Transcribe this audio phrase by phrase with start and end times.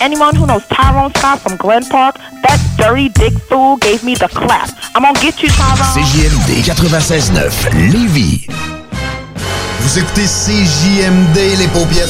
[0.00, 4.28] anyone who knows Tyrone Scott from Glen Park, that dirty dick fool gave me the
[4.28, 4.70] clap.
[4.94, 5.92] I'm gonna get you, Tyrone.
[5.94, 8.46] CJMD 96.9, Lévis.
[9.80, 12.08] Vous écoutez CJMD, les paupières.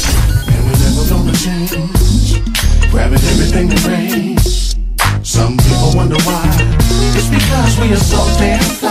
[2.90, 4.76] Grabbing everything that rains.
[5.22, 6.44] Some people wonder why.
[7.16, 8.90] It's because we are so damn fly.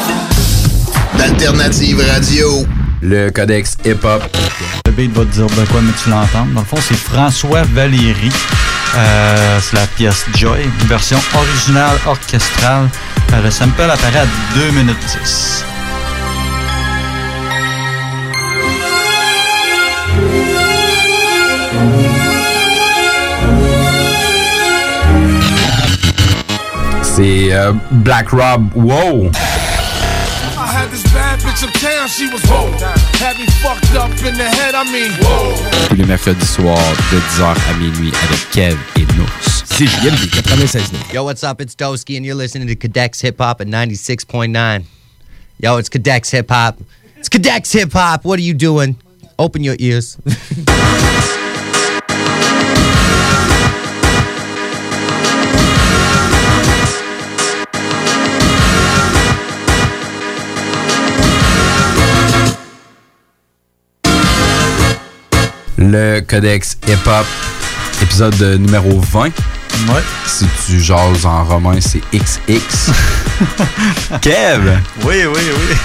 [1.18, 2.66] D'Alternative Radio.
[3.02, 4.24] Le codex hip-hop.
[4.86, 6.46] Le beat va te dire de quoi, mais tu l'entends.
[6.54, 8.32] Dans le fond, c'est François Valéry.
[8.96, 12.90] Euh, c'est la pièce Joy, une version originale orchestrale.
[13.34, 15.66] Euh, le sample apparaît à 2 minutes 10.
[27.02, 28.70] C'est euh, Black Rob.
[28.76, 29.32] Wow!
[30.56, 32.83] I had this bad bitch uptown, she was whoa.
[33.24, 35.88] Had me fucked up in the head, I mean, whoa.
[35.88, 36.78] Tous les mercredis soirs
[37.10, 39.26] de 10h à minuit avec Kev et Nous.
[39.64, 41.62] C'est JMD 96 Yo, what's up?
[41.62, 44.84] It's Doski, and you're listening to Cadex Hip Hop at 96.9.
[45.62, 46.78] Yo, it's Cadex Hip Hop.
[47.18, 48.26] It's Cadex Hip Hop.
[48.26, 48.98] What are you doing?
[49.40, 50.18] Open your ears.
[65.86, 67.26] Le codex hip-hop,
[68.02, 69.24] épisode numéro 20.
[69.24, 69.32] Ouais.
[70.26, 72.92] Si tu jases en romain, c'est XX.
[74.22, 74.78] Kev!
[75.04, 75.76] Oui, oui, oui.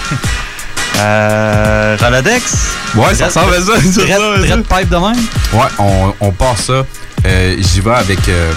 [0.99, 2.55] Euh, Raladex?
[2.95, 3.67] Ouais, ça ressemble à ça.
[3.67, 3.73] ça
[4.03, 4.55] ressemble à ça.
[4.55, 5.25] Red pipe de même?
[5.53, 6.85] Ouais, on, on part ça.
[7.27, 8.53] Euh, J'y vais avec euh,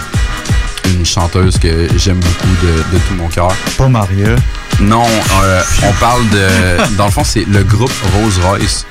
[0.85, 3.47] une chanteuse que j'aime beaucoup de, de tout mon cœur.
[3.79, 4.35] Pas Maria.
[4.79, 5.05] Non,
[5.43, 6.95] euh, on parle de.
[6.97, 8.85] Dans le fond, c'est le groupe Rolls Royce.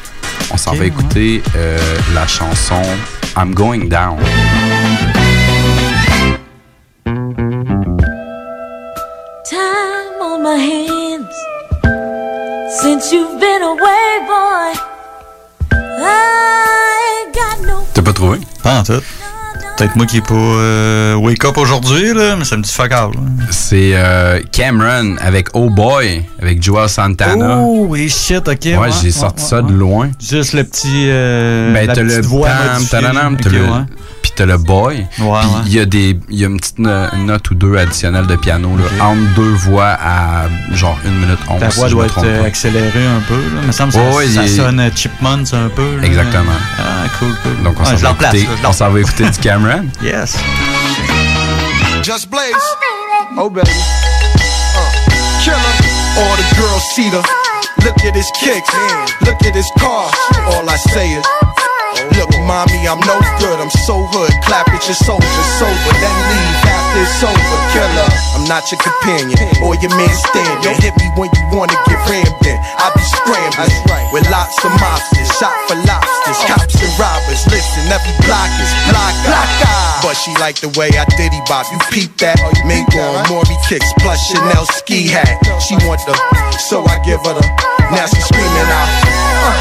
[0.53, 1.78] On s'en va écouter euh,
[2.14, 2.82] la chanson
[3.36, 4.19] I'm Going Down.
[9.44, 11.34] Time on my hands
[12.81, 14.75] since you've been away, boy.
[15.72, 17.84] I ain't got no.
[17.94, 18.38] T'as pas trouvé?
[18.62, 19.02] Pas en tout.
[19.80, 22.92] Peut-être moi qui est pas euh, wake up aujourd'hui, là, mais ça me dit fuck.
[23.50, 27.60] C'est euh, Cameron avec Oh Boy, avec Joel Santana.
[27.62, 28.58] Oh, oui, shit, ok.
[28.78, 30.10] ouais, j'ai sorti ça de loin.
[30.20, 31.06] Juste le petit.
[31.08, 32.90] Euh, Ben, la t'as petite le voix tam, modifiée.
[32.90, 33.60] tadadam, t'as Ok, le-.
[34.22, 35.06] Puis t'as le boy.
[35.12, 35.38] Puis ouais.
[35.66, 38.70] il y a des, y a une petite no- note ou deux additionnelles de piano
[38.76, 41.60] là, entre deux voix à genre 1 minute 11.
[41.60, 42.47] Ta voix si doit me être euh, pas.
[42.47, 43.34] accélérée un peu.
[43.36, 43.60] Là.
[43.62, 45.97] Il me semble que Ouais, ça, ouais, ça sonne euh, Chipmunks un peu.
[45.97, 46.06] là.
[46.06, 46.53] Exactement.
[46.78, 47.62] Ah, cool, cool.
[47.64, 49.86] Donc on s'en va écouter, on s'en va écouter du Cameron.
[50.03, 50.37] Yes.
[52.02, 52.54] Just Blaze.
[53.37, 53.69] Oh, baby.
[53.70, 54.81] Uh,
[55.42, 55.56] killer.
[56.19, 57.22] All the girls see the.
[57.84, 58.69] Look at his kicks.
[59.26, 60.10] Look at his car.
[60.48, 61.25] All I say is.
[62.20, 63.56] Look, mommy, I'm no good.
[63.64, 64.28] I'm so hood.
[64.44, 65.92] Clap at your soldier, sober.
[66.04, 67.56] Then leave after it's over.
[67.72, 70.76] Killer, I'm not your companion or your man standing.
[70.84, 72.60] Hit me when you wanna get rammed in.
[72.76, 73.72] I be scrambling
[74.12, 75.32] with lots of mobsters.
[75.41, 77.41] Shot for lobsters, cops and robbers.
[77.48, 79.17] Listen, every block is block.
[80.05, 81.72] But she like the way I diddy bop.
[81.72, 82.37] You peep that?
[82.69, 85.40] Mink on Maury kicks plus Chanel ski hat.
[85.64, 86.12] She want the,
[86.69, 87.44] so I give her the.
[87.96, 88.88] Now she screaming out.
[89.40, 89.56] Uh,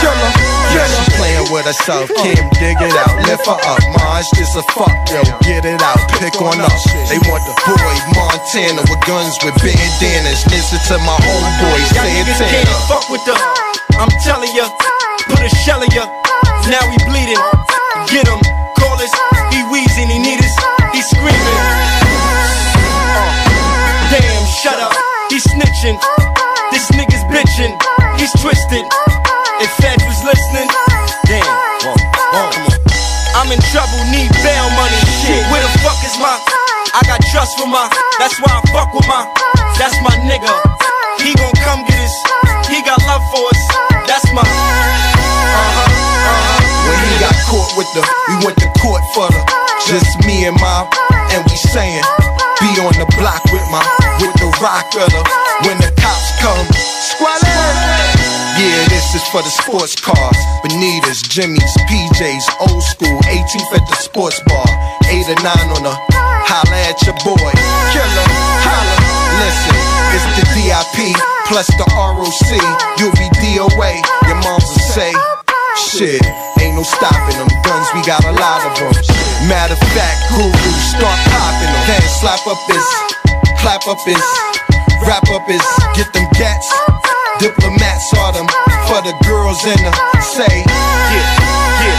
[0.00, 0.47] killer.
[0.74, 2.08] Yeah, she playing with herself.
[2.20, 3.16] Kim, dig it out.
[3.24, 3.80] Lift her up.
[3.96, 5.24] Ma, it's just a fuck, yo.
[5.42, 5.98] Get it out.
[6.20, 6.72] Pick on up.
[7.08, 10.44] They want the boy Montana with guns with bandanas.
[10.52, 12.68] Listen to my homeboy Santana.
[12.86, 13.34] Fuck with the,
[13.96, 14.68] I'm telling ya,
[15.28, 16.04] put a shell in ya.
[16.68, 17.40] Now he bleeding.
[18.12, 18.40] Get him,
[18.76, 19.12] call us.
[19.50, 20.54] He wheezing, he need us.
[20.92, 21.58] He screaming.
[24.12, 24.92] Damn, shut up.
[25.30, 25.96] He snitching.
[26.70, 27.72] This nigga's bitching.
[28.18, 28.84] He's twisted.
[33.48, 35.00] I'm in trouble, need bail money.
[35.24, 36.36] Shit, where the fuck is my?
[36.92, 37.88] I got trust for my.
[38.20, 39.24] That's why I fuck with my.
[39.80, 40.52] That's my nigga.
[41.16, 42.12] He gon' come get us.
[42.68, 43.62] He got love for us.
[44.04, 44.44] That's my.
[44.44, 46.92] Uh-huh, uh-huh.
[46.92, 49.40] When he got caught with the, we went to court for the,
[49.88, 50.84] just me and my,
[51.32, 52.04] and we saying,
[52.60, 53.80] be on the block with my,
[54.20, 55.24] with the rock of the,
[55.64, 56.68] when the cops come,
[57.16, 58.07] squalor.
[58.58, 63.96] Yeah, this is for the sports cars, Bonitas, Jimmy's, PJs, old school, 18th at the
[64.02, 64.66] sports bar,
[65.06, 67.52] 8 or 9 on the, holla at your boy,
[67.94, 68.26] killer,
[68.66, 68.96] holla,
[69.38, 69.78] listen,
[70.10, 71.14] it's the DIP,
[71.46, 72.50] plus the ROC,
[72.98, 75.14] you'll be DOA, your moms will say,
[75.78, 76.26] Shit,
[76.58, 77.46] ain't no stopping them.
[77.62, 78.90] Guns, we got a lot of them.
[79.46, 80.50] Matter of fact, guru,
[80.90, 81.84] start popping them.
[81.86, 82.82] Then slap up his,
[83.62, 84.18] clap up his,
[85.06, 85.62] wrap up his,
[85.94, 86.87] get them gats.
[87.38, 88.48] Diplomats are them
[88.90, 89.92] for the girls in the
[90.22, 91.22] say, yeah,
[91.82, 91.98] yeah.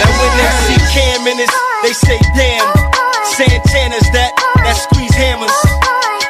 [0.00, 1.54] Now when they see Cam reminisce.
[1.82, 2.66] They say, damn,
[3.36, 4.32] Santana's that,
[4.64, 5.52] that squeeze hammers.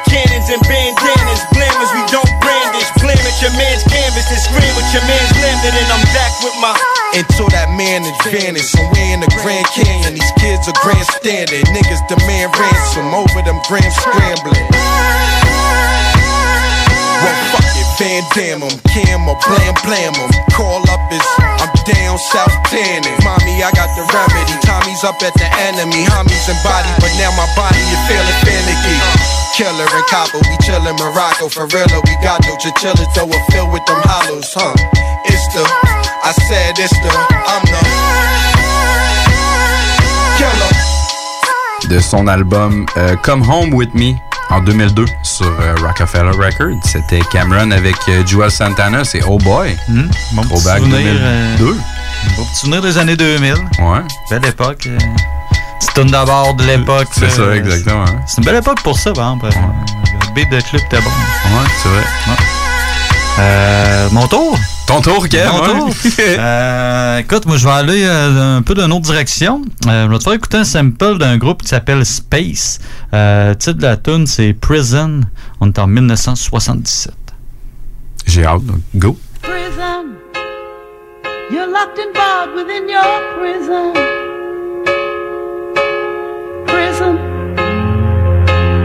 [0.07, 2.87] Cannons and bandanas, blammers, we don't brandish.
[2.99, 5.73] Blam at your man's canvas and scream with your man's landed.
[5.75, 6.75] And I'm back with my.
[7.15, 11.63] Until that man advantage, somewhere in the Grand Canyon, these kids are grandstanding.
[11.71, 14.67] Niggas demand ransom over them grams scrambling.
[17.19, 20.31] Well, fuck it, Van Dam 'em, Cam or Blam Blam 'em.
[20.55, 21.27] Call up is
[21.61, 23.17] I'm down south tanning.
[23.23, 24.55] Mommy, I got the remedy.
[24.65, 26.05] Tommy's up at the enemy.
[26.05, 28.97] Homies and body, but now my body is feeling finicky.
[29.55, 32.01] Killer and copper, we chillin' Morocco for real.
[32.05, 34.73] We got no chinchillas, though we're filled with them hollows, huh?
[35.25, 35.63] It's the,
[36.23, 37.11] I said it's the,
[37.51, 37.81] I'm the
[40.39, 40.73] killer.
[41.89, 44.15] de son album euh, Come Home With Me
[44.49, 46.79] en 2002 sur euh, Rockefeller Records.
[46.85, 49.75] C'était Cameron avec euh, Joel Santana, c'est Oh Boy.
[50.33, 50.97] Bon petit souvenir,
[51.57, 51.65] 2002.
[51.65, 51.73] euh,
[52.37, 53.53] Bon petit souvenir des années 2000.
[53.53, 53.99] Ouais.
[54.29, 54.87] Belle époque.
[54.87, 54.97] euh,
[55.79, 57.07] Petite tune d'abord de l'époque.
[57.11, 58.03] C'est ça, exactement.
[58.03, 58.19] hein.
[58.27, 59.49] C'est une belle époque pour ça, par exemple.
[59.55, 61.09] Le beat de clip était bon.
[61.09, 62.03] Ouais, c'est vrai.
[63.41, 64.57] Euh, mon tour?
[64.85, 65.89] Ton tour, Kev, Mon tour.
[66.19, 69.61] Euh, écoute, moi, je vais aller euh, un peu d'une autre direction.
[69.87, 72.79] Euh, je vais te faire écouter un sample d'un groupe qui s'appelle Space.
[73.13, 75.21] Euh, le titre de la tune, c'est Prison.
[75.59, 77.13] On est en 1977.
[78.27, 79.17] J'ai hâte, donc go.
[79.41, 80.15] prison.
[81.51, 83.93] You're locked and barred within your prison.
[86.67, 87.17] Prison.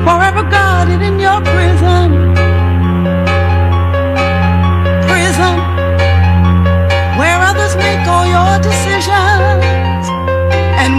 [0.05, 1.41] Forever guarded in your.
[1.43, 2.36] Prison.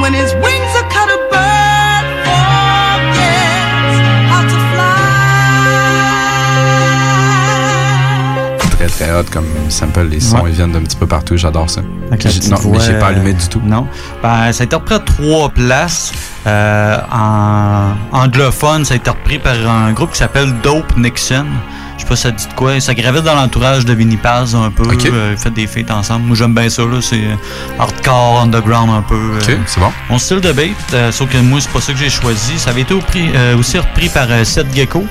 [0.07, 0.56] when it's windy.
[9.11, 10.07] Hot comme sample.
[10.09, 10.49] Les sons Ouais.
[10.51, 11.37] ils viennent d'un petit peu partout.
[11.37, 11.81] J'adore ça.
[12.19, 13.61] J'ai- non, mais j'ai pas allumé euh, du tout.
[13.63, 13.87] Non.
[14.23, 16.11] Ben, ça a été repris à trois places.
[16.45, 21.45] Euh, en anglophone, ça a été repris par un groupe qui s'appelle Dope Nixon.
[21.97, 22.79] Je sais pas si ça dit de quoi.
[22.79, 24.83] Ça gravite dans l'entourage de Vinnie Paz un peu.
[24.83, 26.25] Euh, ils font des feats ensemble.
[26.27, 26.83] Moi, j'aime bien ça.
[26.83, 27.01] là.
[27.01, 27.23] C'est
[27.79, 29.15] hardcore, underground un peu.
[29.15, 29.39] euh.
[29.41, 29.91] Ok, c'est bon.
[30.09, 30.75] Mon style de beat,
[31.11, 32.59] sauf que moi, c'est pas ça que j'ai choisi.
[32.59, 35.05] Ça avait été au prix- aussi repris par Seth Gecko.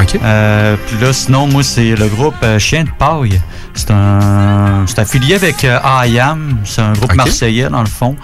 [0.00, 0.18] OK.
[0.22, 3.40] Euh, puis là, sinon, moi, c'est le groupe euh, Chien de paille.
[3.74, 6.58] C'est un, c'est affilié avec euh, I Am.
[6.64, 8.14] C'est un groupe marseillais, dans le fond.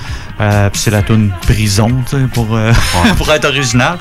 [0.40, 2.72] Euh, puis c'est la tune Prison, tu sais, pour, euh,
[3.16, 3.98] pour être original.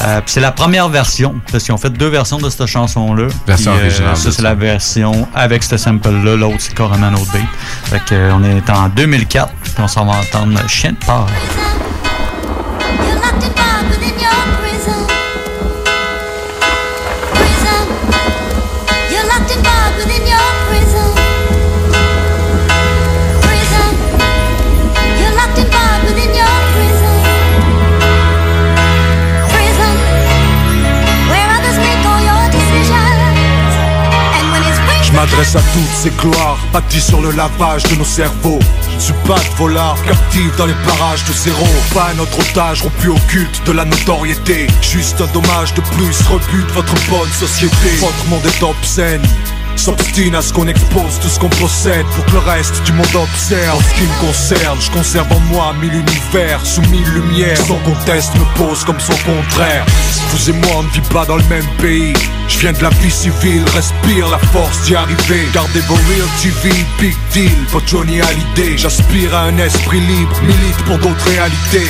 [0.00, 3.26] Euh, puis c'est la première version, parce qu'ils ont fait deux versions de cette chanson-là.
[3.46, 6.36] Version originale, Ça, c'est la version avec ce sample-là.
[6.36, 7.42] L'autre, c'est carrément un autre beat.
[7.84, 12.01] Fait que, euh, on est en 2004, puis on s'en va entendre Chien de paille.
[35.32, 38.58] M'adresse à toutes ces gloires bâties sur le lavage de nos cerveaux.
[38.98, 39.96] Suis pas de volard,
[40.58, 41.66] dans les parages de zéro.
[41.94, 44.66] Pas un autre otage rompu au culte de la notoriété.
[44.80, 47.96] Juste un dommage de plus, rebute votre bonne société.
[48.00, 49.22] Votre monde est obscène.
[49.76, 53.14] S'obstine à ce qu'on expose tout ce qu'on possède pour que le reste du monde
[53.14, 53.76] observe.
[53.76, 57.56] En ce qui me concerne, je conserve en moi mille univers sous mille lumières.
[57.66, 59.84] Son conteste me pose comme son contraire.
[60.30, 62.12] Vous et moi, on ne vit pas dans le même pays.
[62.48, 65.46] Je viens de la vie civile, respire la force d'y arriver.
[65.52, 68.76] Gardez vos real TV, big deal, votre Johnny Hallyday.
[68.76, 71.88] J'aspire à un esprit libre, milite pour d'autres réalités.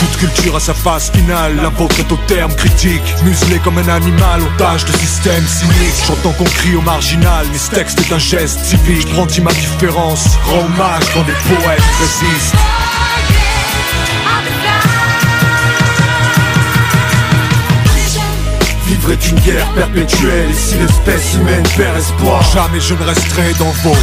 [0.00, 3.02] Toute culture a sa phase finale, la vôtre est au terme critique.
[3.24, 5.94] Muselé comme un animal, otage de système cynique.
[6.06, 6.80] J'entends qu'on crie au
[7.22, 9.06] marginal, mais ce texte est un geste civique.
[9.08, 12.56] Je brandis ma différence, rends hommage quand des poètes résistent.
[18.86, 20.50] Vivre est une guerre perpétuelle.
[20.50, 23.96] Et si l'espèce humaine perd espoir Jamais je ne resterai dans vos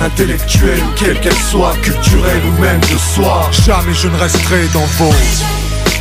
[0.00, 3.48] Intellectuelle quelle qu'elle soit, culturelle ou même de soi.
[3.64, 5.14] Jamais je ne resterai dans vos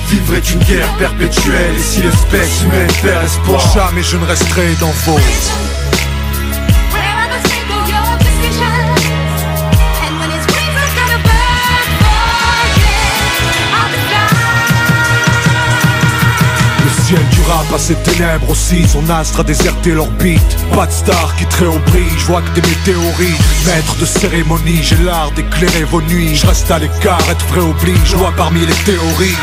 [0.09, 1.75] Vivre est une guerre perpétuelle.
[1.77, 5.19] Et si l'espèce humaine perd espoir Jamais je ne resterai dans vos
[17.51, 20.55] rap a ses ténèbres aussi, son astre a déserté l'orbite.
[20.73, 23.41] Pas de star qui bris, je vois que des météorites.
[23.65, 26.35] Maître de cérémonie, j'ai l'art d'éclairer vos nuits.
[26.35, 29.37] Je reste à l'écart, être vrai oblige, je vois parmi les théories.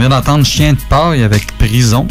[0.00, 2.08] Vient d'entendre Chien de paille avec Prison.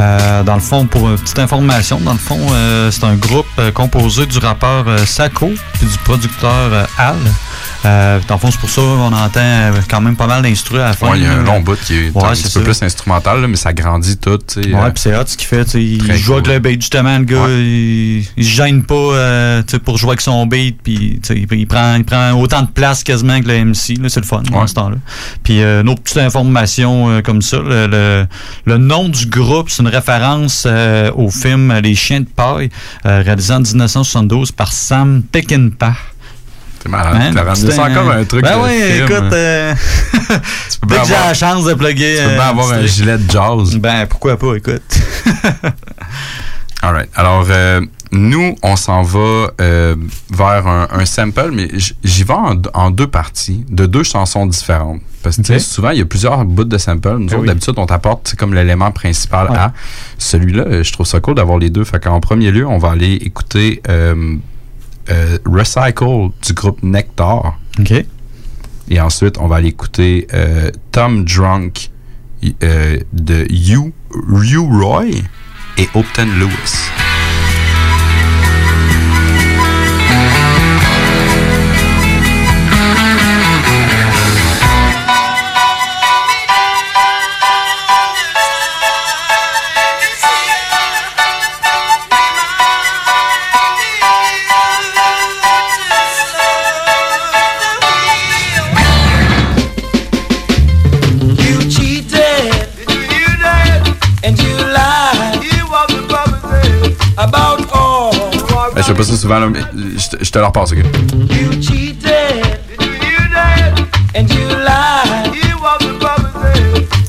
[0.00, 3.46] Euh, dans le fond, pour une petite information, dans le fond, euh, c'est un groupe
[3.58, 5.50] euh, composé du rappeur Sako
[5.82, 7.16] et du producteur Al.
[7.84, 10.80] Euh, dans le fond, c'est pour ça qu'on entend euh, quand même pas mal d'instrus
[10.80, 11.10] à la fin.
[11.10, 13.40] Ouais, il y a un long bout qui est Ouais, un petit peu plus instrumental,
[13.42, 14.38] là, mais ça grandit tout.
[14.56, 15.74] Ouais, euh, puis c'est hot ce qu'il fait.
[15.74, 17.46] Il joue avec le beat, justement, le gars.
[17.48, 20.78] Il, il se gêne pas euh, pour jouer avec son beat.
[20.82, 23.98] Puis il, il prend, il prend autant de place quasiment que le MC.
[24.08, 24.96] C'est le fun dans ce temps-là.
[25.42, 27.58] Puis euh, une autre petite information euh, comme ça.
[27.58, 28.26] Le, le,
[28.64, 32.70] le nom du groupe, c'est une référence euh, au film Les Chiens de paille,
[33.06, 35.94] euh, réalisé en 1972 par Sam Peckinpah.
[36.84, 37.34] C'est malade.
[37.34, 39.04] Ramené c'était ça encore un truc Ben oui, film.
[39.06, 39.74] écoute, euh,
[40.70, 42.16] Tu peux dès que j'ai la chance de plugger.
[42.18, 43.76] Tu peux bien euh, avoir un gilet de jazz.
[43.78, 44.82] Ben pourquoi pas, écoute.
[46.82, 47.08] All right.
[47.14, 47.80] Alors, euh,
[48.12, 51.70] nous, on s'en va vers un, un sample, mais
[52.02, 55.00] j'y vais en, en deux parties, de deux chansons différentes.
[55.22, 57.12] Parce que souvent, il y a plusieurs bouts de sample.
[57.12, 57.46] Nous Ben autres, oui.
[57.48, 59.56] d'habitude, on t'apporte c'est comme l'élément principal Ouais.
[59.56, 59.72] à.
[60.18, 61.84] Celui-là, je trouve ça cool d'avoir les deux.
[61.84, 63.80] Fait qu'en premier lieu, on va aller écouter
[65.10, 67.58] euh, Recycle du groupe Nectar.
[67.78, 68.04] OK.
[68.88, 71.90] Et ensuite, on va aller écouter euh, Tom Drunk
[72.62, 73.92] euh, de Hugh
[74.70, 75.06] Roy
[75.78, 77.03] et Upton Lewis.
[108.84, 109.60] Je fais pas ça souvent, là, mais
[109.96, 110.78] je te, je le repasse, OK?
[110.78, 112.90] You cheated, you
[113.30, 114.83] did, and you lied.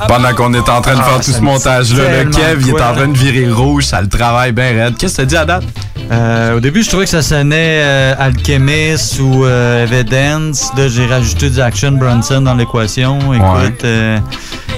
[0.08, 2.82] Pendant qu'on est en train de Ah, faire tout ce montage-là, le Kev, il est
[2.82, 4.98] en train de virer rouge, ça le travaille bien raide.
[4.98, 5.64] Qu'est-ce que t'as dit à date?
[6.12, 10.72] Euh, au début, je trouvais que ça sonnait euh, Alchemist ou euh, Evidence.
[10.78, 13.34] Là, j'ai rajouté du Action Bronson dans l'équation.
[13.34, 14.20] Écoute, euh,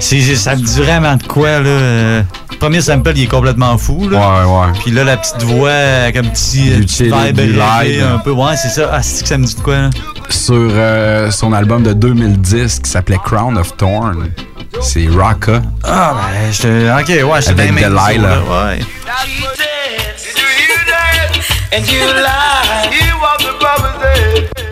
[0.00, 1.68] ça me dit vraiment de quoi, là.
[1.68, 4.18] euh, le premier sample, il est complètement fou, là.
[4.18, 4.78] Ouais, ouais.
[4.82, 8.30] Puis là, la petite voix avec un petit, vibe un peu.
[8.30, 8.88] Ouais, c'est ça.
[8.92, 9.90] Ah, c'est que ça me dit de quoi, là?
[10.30, 10.70] Sur
[11.32, 14.28] son album de 2010 qui s'appelait Crown of Thorn,
[14.80, 15.62] c'est Rocka.
[15.84, 17.00] Ah, ben, je te...
[17.00, 18.40] Ok, ouais, je Avec bien Delilah.
[18.42, 18.80] Ouais.
[21.70, 22.92] And you lied.
[22.92, 24.67] You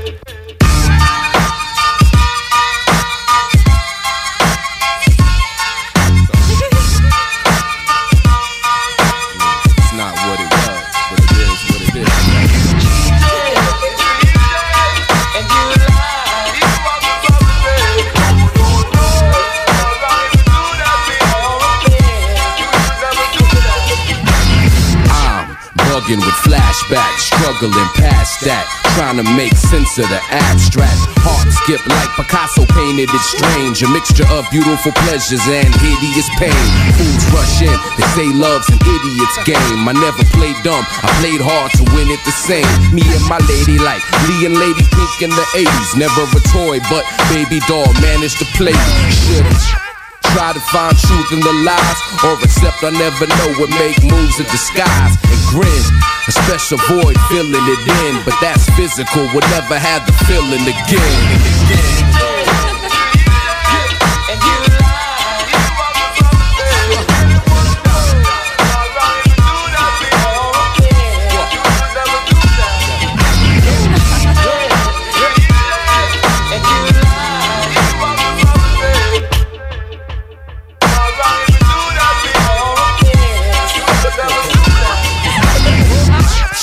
[26.06, 28.62] bugging with flashbacks, struggling past that,
[28.94, 30.94] trying to make sense of the abstract.
[31.26, 36.54] Heart skip like Picasso painted it strange, a mixture of beautiful pleasures and hideous pain.
[36.94, 39.82] Fools rush in, they say love's an idiot's game.
[39.82, 42.70] I never played dumb, I played hard to win it the same.
[42.94, 46.78] Me and my lady like Lee and Lady Pink in the 80s, never a toy,
[46.86, 47.02] but
[47.34, 48.76] baby doll managed to play.
[49.10, 49.86] Should've
[50.33, 54.38] Try to find truth in the lies, or accept I never know what make moves
[54.40, 55.85] in disguise and grin.
[56.28, 59.23] A special void filling it in, but that's physical.
[59.33, 62.36] We'll never have the feeling again.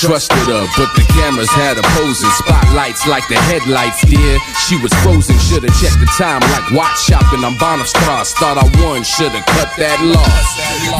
[0.03, 4.35] Trusted her, but the cameras had opposing spotlights like the headlights did.
[4.67, 8.35] She was frozen, should've checked the time like watch shopping Bonham Stars.
[8.35, 10.47] Thought I won, should've cut that loss.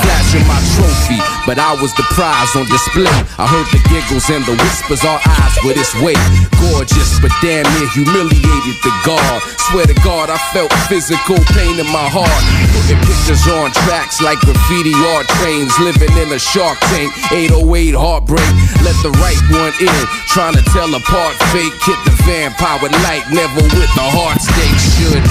[0.07, 3.12] Flashing my trophy, but I was the prize on display.
[3.36, 6.15] I heard the giggles and the whispers, our eyes were this way.
[6.63, 9.43] Gorgeous, but damn near humiliated the guard.
[9.67, 12.31] Swear to God, I felt physical pain in my heart.
[12.72, 15.75] Putting pictures on tracks like graffiti art trains.
[15.83, 18.48] Living in a shark tank, 808 heartbreak.
[18.79, 20.01] Let the right one in.
[20.29, 21.73] Trying to tell apart fake.
[21.81, 24.79] Hit the vampire light, never with the heart stake.
[25.00, 25.25] Should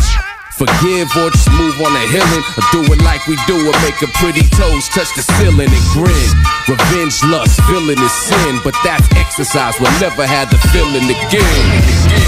[0.56, 2.44] forgive or just move on to healing.
[2.56, 3.76] Or do it like we do it.
[3.84, 6.30] Make a pretty toes touch the ceiling and grin.
[6.70, 8.58] Revenge, lust, feeling is sin.
[8.64, 9.76] But that's exercise.
[9.78, 12.21] We'll never have the feeling again.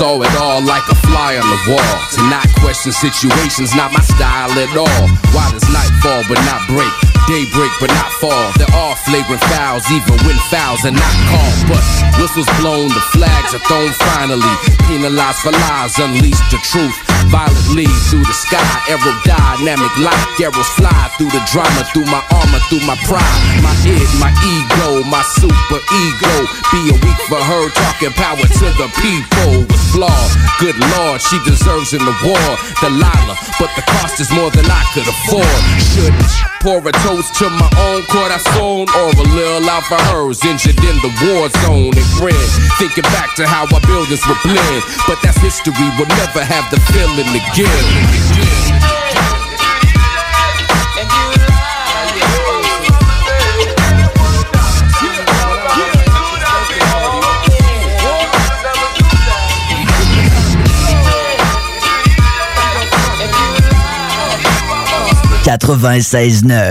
[0.00, 1.96] Know it all like a fly on the wall.
[2.14, 5.08] To not question situations, not my style at all.
[5.34, 7.09] Why does night fall but not break?
[7.28, 8.52] Daybreak but not fall.
[8.56, 11.60] There are flagrant fouls, even when fouls are not called.
[11.68, 11.84] But
[12.20, 14.54] whistles blown, the flags are thrown finally.
[14.88, 16.96] Penalized for lies, unleash the truth.
[17.30, 22.82] Violently through the sky, aerodynamic like arrows fly through the drama, through my armor, through
[22.88, 26.34] my pride, my id, my ego, my super ego.
[26.72, 30.30] Be a week for her, talking power to the people was flawed.
[30.58, 32.48] Good lord, she deserves the war,
[32.80, 35.60] Delilah, but the cost is more than I could afford.
[35.80, 36.16] Should
[36.60, 40.96] pour a toast to my own corazon or a little out for hers, injured in
[41.00, 42.36] the war zone and grin.
[42.78, 45.72] Thinking back to how our buildings were blend, but that's history.
[45.98, 48.99] We'll never have the feeling again.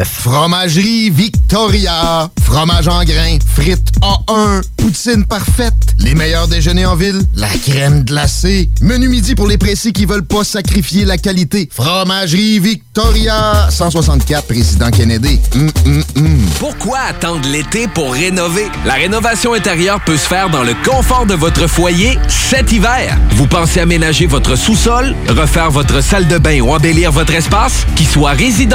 [0.06, 2.30] Fromagerie Victoria.
[2.42, 3.38] Fromage en grains.
[3.46, 4.62] Frites A1.
[4.78, 5.74] Poutine parfaite.
[5.98, 7.22] Les meilleurs déjeuners en ville.
[7.36, 8.70] La crème glacée.
[8.82, 11.68] Menu midi pour les pressés qui veulent pas sacrifier la qualité.
[11.74, 13.68] Fromagerie Victoria.
[13.70, 15.42] 164 Président Kennedy.
[15.56, 16.40] Hum, hum, hum.
[16.60, 18.68] Pourquoi attendre l'été pour rénover?
[18.86, 23.18] La rénovation intérieure peut se faire dans le confort de votre foyer cet hiver.
[23.32, 27.86] Vous pensez aménager votre sous-sol, refaire votre salle de bain ou embellir votre espace?
[27.96, 28.69] Qu'il soit résidentiel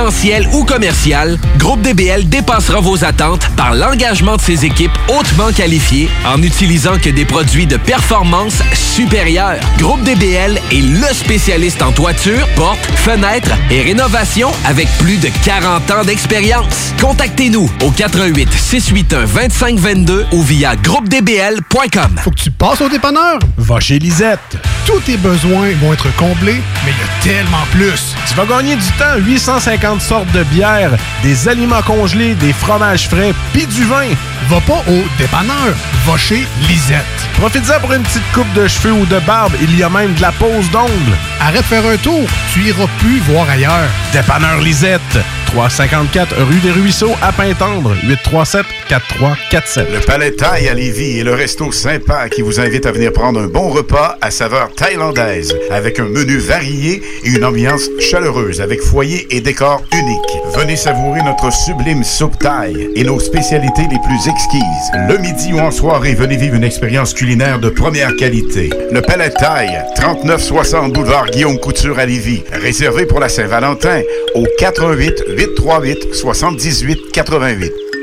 [0.52, 6.38] ou commercial, Groupe DBL dépassera vos attentes par l'engagement de ses équipes hautement qualifiées en
[6.38, 9.60] n'utilisant que des produits de performance supérieure.
[9.78, 15.90] Groupe DBL est le spécialiste en toiture, portes, fenêtres et rénovation avec plus de 40
[15.92, 16.92] ans d'expérience.
[17.00, 22.16] Contactez-nous au 88 681 2522 ou via groupedbl.com.
[22.22, 23.38] Faut que tu passes au dépanneur.
[23.58, 24.58] Va chez Lisette.
[24.86, 28.14] Tous tes besoins vont être comblés, mais il y a tellement plus.
[28.28, 29.16] Tu vas gagner du temps.
[29.18, 34.08] 850 sortes de bières, des aliments congelés, des fromages frais, puis du vin.
[34.48, 35.74] Va pas au dépanneur.
[36.06, 37.04] Va chez Lisette.
[37.34, 39.52] Profite-en pour une petite coupe de cheveux ou de barbe.
[39.60, 41.16] Il y a même de la pose d'ongles.
[41.40, 42.26] Arrête de faire un tour.
[42.52, 43.88] Tu iras plus voir ailleurs.
[44.12, 45.18] Dépanneur Lisette.
[45.54, 47.94] 354 rue des Ruisseaux à Pintendre.
[48.08, 49.88] 837 4347.
[49.92, 53.38] Le Palais Thaï à Lévis est le resto sympa qui vous invite à venir prendre
[53.38, 58.80] un bon repas à saveur thaïlandaise avec un menu varié et une ambiance chaleureuse avec
[58.80, 60.58] foyer et décor unique.
[60.58, 64.90] Venez savourer notre sublime soupe thaï et nos spécialités les plus exquises.
[65.08, 68.70] Le midi ou en soirée, venez vivre une expérience culinaire de première qualité.
[68.90, 72.42] Le Palais Thaï, 3960 boulevard Guillaume Couture à Lévis.
[72.52, 74.02] Réservé pour la Saint-Valentin
[74.34, 77.93] au 88 838 78 88.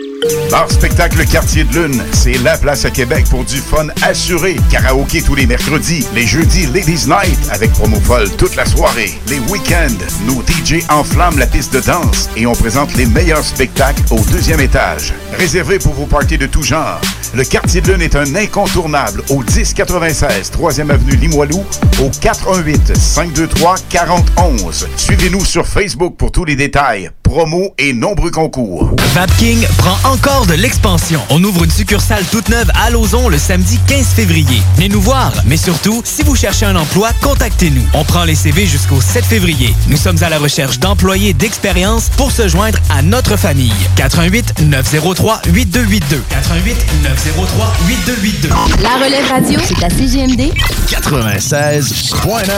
[0.51, 4.55] Bar Spectacle Quartier de Lune, c'est la place à Québec pour du fun assuré.
[4.69, 9.19] Karaoké tous les mercredis, les jeudis Ladies Night avec promo folle toute la soirée.
[9.27, 9.87] Les week-ends,
[10.27, 14.59] nos DJ enflamment la piste de danse et on présente les meilleurs spectacles au deuxième
[14.59, 15.13] étage.
[15.37, 17.01] Réservé pour vos parties de tout genre.
[17.33, 21.63] Le Quartier de Lune est un incontournable au 1096 3e avenue Limoilou
[22.01, 24.87] au 418 523 4011.
[24.97, 28.91] Suivez-nous sur Facebook pour tous les détails, promos et nombreux concours.
[29.13, 31.21] Vapking prend encore de l'expansion.
[31.29, 34.61] On ouvre une succursale toute neuve à Lauson le samedi 15 février.
[34.75, 37.85] Venez nous voir, mais surtout, si vous cherchez un emploi, contactez-nous.
[37.93, 39.73] On prend les CV jusqu'au 7 février.
[39.87, 43.71] Nous sommes à la recherche d'employés d'expérience pour se joindre à notre famille.
[43.95, 46.23] 88 903 8282.
[46.29, 48.49] 88 903 8282.
[48.83, 50.51] La relève radio, c'est à CGMD
[50.87, 52.49] 96.9,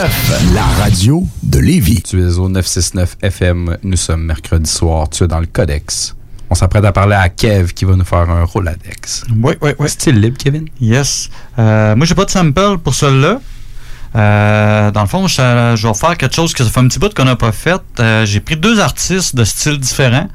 [0.54, 2.02] la radio de Lévis.
[2.02, 3.76] Tu es au 969 FM.
[3.84, 5.08] Nous sommes mercredi soir.
[5.08, 6.14] Tu es dans le Codex.
[6.54, 9.24] On s'apprête à parler à Kev qui va nous faire un Roladex.
[9.42, 9.88] Oui, oui, oui.
[9.88, 10.66] Style libre, Kevin?
[10.80, 11.28] Yes.
[11.58, 13.40] Euh, moi, j'ai pas de sample pour celui-là.
[14.14, 17.00] Euh, dans le fond, je, je vais faire quelque chose que ça fait un petit
[17.00, 17.82] bout qu'on n'a pas fait.
[17.98, 20.28] Euh, j'ai pris deux artistes de styles différents.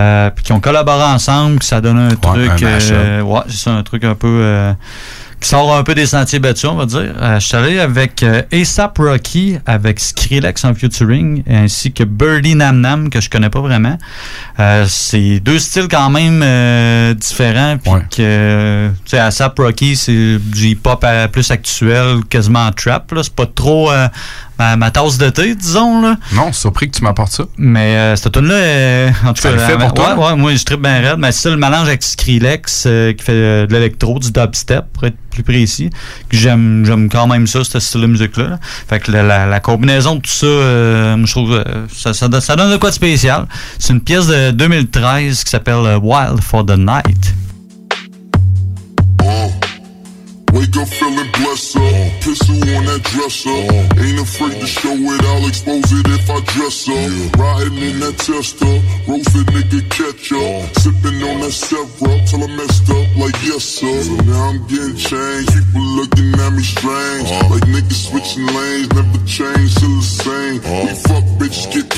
[0.00, 2.50] euh, puis qui ont collaboré ensemble, que ça donne un truc.
[2.50, 4.72] un ouais, c'est un truc un peu.
[5.40, 7.14] Qui sort un peu des sentiers battus, on va dire.
[7.20, 12.54] Euh, je suis allé avec euh, ASAP Rocky, avec Skrillex en featuring, ainsi que Birdie
[12.54, 13.96] Nam Nam, que je connais pas vraiment.
[14.58, 16.40] Euh, c'est deux styles quand même
[17.14, 17.78] différents.
[17.78, 23.10] Puis que, tu sais, ASAP Rocky, c'est du hip-hop plus actuel, quasiment trap.
[23.12, 23.22] là.
[23.22, 23.90] C'est pas trop
[24.60, 26.02] ma, ma tasse de thé, disons.
[26.02, 26.16] Là.
[26.34, 27.44] Non, surpris que tu m'apportes ça.
[27.56, 30.14] Mais euh, cette tune là euh, en tout Ça cas, le fait pour euh, toi?
[30.18, 31.16] Ouais, ouais, moi, je tripe bien raide.
[31.18, 34.84] Mais c'est ça, le mélange avec Skrillex, euh, qui fait euh, de l'électro, du dubstep,
[34.92, 35.90] pour être plus précis.
[36.30, 38.48] J'aime j'aime quand même ça, ce style de musique-là.
[38.48, 38.58] là.
[38.88, 42.28] Fait que la, la- la combinaison de tout ça, euh, je trouve euh, ça, ça,
[42.28, 43.46] donne- ça donne de quoi de spécial.
[43.78, 47.34] C'est une pièce de 2013 qui s'appelle euh, Wild for the Night.
[50.52, 52.22] Wake up feeling blessed up.
[52.22, 53.50] Pistol on that dresser.
[54.00, 57.36] Ain't afraid to show it, I'll expose it if I dress up.
[57.36, 58.74] Riding in that tester,
[59.06, 60.74] roasted nigga catch up.
[60.78, 61.90] Sipping on that syrup
[62.26, 64.02] till I messed up like yes sir.
[64.02, 67.28] So now I'm getting changed, people looking at me strange.
[67.50, 70.58] Like niggas switching lanes, never change, still the same.
[70.86, 71.89] We fuck bitches, get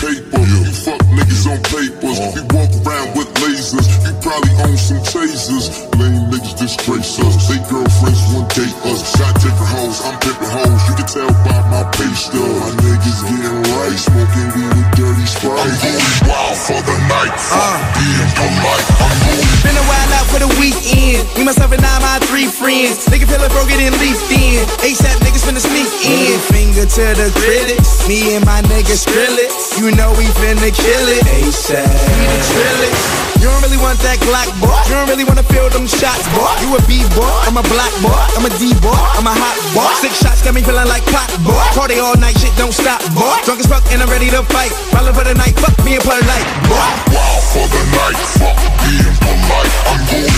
[17.53, 17.83] night.
[17.83, 18.89] Fuck being polite.
[19.01, 21.29] I'm Been a while out for the weekend.
[21.37, 23.07] Me, myself, and I, my three friends.
[23.07, 24.65] Nigga feel it broken and leafed in.
[24.83, 26.39] ASAP niggas finna sneak in.
[26.51, 28.07] Finger to the critics.
[28.09, 29.53] Me and my niggas drill it.
[29.79, 31.25] You know we finna kill it.
[31.29, 31.87] ASAP.
[31.87, 33.23] We the drill it.
[33.43, 34.71] You don't really want that Glock, boy.
[34.87, 36.47] You don't really wanna feel them shots, boy.
[36.63, 39.59] You a B boy, I'm a black boy, I'm a D boy, I'm a hot
[39.75, 39.91] boy.
[39.99, 41.59] Six shots got me feeling like pop, boy.
[41.75, 43.35] Party all night, shit don't stop, boy.
[43.43, 44.71] Drunk as fuck and I'm ready to fight.
[44.95, 47.32] Rolling for the night, fuck me and play light, boy.
[47.53, 48.17] For the night.
[48.41, 49.75] Fuck being polite.
[49.93, 50.33] I'm going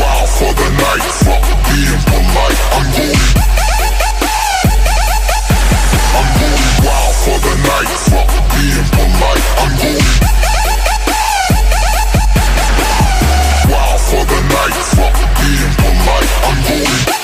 [0.00, 1.04] wild for the night.
[1.20, 2.60] Fuck being polite.
[2.72, 3.20] I'm going.
[6.16, 7.92] I'm going wild for the night.
[8.08, 9.44] Fuck being polite.
[9.60, 10.00] I'm going
[13.68, 14.76] wild for the night.
[14.96, 16.32] Fuck being polite.
[16.48, 17.21] I'm going.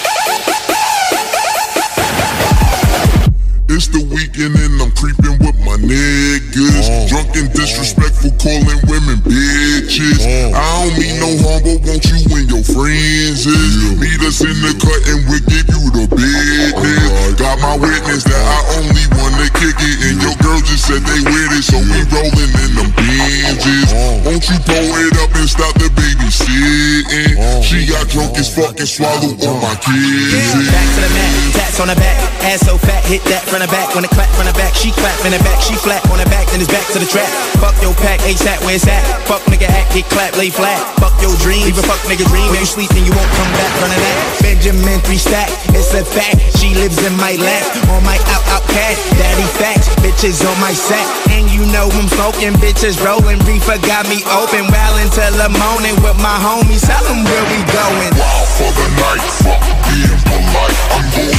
[3.68, 6.88] It's the weekend and I'm creeping with my niggas.
[6.88, 7.09] Uh-huh.
[7.12, 7.61] Drunk and uh-huh.
[7.61, 10.24] disrespectful, calling women bitches.
[10.24, 10.57] Uh-huh.
[10.57, 14.00] I don't mean no harm, but won't you and your friends is?
[14.00, 17.37] Meet us in the cut and we'll give you the business.
[17.37, 21.20] Got my witness that I only wanna kick it, and your girl just said they
[21.26, 23.90] with it, so we rolling in them Benzes.
[24.22, 27.34] Won't you pull it up and stop the babysitting?
[27.62, 30.54] She got drunk as fuck and swallowed all my kids.
[30.70, 32.16] Back to the mat, tats on the back,
[32.46, 33.94] ass so fat, hit that from the back.
[33.94, 36.28] When it clap from the back, she clap in the back, she flat on the
[36.30, 37.28] back, then it's back to the trap.
[37.58, 39.02] Fuck your pack, ASAP, where's that?
[39.26, 40.78] Fuck nigga act, get clap, lay flat.
[41.02, 42.46] Fuck your dream, leave a fuck nigga dream.
[42.54, 44.16] When you sleep, then you won't come back from the that.
[44.38, 46.38] Benjamin three stack, it's a fact.
[46.62, 48.94] She lives in my lap, on my out out cat.
[49.18, 51.06] Daddy facts, bitches on my set.
[51.30, 53.38] and you know I'm smoking, bitches rolling.
[53.46, 56.84] Reefer got me open, well until the morning with my homies.
[56.87, 58.12] Tell 'em where we going.
[58.18, 60.78] Wild for the night, fuck being polite.
[60.96, 61.38] I'm going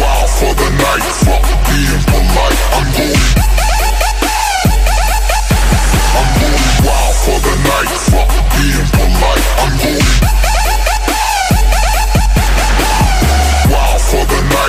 [0.00, 2.60] wild for the night, fuck being polite.
[2.76, 3.22] I'm going.
[6.18, 9.46] I'm going wild for the night, fuck being polite.
[9.62, 10.53] I'm going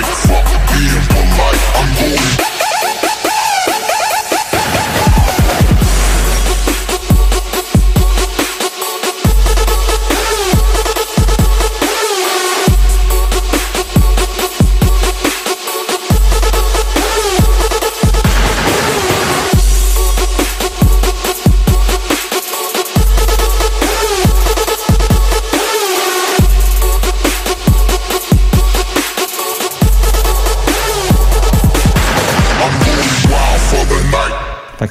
[0.01, 1.62] night, fuck being polite.
[1.75, 2.54] I'm going.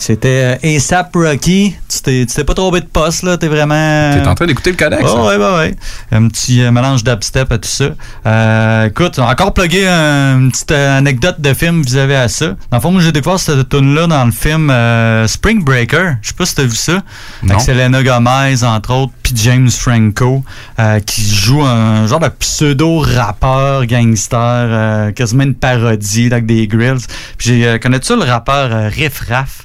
[0.07, 1.75] C'était euh, ASAP Rocky.
[1.89, 3.37] Tu t'es tu t'es pas trompé de poste, là.
[3.39, 4.13] T'es vraiment.
[4.13, 5.75] T'es en train d'écouter le codex, Oh, ouais, ouais, ouais.
[6.13, 7.87] Un petit euh, mélange d'upstep à tout ça.
[8.27, 12.47] Euh, écoute, encore plugué un- une petite anecdote de film vis-à-vis à ça.
[12.71, 14.73] Dans le fond, moi, j'ai découvert cette tune-là dans le film
[15.27, 16.17] Spring Breaker.
[16.23, 17.01] Je sais pas si t'as vu ça.
[17.43, 17.55] Non.
[17.55, 20.45] Avec Selena Gomez, entre autres, puis James Franco,
[21.07, 27.05] qui joue un genre de pseudo-rappeur gangster, quasiment une parodie, là, avec des grills.
[27.39, 29.63] Puis j'ai, euh, connais-tu le rappeur Riff Raff?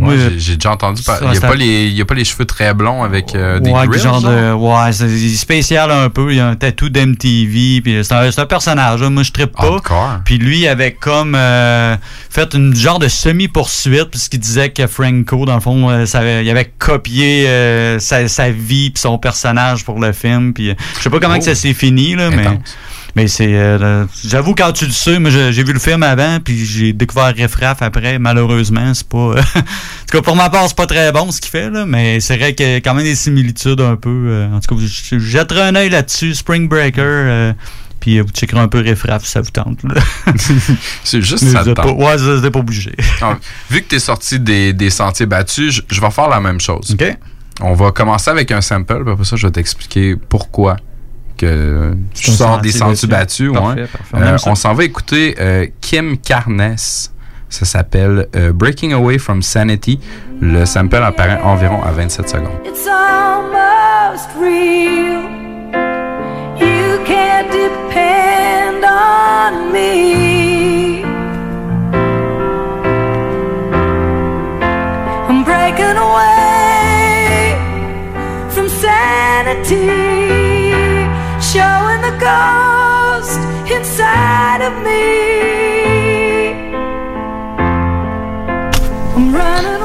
[0.00, 1.26] Ouais, Moi, j'ai- déjà entendu parler.
[1.26, 3.60] Il n'y a, pas les- il y a pas les cheveux très blonds avec euh,
[3.60, 4.30] des ouais, grills, genre genre?
[4.32, 4.52] de.
[4.52, 6.30] Ouais, c'est spécial un peu.
[6.32, 7.82] Il y a un tatou d'MTV.
[8.02, 9.00] C'est un, personnage.
[9.02, 9.10] là.
[9.10, 10.20] Moi, je trippe pas.
[10.24, 11.96] Puis lui, il avait comme euh,
[12.30, 16.48] fait une genre de semi-poursuite, puisqu'il disait que Franco, dans le fond, euh, ça il
[16.50, 20.52] avait copié euh, sa, sa vie puis son personnage pour le film.
[20.52, 21.38] Puis je sais pas comment Oh.
[21.38, 22.26] que ça s'est fini, là.
[22.26, 22.36] Intense.
[22.36, 22.58] Mais
[23.28, 23.54] c'est.
[23.54, 27.34] euh, J'avoue, quand tu le sais, moi, j'ai vu le film avant, puis j'ai découvert
[27.34, 28.18] Riff Raff après.
[28.18, 29.18] Malheureusement, c'est pas.
[29.30, 32.20] en tout cas, pour ma part, c'est pas très bon ce qu'il fait, là, mais
[32.20, 34.08] c'est vrai qu'il y a quand même des similitudes un peu.
[34.28, 36.34] euh, en tout cas, je je jetterai un œil là-dessus.
[36.34, 37.00] Spring Breaker.
[37.02, 37.52] euh,
[38.00, 39.82] puis euh, vous checkerez un peu Riff Raff si ça vous tente.
[39.82, 40.00] là.
[41.04, 41.98] C'est juste Mais ça vous te êtes pas- tente.
[41.98, 42.92] Ouais, vous pas obligé.
[43.70, 46.96] Vu que tu es sorti des, des sentiers battus, je, vais faire la même chose.
[47.60, 50.76] On va commencer avec un sample, puis après ça, je vais t'expliquer pourquoi
[51.40, 53.50] que un sors des sentier sentiers battu.
[53.50, 53.62] battus.
[53.62, 53.86] Parfait, ouais.
[53.86, 54.26] parfait.
[54.26, 59.98] Euh, on s'en va écouter euh, Kim Carnes Ça s'appelle euh, Breaking Away from Sanity.
[60.40, 62.48] Le sample apparaît environ à 27 secondes.
[62.64, 65.22] It's almost real.
[66.60, 70.29] You can't depend on me.
[83.68, 84.90] Inside of me.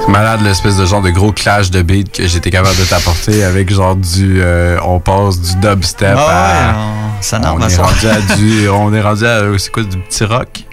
[0.05, 3.43] C'est malade l'espèce de genre de gros clash de beat que j'étais capable de t'apporter
[3.43, 8.35] avec genre du euh, on passe du dubstep à ouais, on- ça est rendu à
[8.35, 10.63] du on est rendu à c'est quoi du petit rock?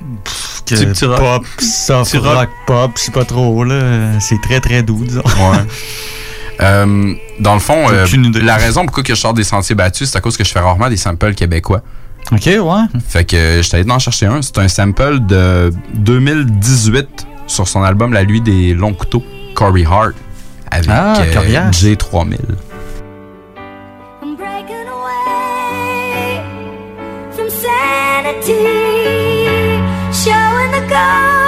[0.67, 1.19] Que Petit petit rock?
[1.19, 2.37] pop, soft Petit rock.
[2.37, 4.21] rock, pop, je sais pas trop, là.
[4.21, 5.23] C'est très très doux, disons.
[5.25, 5.59] Ouais.
[6.63, 8.07] Euh, dans le fond, euh,
[8.43, 10.61] la raison pourquoi que je sors des sentiers battus, c'est à cause que je fais
[10.61, 11.83] rarement des samples québécois.
[12.31, 12.61] Ok, ouais.
[13.09, 14.41] Fait que euh, j'étais allé en chercher un.
[14.43, 20.13] C'est un sample de 2018 sur son album La Nuit des longs couteaux, Corey Hart,
[20.71, 21.71] avec Ah, euh, Coriace.
[21.73, 22.37] J3000.
[24.23, 26.41] I'm breaking away
[27.35, 28.55] from sanity,
[30.13, 31.42] showing the ghost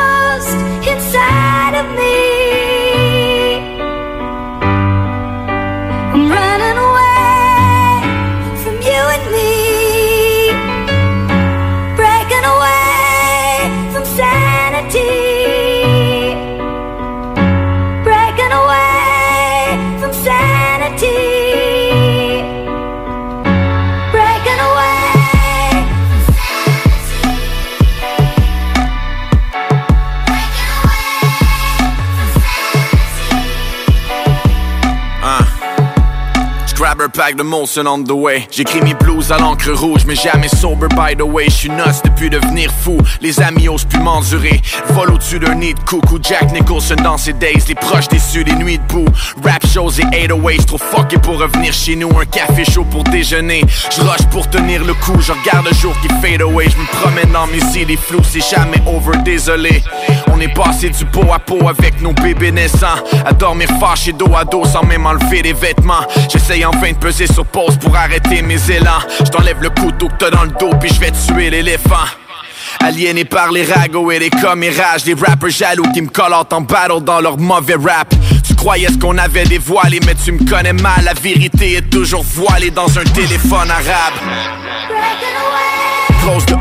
[37.14, 38.46] pack de Molson on the way.
[38.50, 41.46] J'écris mes blues à l'encre rouge, mais jamais sober by the way.
[41.48, 42.98] J'suis nuts depuis devenir fou.
[43.20, 44.60] Les amis osent plus m'endurer.
[44.90, 46.18] Vol au-dessus d'un nid coucou.
[46.20, 47.62] Jack Nicholson dans ses days.
[47.68, 49.06] Les proches déçus, des nuits debout.
[49.44, 52.10] Rap shows et 808 trop fucké pour revenir chez nous.
[52.18, 53.62] Un café chaud pour déjeuner.
[53.90, 55.20] J'rush pour tenir le coup.
[55.20, 56.68] Je regarde le jour qui fade away.
[56.68, 58.24] Je me promène dans mes idées floues.
[58.24, 59.82] C'est jamais over, désolé.
[60.32, 62.98] On est passé du pot à pot avec nos bébés naissants.
[63.24, 66.04] À dormir fâché dos à dos sans même enlever les vêtements.
[66.28, 69.02] J'essaye en vain de peser sur pause pour arrêter mes élans.
[69.18, 72.06] Je t'enlève le couteau que t'as dans le dos puis je vais tuer l'éléphant.
[72.80, 77.02] Aliéné par les ragots et les commérages Les rappers jaloux qui me collent en battle
[77.02, 78.12] dans leur mauvais rap
[78.46, 82.24] Tu croyais ce qu'on avait dévoilé Mais tu me connais mal, la vérité est toujours
[82.24, 84.14] voilée dans un téléphone arabe
[86.22, 86.54] Close de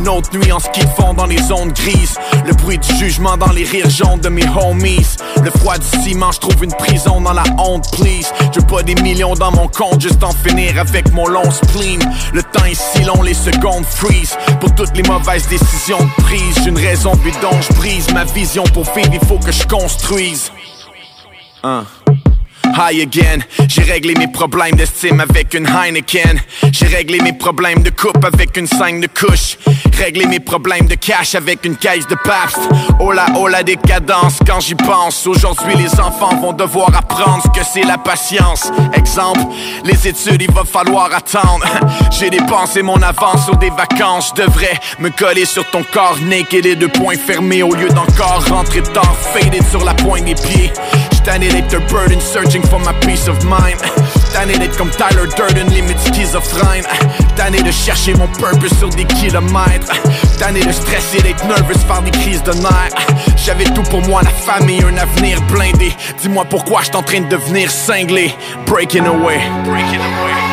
[0.00, 2.16] une autre nuit en ski de fond dans les zones grises.
[2.46, 5.06] Le bruit du jugement dans les rires jaunes de mes homies.
[5.44, 8.32] Le froid du ciment, je trouve une prison dans la honte, please.
[8.54, 12.00] Je pas des millions dans mon compte, juste en finir avec mon long spleen.
[12.32, 14.36] Le temps est si long, les secondes freeze.
[14.60, 18.10] Pour toutes les mauvaises décisions de prise J'ai une raison bidon, je brise.
[18.14, 20.50] Ma vision pour vivre, il faut que je construise.
[21.62, 21.84] Hein.
[22.76, 26.40] High again, j'ai réglé mes problèmes d'estime avec une Heineken.
[26.72, 29.58] J'ai réglé mes problèmes de coupe avec une 5 de couche.
[29.98, 32.58] Réglé mes problèmes de cash avec une caisse de Pabst.
[33.00, 35.26] Oh la oh la décadence quand j'y pense.
[35.26, 38.70] Aujourd'hui, les enfants vont devoir apprendre ce que c'est la patience.
[38.94, 39.40] Exemple,
[39.84, 41.64] les études, il va falloir attendre.
[42.18, 44.32] J'ai dépensé mon avance sur des vacances.
[44.36, 46.18] Je devrais me coller sur ton corps
[46.52, 50.72] et deux points fermés au lieu d'encore rentrer tard, faded sur la pointe des pieds.
[51.22, 53.78] J'tanné d'être un burden searching for my peace of mind.
[54.58, 56.84] D'être comme Tyler Durden, limite schizophrène.
[57.36, 59.92] Tanné de chercher mon purpose sur des kilomètres.
[60.38, 62.94] Tanné de stresser, d'être nervous, faire des crises de nerfs.
[63.36, 65.94] J'avais tout pour moi, la famille, un avenir blindé.
[66.22, 68.34] Dis-moi pourquoi j'suis en train de devenir cinglé.
[68.66, 69.40] Breaking away.
[69.64, 70.49] Breaking away.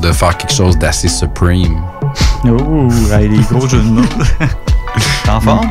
[0.00, 1.80] De faire quelque chose d'assez supreme.
[2.44, 4.02] Oh, les gros jeux de mots.
[5.24, 5.70] T'es en forme?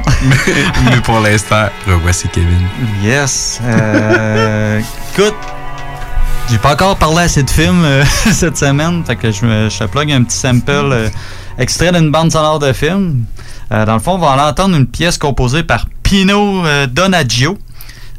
[0.90, 2.68] Mais pour l'instant, revoici Kevin.
[3.04, 3.60] Yes.
[3.64, 4.82] Euh,
[5.14, 5.36] écoute,
[6.50, 9.84] j'ai pas encore parlé assez de films euh, cette semaine, fait que je, me- je
[9.86, 11.10] plug un petit sample euh,
[11.58, 13.24] extrait d'une bande sonore de film.
[13.72, 17.58] Euh, dans le fond, on va aller entendre une pièce composée par Pino euh, Donaggio.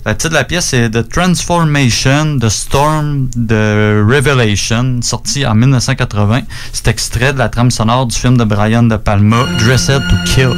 [0.06, 6.42] La titre de la pièce est The Transformation, The Storm, The Revelation, sorti en 1980.
[6.72, 10.54] C'est extrait de la trame sonore du film de Brian De Palma, Dressed to Kill.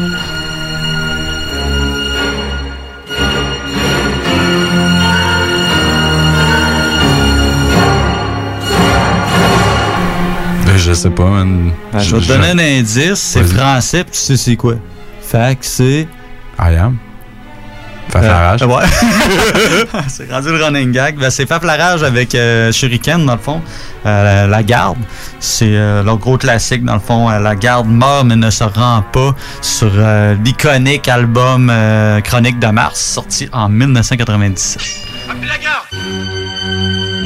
[10.66, 11.72] Ben, je sais pas, man.
[11.90, 13.14] Ben, je vais te donner un indice.
[13.14, 14.74] C'est français, puis tu sais c'est quoi.
[15.22, 16.06] Faxé.
[16.58, 16.98] I am.
[18.10, 18.62] Faflarage.
[18.62, 18.84] Euh, ouais.
[20.08, 21.16] c'est rendu le running gag.
[21.18, 23.60] Ben, c'est Faflarage avec euh, Shuriken, dans le fond.
[24.06, 24.98] Euh, la garde.
[25.40, 27.30] C'est euh, leur gros classique, dans le fond.
[27.30, 32.58] Euh, la garde meurt mais ne se rend pas sur euh, l'iconique album euh, Chronique
[32.58, 34.82] de Mars, sorti en 1997.
[35.92, 37.17] Il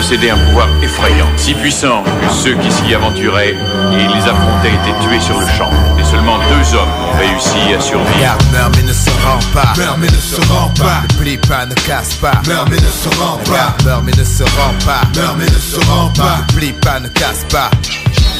[0.00, 3.54] possédait un pouvoir effrayant, si puissant que ceux qui s'y aventuraient
[3.92, 5.70] et les affrontaient étaient tués sur le champ.
[5.98, 8.16] Et seulement deux hommes ont réussi à survivre.
[8.16, 9.74] Regarde, meurt mais ne se rend pas.
[9.76, 11.02] Meurt mais ne se rend pas.
[11.02, 12.40] Ne plie pas, ne casse pas.
[12.46, 13.50] Meurt mais ne se rend pas.
[13.50, 15.20] Regarde, meurt mais ne se rend pas.
[15.20, 16.38] Meurt mais ne se rend pas.
[16.48, 17.70] Ne plie pas, ne casse pas.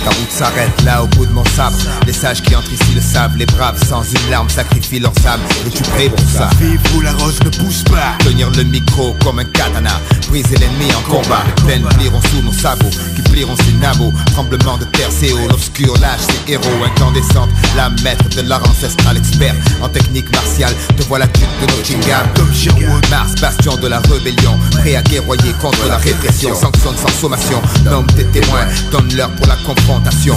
[0.05, 1.77] Ta route s'arrête là au bout de mon sabre.
[2.07, 3.37] Les sages qui entrent ici le savent.
[3.37, 5.41] Les braves sans une larme sacrifient leurs âmes.
[5.67, 8.17] Es-tu prêt pour ça Vive où la rose ne pousse pas.
[8.25, 10.01] Tenir le micro comme un katana.
[10.29, 11.43] Briser l'ennemi en combat.
[11.47, 12.89] Les plaines plieront sous nos sabots.
[13.15, 14.13] Qui plieront ses nabots.
[14.33, 15.49] Tremblement de terre, c'est haut.
[15.51, 17.51] L'obscur lâche ses héros incandescentes.
[17.77, 20.75] La maître de l'art ancestral expert en technique martiale.
[20.97, 22.27] Te voilà tute de Nottingham.
[22.37, 23.07] Comme Sherwood.
[23.11, 24.59] Mars, bastion de la rébellion.
[24.71, 26.55] Prêt à guerroyer contre la répression.
[26.55, 27.61] Sanctionne sans sommation.
[27.85, 28.67] Nomme tes témoins.
[28.91, 29.90] Donne-leur pour la confrontation.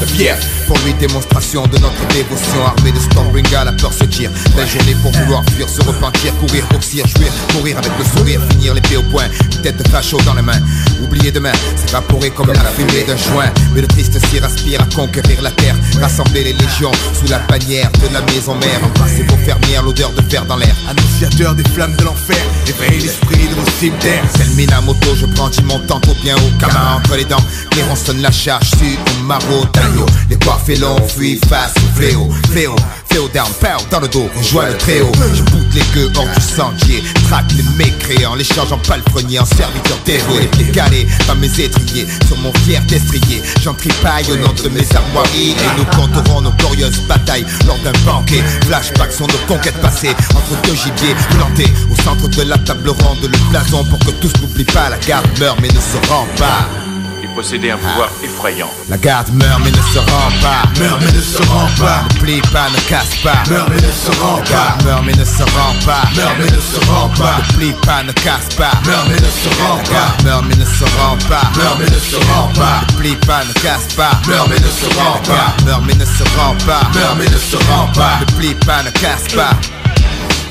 [0.08, 0.36] Fier.
[0.68, 2.66] Pour lui, démonstration de notre dévotion.
[2.66, 4.32] Armée de Stormbringer, la peur se tire.
[4.58, 8.74] La journée pour vouloir fuir, se repentir, courir, boxir, jouir, courir avec le sourire, finir
[8.74, 9.26] l'épée au poing.
[9.52, 10.60] Une tête de facho dans les mains.
[11.04, 13.52] Oublier demain, s'évaporer comme la fumée d'un joint.
[13.76, 15.76] Mais le triste s'y aspire à conquérir la terre.
[16.02, 18.80] Rassembler les légions sous la bannière de la maison mère.
[18.84, 20.76] Embrasser vos fermières, l'odeur de fer dans l'air.
[20.90, 22.44] Annonciateur des flammes de l'enfer.
[22.68, 24.24] Éveille l'esprit de vos cimetières.
[24.36, 26.60] C'est le Minamoto, je prends mon tempo bien haut.
[26.60, 27.46] Camin entre les dents.
[27.70, 29.43] Clairon sonne la charge, su au maraud
[29.74, 30.06] d'agneau.
[30.30, 32.30] Les coiffés longs fuient face au fléau.
[32.52, 32.76] Fléau.
[33.10, 33.30] Fléau
[33.60, 35.12] pow, dans le dos, rejoins le tréau.
[35.34, 37.04] Je boute les gueux hors du sentier.
[37.28, 40.50] Traque les mécréants, les change en palefrenier, en serviteur dévoué.
[40.74, 43.42] Calés dans mes étriers, sur mon fier destrier.
[43.62, 45.52] J'en tripaille au nom de mes armoiries.
[45.52, 48.42] Et nous compterons nos glorieuses batailles lors d'un banquet.
[48.66, 53.22] Flashback sont nos conquêtes passées entre deux gibiers plantés au centre de la table ronde.
[53.22, 54.90] Le blason pour que tous n'oublient pas.
[54.90, 56.93] La garde meurt mais ne se rend pas.
[57.34, 58.70] Il possédait un pouvoir effrayant.
[58.90, 60.70] La garde meurt mais ne se rend pas.
[60.80, 62.04] Meurt mais ne se rend pas.
[62.14, 63.42] Ne plie pas, ne casse pas.
[63.50, 64.44] Meurt mais ne se rend pas.
[64.44, 66.04] La garde meurt mais ne se rend pas.
[66.16, 67.38] Meurt mais ne se rend pas.
[67.40, 68.72] Ne plie pas, ne casse pas.
[68.86, 70.24] Meurt mais ne se rend pas.
[70.24, 71.42] Meurt mais ne se rend pas.
[71.58, 72.82] Meurt mais ne se rend pas.
[72.88, 74.12] Ne plie pas, ne casse pas.
[74.28, 75.56] Meurt mais ne se rend pas.
[75.66, 76.82] Meurt mais ne se rend pas.
[76.94, 78.20] Meurt mais ne se rend pas.
[78.20, 79.58] Ne plie pas, ne casse pas.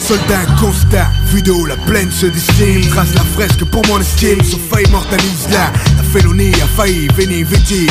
[0.03, 1.11] Soldat constat,
[1.48, 5.72] haut la plaine se destine Trace la fresque pour mon estime, sauf faille immortalise là
[5.96, 7.86] La félonie a failli venir viti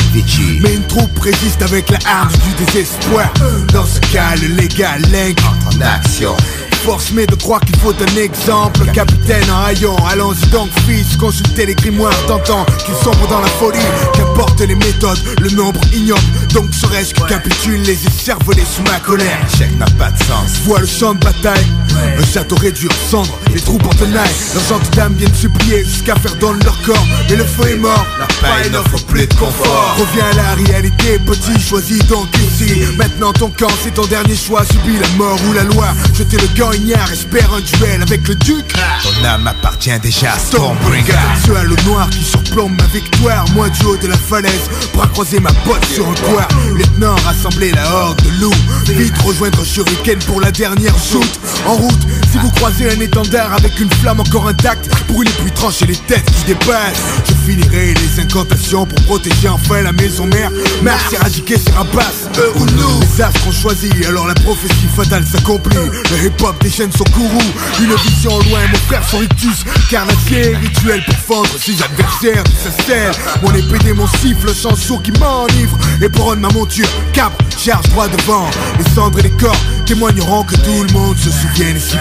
[0.60, 3.32] Mais une troupe résiste avec la arme du désespoir.
[3.72, 5.02] Dans ce cas, le légal
[5.46, 6.36] entre en action
[6.84, 8.84] Force mais de croire qu'il faut un exemple.
[8.92, 11.16] Capitaine en haillon, allons-y donc fils.
[11.16, 13.78] Consultez les grimoires d'antan Qu'ils sombrent dans la folie.
[14.14, 16.20] Qu'importe les méthodes, le nombre ignoble.
[16.52, 19.38] Donc serait-ce que capitulent les écervelés sous ma colère?
[19.44, 20.58] L'échec n'a pas de sens.
[20.64, 21.66] Vois le champ de bataille.
[22.18, 23.38] Un château réduit en cendres.
[23.54, 24.30] Les troupes en tenaille.
[24.54, 27.06] Leurs gentes dames viennent supplier Jusqu'à faire don de leur corps.
[27.30, 28.06] Mais le feu est mort.
[28.18, 29.96] La paille n'offre plus de confort.
[29.98, 34.64] Reviens à la réalité petit Choisis donc ici Maintenant ton camp c'est ton dernier choix.
[34.64, 35.86] Subis la mort ou la loi.
[36.14, 38.74] Jeter le gant ignare Espère un duel avec le duc.
[39.02, 41.12] Ton âme appartient déjà à Stormbringer.
[41.46, 43.44] Seul au noir qui surplombe ma victoire.
[43.54, 47.72] Moi du haut de la falaise Bras croisés ma botte sur un toit Lieutenant rassembler
[47.72, 48.54] la horde de loups.
[48.88, 53.78] Vite rejoindre Shuriken pour la dernière shoot En route si vous croisez un étendard avec
[53.78, 57.02] une flamme encore intacte Brûlez puis tranchez les têtes qui dépassent.
[57.28, 60.50] Je finirai les incantations pour protéger enfin la maison mère.
[60.82, 63.00] Mars éradiquer ses rapaces, eux ou nous?
[63.00, 65.76] Les astres ont choisi, alors la prophétie fatale s'accomplit.
[65.76, 71.36] Le hip-hop déchaîne son courroux Une vision loin, mon frère son rictus Carnassier, rituel pour
[71.36, 75.76] fendre ses adversaires de sa Mon épée et mon siffle, chant sourd qui m'enivre.
[76.00, 78.48] Et pour ma monture, cabre, charge droit devant.
[78.78, 79.56] Les cendres et les corps
[79.86, 81.96] témoigneront que tout le monde se souvienne ici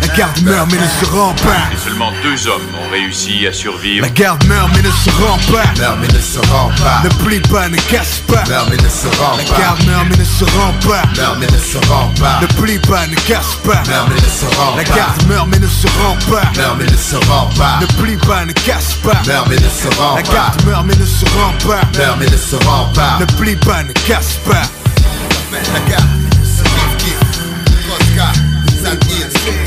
[0.00, 3.52] La garde meurt mais ne se rend pas Et seulement deux hommes ont réussi à
[3.52, 4.02] survivre.
[4.02, 7.08] La garde meurt mais ne se rend pas Meurt mais ne se rend pas Ne
[7.24, 10.16] plie pas, ne casse pas Meurt mais ne se rend pas La garde meurt mais
[10.16, 13.54] ne se rend pas Meurt mais ne se rend pas Ne plie pas, ne casse
[13.62, 16.42] pas Meurt mais ne se rend pas La garde meurt mais ne se rend pas
[16.56, 19.68] Meurt mais ne se rend pas Ne plie pas, ne casse pas Meurt mais ne
[19.68, 22.56] se rend pas La garde meurt mais ne se rend pas Meurt mais ne se
[22.66, 24.62] rend pas Ne plie pas, ne casse pas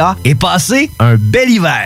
[0.25, 1.85] et passez un bel hiver.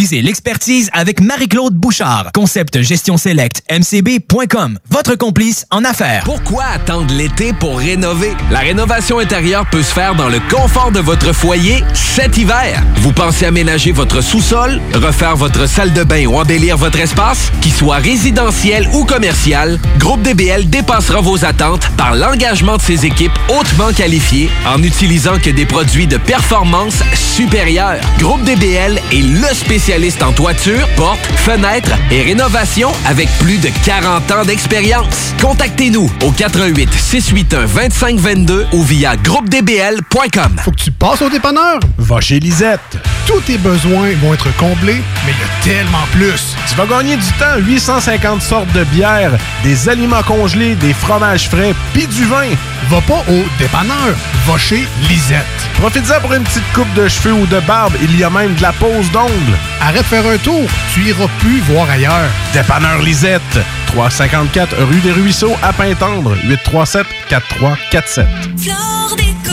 [0.00, 2.30] Visez l'expertise avec Marie-Claude Bouchard.
[2.32, 4.78] Concept Gestion Select, mcb.com.
[4.88, 6.22] Votre complice en affaires.
[6.24, 8.32] Pourquoi attendre l'été pour rénover?
[8.50, 12.82] La rénovation intérieure peut se faire dans le confort de votre foyer cet hiver.
[12.96, 17.52] Vous pensez aménager votre sous-sol, refaire votre salle de bain ou embellir votre espace?
[17.60, 23.38] Qu'il soit résidentiel ou commercial, Groupe DBL dépassera vos attentes par l'engagement de ses équipes
[23.50, 28.00] hautement qualifiées en n'utilisant que des produits de performance supérieure.
[28.18, 29.89] Groupe DBL est le spécialiste
[30.22, 35.34] en toiture, portes, fenêtres et rénovation avec plus de 40 ans d'expérience.
[35.42, 40.60] Contactez-nous au 88 681 2522 ou via groupedbl.com.
[40.62, 41.80] Faut que tu passes au dépanneur?
[41.98, 42.98] Va chez Lisette.
[43.26, 46.54] Tous tes besoins vont être comblés, mais il y a tellement plus.
[46.68, 47.58] Tu vas gagner du temps.
[47.58, 49.32] 850 sortes de bières,
[49.64, 52.48] des aliments congelés, des fromages frais, puis du vin.
[52.88, 54.14] Va pas au dépanneur.
[54.46, 55.44] Va chez Lisette.
[55.74, 57.94] Profite-en pour une petite coupe de cheveux ou de barbe.
[58.02, 59.56] Il y a même de la pose d'ongles.
[59.80, 60.68] Arrête de faire un tour.
[60.92, 62.28] Tu iras plus voir ailleurs.
[62.52, 63.40] Dépanneur Lisette.
[63.86, 66.36] 354 rue des Ruisseaux à Pintendre.
[66.44, 68.26] 837 4347.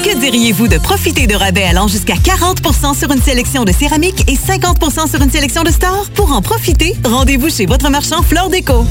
[0.03, 4.35] Que diriez-vous de profiter de rabais allant jusqu'à 40% sur une sélection de céramique et
[4.35, 6.09] 50% sur une sélection de stores?
[6.13, 8.85] Pour en profiter, rendez-vous chez votre marchand Flore Déco.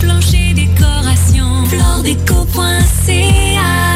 [0.00, 3.87] Plancher décoration, floredeco.ca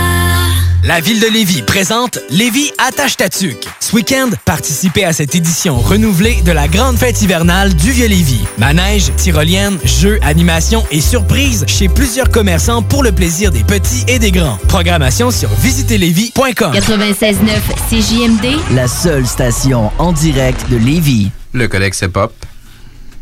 [0.85, 3.69] La ville de Lévis présente Lévis attache ta tuque.
[3.79, 8.45] Ce week-end, participez à cette édition renouvelée de la grande fête hivernale du Vieux-Lévis.
[8.59, 14.19] Manège, tyrolienne, jeux, animations et surprises chez plusieurs commerçants pour le plaisir des petits et
[14.19, 14.59] des grands.
[14.67, 16.73] Programmation sur visitezlévis.com.
[16.73, 17.37] 96.9
[17.89, 21.31] CJMD, La seule station en direct de Lévis.
[21.53, 22.35] Le collègue C'est Pop.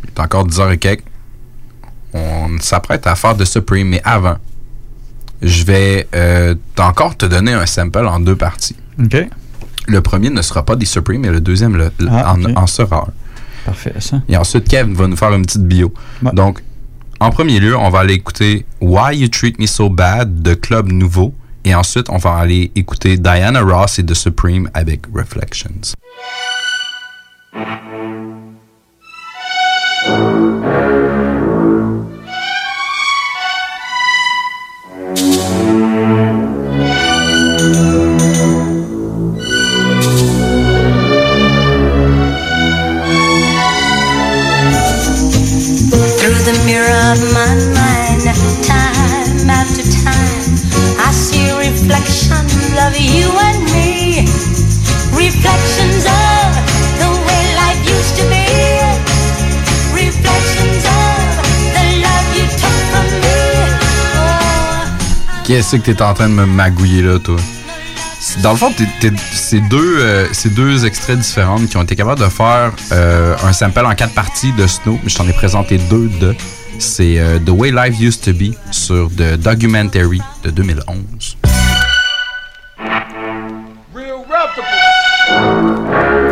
[0.04, 1.04] Il est encore 10h et quelques.
[2.14, 4.36] On s'apprête à faire de Supreme, mais avant,
[5.42, 8.76] je vais euh, encore te donner un sample en deux parties.
[9.02, 9.16] OK.
[9.86, 13.06] Le premier ne sera pas des Supreme, mais le deuxième le- le- Ah, en, sera
[13.08, 13.12] un.
[13.64, 14.22] Parfait, ça.
[14.28, 15.92] Et ensuite, Kev va nous faire une petite bio.
[16.32, 16.62] Donc,
[17.18, 20.90] en premier lieu, on va aller écouter Why You Treat Me So Bad de Club
[20.92, 21.34] Nouveau.
[21.64, 25.92] Et ensuite, on va aller écouter Diana Ross et The Supreme avec Reflections.
[65.60, 67.36] Qu'est-ce que t'es en train de me magouiller là, toi?
[68.18, 71.82] C'est- Dans le fond, t'es- t'es- c'est deux, euh, c'est deux extraits différents qui ont
[71.82, 74.98] été capables de faire euh, un sample en quatre parties de Snow.
[75.06, 76.34] Je t'en ai présenté deux de.
[76.78, 81.36] C'est euh, The Way Life Used to Be sur The Documentary de 2011.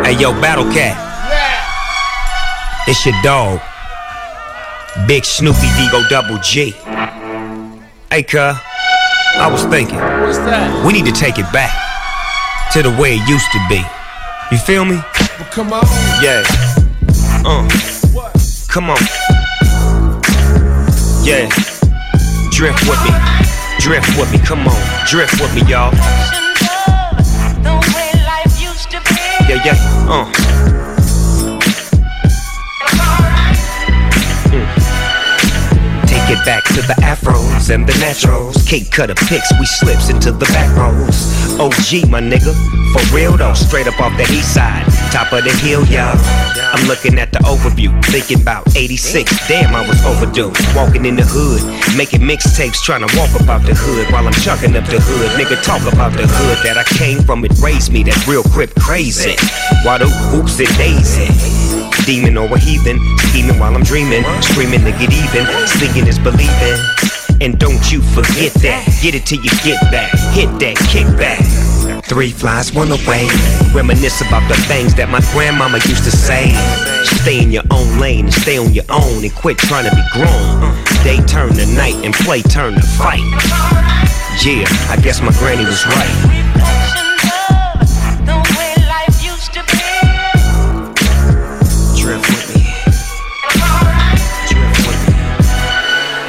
[0.05, 0.95] Hey yo, Battle Cat.
[2.87, 3.59] It's your dog.
[5.07, 6.73] Big Snoopy Digo Double G.
[8.09, 8.55] Hey, cuh.
[9.39, 9.97] I was thinking.
[9.97, 10.85] What's that?
[10.85, 11.71] We need to take it back
[12.73, 13.81] to the way it used to be.
[14.51, 14.99] You feel me?
[15.51, 15.85] Come on.
[16.21, 16.43] Yeah.
[17.45, 17.67] Uh.
[18.67, 18.99] Come on.
[21.23, 21.49] Yeah.
[22.51, 23.11] Drift with me,
[23.79, 25.93] drift with me, come on, drift with me, y'all.
[29.47, 29.75] Yeah, yeah,
[30.09, 30.38] uh.
[36.31, 38.63] It back to the afros and the naturals.
[38.67, 41.59] Cake cutter picks, we slips into the back rows.
[41.59, 42.53] OG, my nigga,
[42.91, 46.17] for real though, straight up off the east side, top of the hill, y'all.
[46.73, 49.47] I'm looking at the overview, thinking about 86.
[49.47, 50.53] Damn, I was overdue.
[50.75, 51.65] Walking in the hood,
[51.97, 55.29] making mixtapes, trying to walk about the hood while I'm chucking up the hood.
[55.33, 58.73] Nigga, talk about the hood that I came from, it raised me, that real crip
[58.75, 59.35] crazy.
[59.83, 61.29] Why the oops and daisy?
[62.05, 66.77] Demon or a heathen, scheming while I'm dreaming, screaming to get even, singing is believing.
[67.41, 71.68] And don't you forget that, get it till you get back, hit that kick back.
[72.03, 73.27] Three flies, one away.
[73.73, 76.51] Reminisce about the things that my grandmama used to say.
[77.03, 80.03] Stay in your own lane and stay on your own and quit trying to be
[80.11, 80.75] grown.
[81.03, 83.23] Day turn to night and play turn to fight.
[84.43, 86.49] Yeah, I guess my granny was right.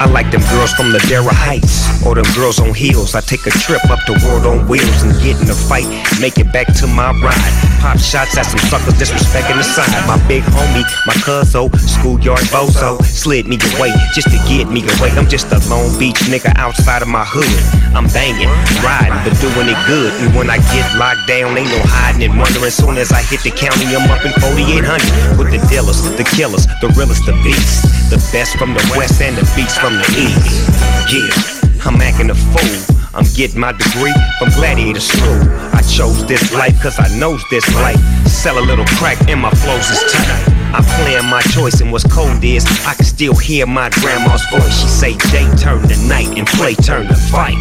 [0.03, 3.15] I like them girls from the Dara Heights or them girls on heels.
[3.15, 5.89] I take a trip up the world on wheels and get in a fight,
[6.21, 7.55] make it back to my ride.
[7.81, 9.89] Pop shots at some suckers disrespecting the side.
[10.07, 15.11] My big homie, my cuzzo, schoolyard bozo, slid me away just to get me away.
[15.17, 17.49] I'm just a Long Beach nigga outside of my hood.
[17.97, 18.51] I'm banging,
[18.85, 20.13] riding, but doing it good.
[20.21, 22.71] And when I get locked down, ain't no hiding and wondering.
[22.71, 26.67] Soon as I hit the county, I'm up in 4800 with the dealers, the killers,
[26.81, 30.69] the realest, the beasts, the best from the west and the beats from the east.
[31.11, 32.97] Yeah, I'm acting a fool.
[33.15, 35.41] I'm getting my degree from Gladiator School.
[35.73, 37.99] I chose this life cause I knows this life.
[38.27, 40.61] Sell a little crack and my flows is tight.
[40.73, 44.81] I'm playing my choice and what's cold is I can still hear my grandma's voice.
[44.81, 47.59] She say day turn to night and play turn to fight.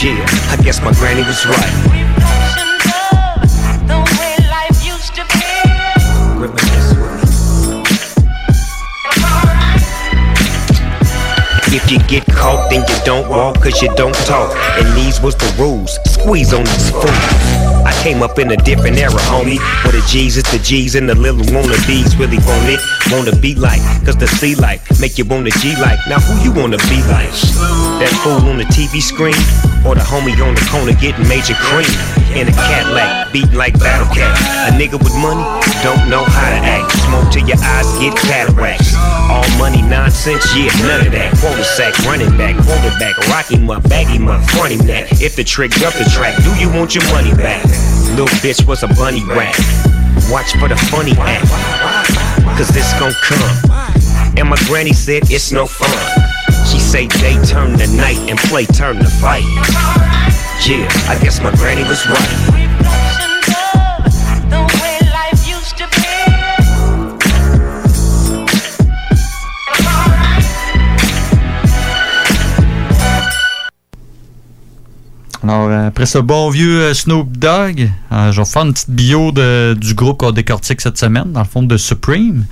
[0.00, 2.08] Yeah, I guess my granny was right.
[11.70, 14.56] If you get caught, then you don't walk, cause you don't talk.
[14.78, 15.98] And these was the rules.
[16.06, 17.77] Squeeze on these fools.
[17.88, 19.56] I came up in a different era, homie.
[19.82, 22.80] Where the is the G's and the little wannabes really want it.
[23.10, 25.98] Wanna be like, cause the C like make you wanna G like.
[26.06, 27.32] Now who you wanna be like?
[27.96, 29.40] That fool on the TV screen?
[29.88, 31.88] Or the homie on the corner getting major cream?
[32.36, 34.36] In a Cadillac, beating like Battle Cat.
[34.68, 35.40] A nigga with money
[35.82, 36.92] don't know how to act.
[37.08, 38.94] Smoke till your eyes get cataracts.
[39.30, 41.32] All money nonsense, yeah, none of that.
[41.40, 45.22] Quarter sack, running back, quarterback, rock him up, bag him up, front that.
[45.22, 47.62] If the trick up the track, do you want your money back?
[48.10, 49.56] Little bitch was a bunny rat.
[50.30, 51.48] Watch for the funny act,
[52.58, 54.36] cause this gon' come.
[54.36, 55.90] And my granny said it's no fun.
[56.66, 59.44] She say day turn to night and play turn to fight.
[60.66, 62.97] Yeah, I guess my granny was right.
[75.48, 78.90] Alors, euh, après ce bon vieux euh, Snoop Dogg, euh, je vais faire une petite
[78.90, 82.44] bio de- du groupe qu'on décortique cette semaine, dans le fond de Supreme,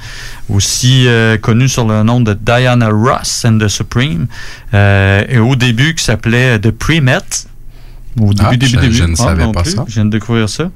[0.49, 4.26] aussi euh, connu sur le nom de Diana Ross and the Supreme,
[4.72, 7.18] euh, et au début qui s'appelait The Pre-Met.
[8.18, 8.94] Au début, Ah, début, je- début.
[8.94, 9.72] je ne Ah, savais pas plus.
[9.74, 9.84] ça.
[9.86, 10.70] Je viens de découvrir ça.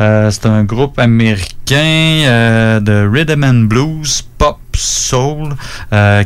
[0.00, 5.50] Euh, c'est un groupe américain de rhythm and blues, pop, soul,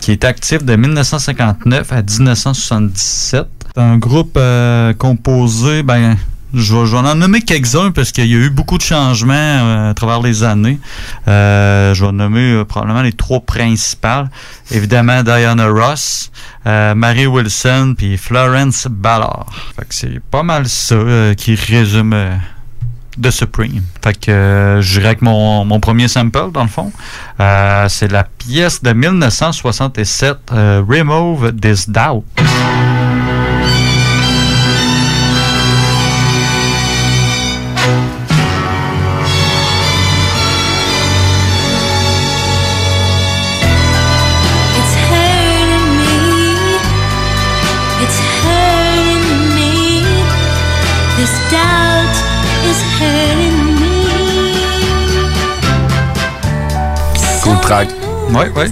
[0.00, 3.48] qui est actif de 1959 à 1977.
[3.74, 6.16] C'est un groupe euh, composé, ben,
[6.52, 9.94] je vais, en nommer quelques-uns parce qu'il y a eu beaucoup de changements euh, à
[9.94, 10.80] travers les années.
[11.28, 14.28] Euh, je vais nommer probablement les trois principales.
[14.72, 16.32] Évidemment, Diana Ross,
[16.64, 19.46] Mary Wilson, puis Florence Ballard.
[19.76, 20.96] Fait que c'est pas mal ça
[21.36, 22.16] qui résume
[23.22, 23.82] The Supreme.
[24.02, 26.92] Fait que je dirais que mon, mon premier sample, dans le fond,
[27.88, 32.24] c'est la pièce de 1967, euh, Remove This Doubt.
[57.70, 57.88] Track.
[58.30, 58.64] Oui, oui.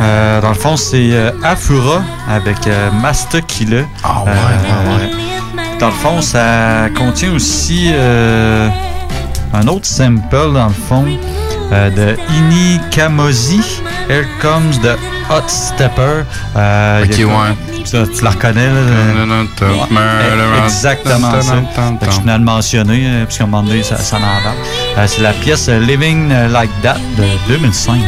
[0.00, 3.84] Euh, dans le fond, c'est euh, Afura avec euh, Master Killer.
[4.02, 8.66] Ah ouais, ouais, Dans le fond, ça contient aussi euh,
[9.52, 11.04] un autre sample, dans le fond,
[11.72, 13.60] euh, de Ini Kamosi,
[14.08, 14.96] Here Comes the
[15.30, 16.24] Hot Stepper.
[16.56, 17.56] Euh, Ok, a- ouais.
[17.84, 18.72] Ça, tu la reconnais, là?
[19.70, 21.54] Ouais, Exactement ça.
[22.00, 24.20] Fait que je tenais à le mentionner, euh, puisqu'à un moment donné, ça, ça en.
[25.00, 28.00] Euh, C'est la pièce Living Like That de 2005.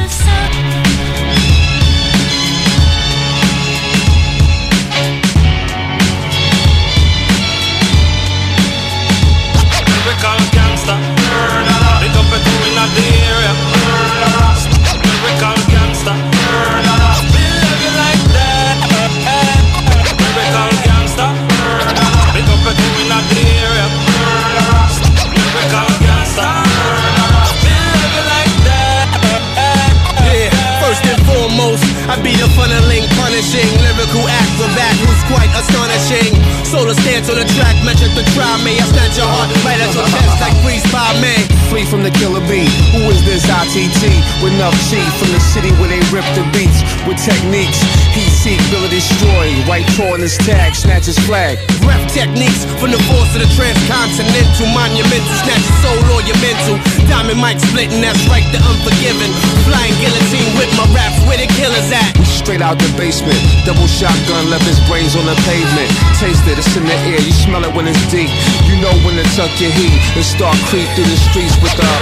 [38.34, 38.78] Try me.
[38.78, 41.51] I snatch your heart right at your chest like freeze by me.
[41.72, 42.68] Free from the killer bee.
[42.92, 44.04] Who is this ITT?
[44.44, 47.80] With enough G from the city where they rip the beats with techniques.
[48.12, 49.48] Heat seek, build destroy.
[49.96, 51.56] Paw on his tag, snatch his flag.
[51.88, 55.32] Rap techniques from the force of the transcontinental monumental.
[55.40, 56.76] Snatch your soul or your mental.
[57.08, 59.32] Diamond mic splitting, that's right, the unforgiven.
[59.64, 62.12] Flying guillotine with my raps, where the killers at?
[62.20, 63.40] We straight out the basement.
[63.64, 65.88] Double shotgun, left his brains on the pavement.
[66.20, 67.16] Taste it, it's in the air.
[67.16, 68.28] You smell it when it's deep.
[68.68, 71.92] You know when to tuck your heat and start creep through the streets with the.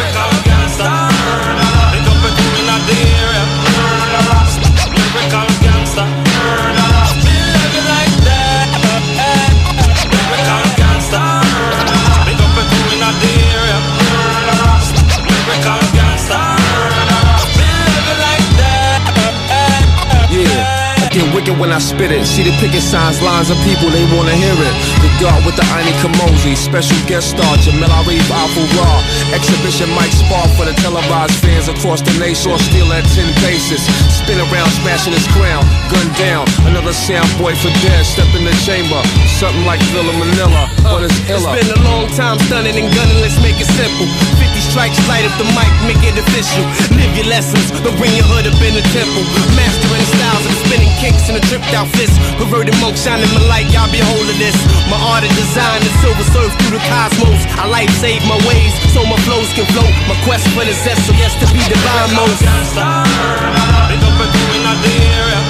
[0.45, 0.89] Gangster.
[1.93, 3.45] Big up and doing a area.
[4.97, 5.80] Lyrical gangster.
[21.11, 22.25] Get wicked when I spit it.
[22.27, 24.75] See the picket signs, lines of people, they wanna hear it.
[25.03, 28.99] The dart with the Ani Kamosi, special guest star Jamel Arif Alpha Raw.
[29.35, 32.55] Exhibition Mike Spar for the televised fans across the nation.
[32.71, 33.83] Steel at 10 paces.
[34.09, 35.63] Spin around, smashing his crown.
[35.91, 38.07] Gun down, another sound boy for dead.
[38.07, 39.01] Step in the chamber,
[39.39, 41.59] something like Villa Manila, but it's It's iller.
[41.59, 44.07] been a long time stunning and gunning, let's make it simple.
[44.71, 46.63] 50 strikes, light up the mic, make it official.
[46.95, 49.23] Live your lessons, but bring your hood up in the temple.
[49.59, 52.15] Mastering styles of spinning kicks and a tripped out fist.
[52.39, 54.55] Perverted monk shining my light, y'all behold of this.
[54.87, 57.43] My art of design is silver surf through the cosmos.
[57.59, 59.91] I life save my ways, so my flows can float.
[60.07, 62.41] My quest for the zest, so yes to be divine most.
[63.91, 64.75] Big up and doing a
[65.19, 65.41] area.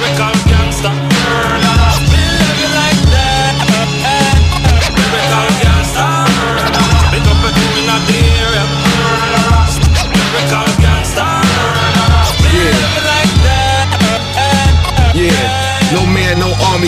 [0.00, 1.09] Lyrical gangster.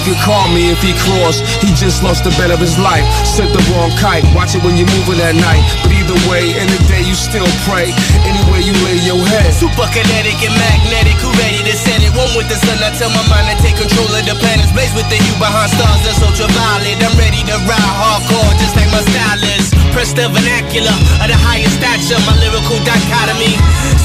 [0.03, 1.39] Army call me if he cross.
[1.63, 3.05] He just lost the bet of his life.
[3.23, 4.25] Sent the wrong kite.
[4.35, 5.63] Watch it when you're moving at night.
[5.83, 7.95] But either way, in the day you still pray.
[8.27, 9.55] Anywhere you lay your head.
[9.55, 12.11] Super kinetic and magnetic, who ready to set it?
[12.19, 14.73] One with the sun, I tell my mind to take control of the planets.
[14.75, 16.99] Blaze with the hue behind stars that's ultraviolet.
[16.99, 20.03] I'm ready to ride hardcore, just like my style is.
[20.03, 23.57] Press the vernacular of the highest stature, my lyrical dichotomy.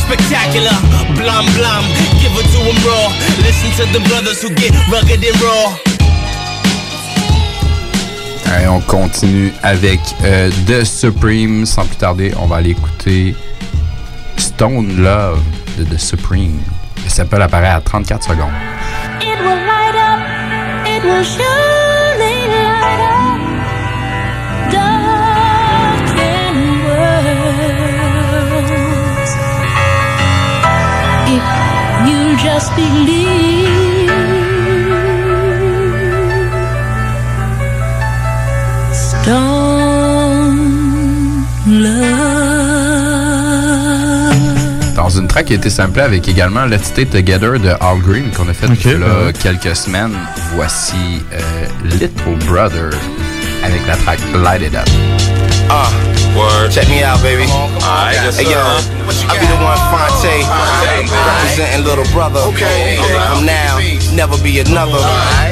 [0.05, 0.75] Spectacular,
[1.15, 1.85] blum blum,
[2.21, 3.07] give it to 'em raw.
[3.43, 5.77] Listen to the brothers who get rugged and raw.
[8.53, 11.65] Allez, on continue avec euh, The Supreme.
[11.65, 13.35] Sans plus tarder, on va aller écouter
[14.37, 15.41] Stone Love
[15.77, 16.59] de The Supreme.
[17.07, 18.51] Ça peut apparaître à 34 secondes.
[19.21, 20.19] It will light up,
[20.87, 21.76] it will surely
[32.37, 34.09] just believe,
[38.93, 40.37] stone
[41.67, 42.17] love.
[44.95, 48.31] Dans une track qui a été samplée avec également Let's Stay Together de Al Green
[48.31, 49.33] qu'on a fait il y a ouais.
[49.33, 50.15] quelques semaines.
[50.55, 52.89] Voici euh, Little Brother
[53.63, 54.87] avec la track Light It Up.
[55.69, 55.89] Uh,
[56.35, 56.71] word.
[56.71, 57.43] Check me out, baby.
[57.43, 60.35] hey, yo, I be the one Fonte,
[61.15, 62.43] representing little brother.
[62.51, 62.99] Okay.
[62.99, 63.79] I'm now,
[64.11, 64.99] never be another.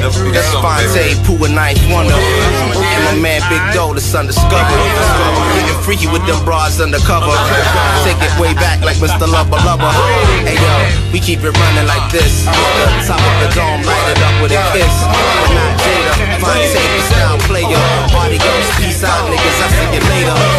[0.04, 2.12] That's Fonte, Pooh and Ninth Wonder.
[2.12, 4.80] And my man Big Doe, the son discovered.
[5.56, 7.32] Getting freaky with them bras undercover.
[8.04, 9.24] Take it way back like Mr.
[9.24, 9.88] Lubba Lubba.
[10.44, 10.74] Hey, yo,
[11.12, 12.44] we keep it running like this.
[13.08, 14.94] Top of the dome, light it up with a kiss.
[15.08, 16.12] But not Jada,
[16.44, 17.80] Fonte, style player.
[18.12, 19.58] Party girls, peace out, niggas.
[19.64, 20.55] I see you later.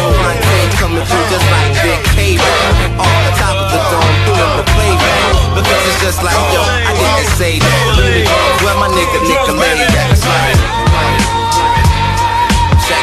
[6.08, 7.84] just like, yo, I didn't say that.
[8.64, 9.44] Where my nigga check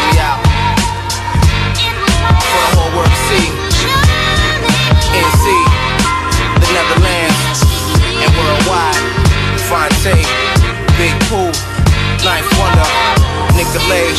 [0.10, 0.42] me out.
[2.50, 3.54] For the whole world to see.
[5.14, 5.46] NC,
[6.58, 7.62] the Netherlands,
[8.26, 8.98] and worldwide.
[9.70, 10.18] Fonte,
[10.98, 11.54] Big Pool,
[12.26, 12.90] Ninth Wonder,
[13.54, 14.18] Nicolay.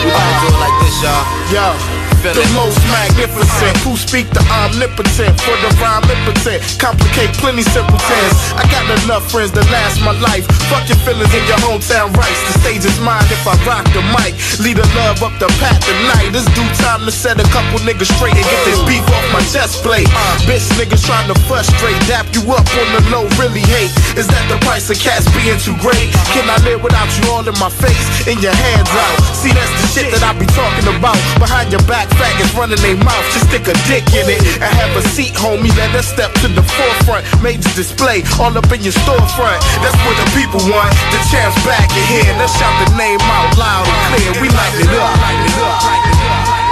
[0.00, 1.28] We gotta do it like this, y'all.
[1.52, 1.95] Yo
[2.34, 3.76] the most magnificent.
[3.86, 6.64] Who speak the omnipotent for the rhyme impotent?
[6.80, 8.34] Complicate plenty simpletons.
[8.56, 10.48] I got enough friends to last my life.
[10.66, 12.40] Fuck your feelings in your hometown rights.
[12.50, 14.34] The stage is mine if I rock the mic.
[14.58, 16.34] Lead a love up the path tonight.
[16.34, 19.42] It's due time to set a couple niggas straight and get this beef off my
[19.52, 20.08] chest plate.
[20.48, 23.92] Bitch niggas trying to frustrate, dap you up on the low, really hate.
[24.18, 26.10] Is that the price of cats being too great?
[26.32, 29.18] Can I live without you all in my face and your hands out?
[29.36, 31.18] See, that's the shit that I be talking about.
[31.38, 33.24] Behind your back, faggots running their mouth.
[33.32, 35.72] Just stick a dick in it and have a seat, homie.
[35.76, 37.24] Let us step to the forefront.
[37.42, 39.60] Major display all up in your storefront.
[39.80, 40.92] That's what the people want.
[41.12, 42.32] The champs back in here.
[42.40, 44.30] Let's shout the name out loud and clear.
[44.42, 45.12] We light it up.
[45.20, 46.66] Light it up.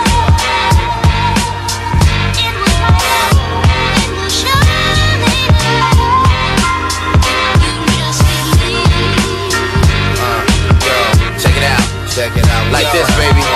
[12.15, 12.71] Check it out.
[12.71, 13.54] Like this, baby.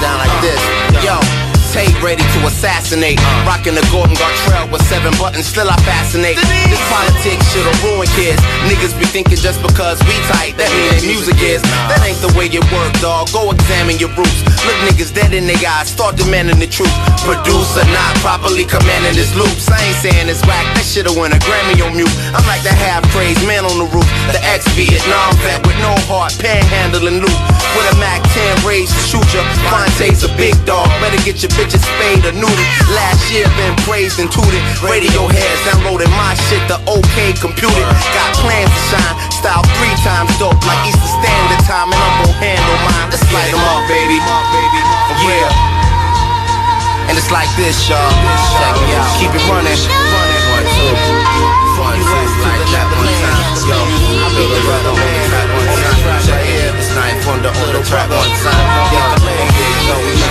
[0.00, 0.60] Down like this.
[1.04, 1.25] Yo.
[1.76, 3.20] Tay ready to assassinate.
[3.20, 3.44] Uh.
[3.44, 6.40] Rocking the Gordon Gartrell with seven buttons, still I fascinate.
[6.72, 8.40] This politics shit'll ruin kids.
[8.64, 11.60] Niggas be thinking just because we tight, that mean their music is.
[11.92, 13.28] That ain't the way it work, dog.
[13.28, 14.40] Go examine your roots.
[14.64, 16.96] Look niggas dead in their eyes, start demanding the truth.
[17.28, 19.68] Producer not properly commanding this loops.
[19.68, 22.16] I ain't saying it's whack, that shit'll win a Grammy on mute.
[22.32, 24.08] I'm like the half crazed man on the roof.
[24.32, 27.40] The ex Vietnam vet with no heart, panhandling loot.
[27.76, 29.44] With a Mac 10 raised to shoot ya.
[29.68, 32.70] Fonte's a big dog, better get your bitches spayed or neutered.
[32.94, 34.62] Last year been praised and tooted.
[34.78, 37.82] Radio heads downloading my shit, the OK computer.
[38.14, 42.38] Got plans to shine, style three times dope, like Easter Standard Time, and I'm gon'
[42.38, 43.10] handle mine.
[43.10, 44.22] Let's light 'em up, baby.
[45.26, 45.50] Yeah.
[47.10, 47.98] And it's like this, y'all.
[48.58, 49.10] Check me out.
[49.18, 49.78] Keep it running.
[50.54, 50.94] One, two.
[51.82, 51.98] One.
[52.46, 53.46] Like that one time.
[53.66, 56.22] Yo, I feel the brother on the track one time.
[56.26, 56.74] Check it.
[56.78, 58.64] It's Ninth on the track one time.
[58.94, 60.25] Yo, and here you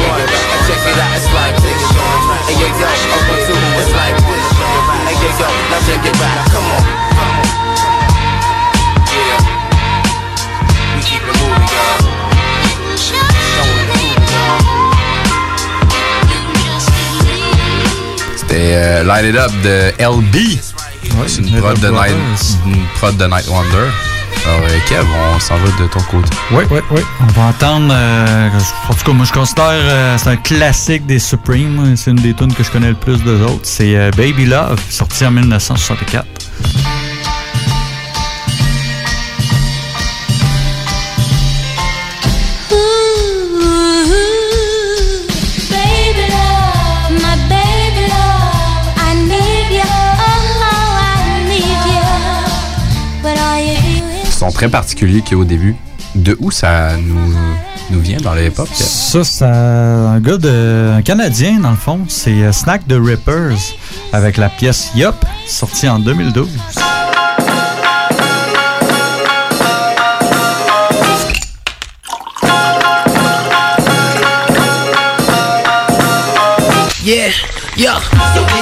[0.00, 0.20] one.
[0.66, 1.16] Check it out.
[1.16, 2.56] It's like this, y'all.
[2.56, 2.88] Yo, yo.
[2.88, 3.30] A.
[3.80, 5.12] It's like this, y'all.
[5.16, 5.48] Yo, yo.
[5.70, 6.38] Now check it back.
[6.52, 6.82] Come on.
[9.14, 9.40] Yeah.
[10.96, 13.06] We keep it moving, y'all.
[18.36, 20.36] C'était euh, Light It Up de LB.
[21.26, 22.12] C'est une, prod de Night-
[22.66, 23.88] une mm-hmm, prod de Night Wonder.
[24.46, 26.28] Alors, euh, Kev, on s'en va de ton côté.
[26.52, 27.00] Oui, oui, oui.
[27.20, 27.92] On va entendre.
[27.92, 28.48] euh,
[28.88, 31.96] en tout cas, moi, je considère euh, c'est un classique des Supremes.
[31.96, 33.60] C'est une des tunes que je connais le plus d'eux autres.
[33.64, 36.24] C'est euh, Baby Love, sorti en 1964.
[54.46, 55.74] Son très particulier qui est au début.
[56.14, 57.34] De où ça nous,
[57.90, 58.68] nous vient dans l'époque?
[58.68, 58.86] Kev?
[58.86, 60.92] Ça, c'est un gars de.
[60.96, 62.02] un Canadien, dans le fond.
[62.08, 63.74] C'est euh, Snack the Rippers
[64.12, 65.16] avec la pièce Yup,
[65.48, 66.48] sortie en 2012.
[77.04, 77.30] Yeah,
[77.76, 78.55] yeah.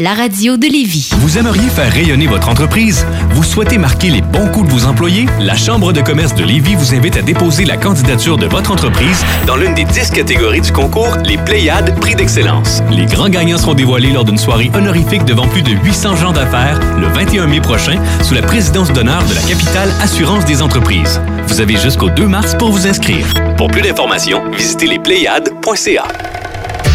[0.00, 1.10] La radio de Lévis.
[1.18, 3.04] Vous aimeriez faire rayonner votre entreprise?
[3.34, 5.26] Vous souhaitez marquer les bons coups de vos employés?
[5.38, 9.22] La Chambre de commerce de Lévis vous invite à déposer la candidature de votre entreprise
[9.46, 12.82] dans l'une des 10 catégories du concours Les Pléiades Prix d'Excellence.
[12.90, 16.80] Les grands gagnants seront dévoilés lors d'une soirée honorifique devant plus de 800 gens d'affaires
[16.98, 21.20] le 21 mai prochain sous la présidence d'honneur de la capitale Assurance des entreprises.
[21.46, 23.26] Vous avez jusqu'au 2 mars pour vous inscrire.
[23.58, 26.04] Pour plus d'informations, visitez lespléiades.ca.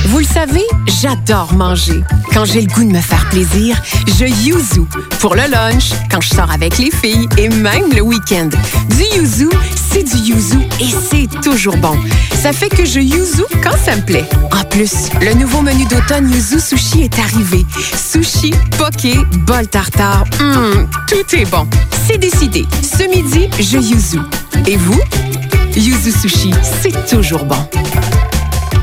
[0.08, 0.64] Vous le savez,
[1.02, 2.04] j'adore manger.
[2.36, 3.82] Quand j'ai le goût de me faire plaisir,
[4.20, 4.82] je yuzu.
[5.22, 8.50] Pour le lunch, quand je sors avec les filles et même le week-end.
[8.90, 9.48] Du yuzu,
[9.90, 11.98] c'est du yuzu et c'est toujours bon.
[12.42, 14.26] Ça fait que je yuzu quand ça me plaît.
[14.52, 17.66] En plus, le nouveau menu d'automne Yuzu Sushi est arrivé.
[17.96, 19.16] Sushi, poké,
[19.48, 21.66] bol tartare, hum, tout est bon.
[22.06, 22.66] C'est décidé.
[22.82, 24.20] Ce midi, je yuzu.
[24.68, 25.00] Et vous?
[25.74, 27.66] Yuzu Sushi, c'est toujours bon.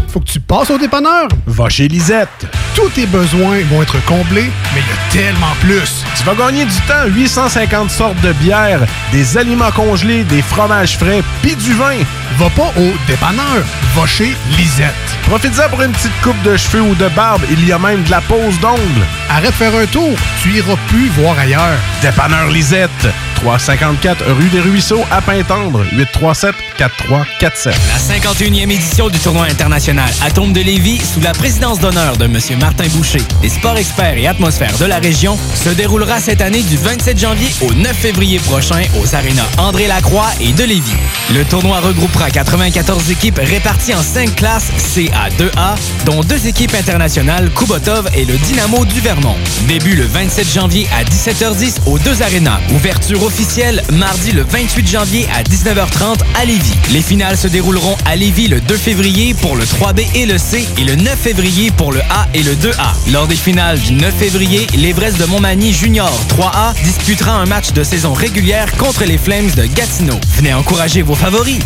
[0.08, 1.28] Faut que tu passes au dépanneur.
[1.46, 2.46] Va chez Lisette.
[2.74, 6.04] Tous tes besoins vont être comblés, mais il y a tellement plus.
[6.16, 7.06] Tu vas gagner du temps.
[7.06, 8.80] 850 sortes de bières,
[9.12, 11.98] des aliments congelés, des fromages frais, puis du vin.
[12.38, 13.62] Va pas au dépanneur.
[13.94, 14.94] Va chez Lisette.
[15.24, 17.42] Profite-en pour une petite coupe de cheveux ou de barbe.
[17.50, 19.06] Il y a même de la pose d'ongles.
[19.28, 20.16] Arrête de faire un tour.
[20.42, 21.78] Tu iras plus voir ailleurs.
[22.00, 22.90] Dépanneur Lisette.
[23.36, 25.84] 354 rue des Ruisseaux à Pintendre.
[25.92, 27.74] 837 4347.
[27.88, 32.38] La 51e édition du tournoi international Atome de Lévis, sous la présidence d'honneur de M.
[32.62, 36.76] Martin Boucher, les sports experts et atmosphères de la région, se déroulera cette année du
[36.76, 40.94] 27 janvier au 9 février prochain aux arénas André Lacroix et de Lévis.
[41.34, 48.08] Le tournoi regroupera 94 équipes réparties en 5 classes CA2A, dont deux équipes internationales, Kubotov
[48.14, 49.36] et le Dynamo du Vermont.
[49.66, 52.60] Début le 27 janvier à 17h10 aux deux arénas.
[52.76, 56.76] Ouverture officielle mardi le 28 janvier à 19h30 à Lévis.
[56.92, 60.64] Les finales se dérouleront à Lévis le 2 février pour le 3B et le C
[60.78, 63.12] et le 9 février pour le A et le 2A.
[63.12, 67.84] Lors des finales du 9 février, l'Everest de Montmagny Junior 3A disputera un match de
[67.84, 70.18] saison régulière contre les Flames de Gatineau.
[70.36, 71.58] Venez encourager vos favoris.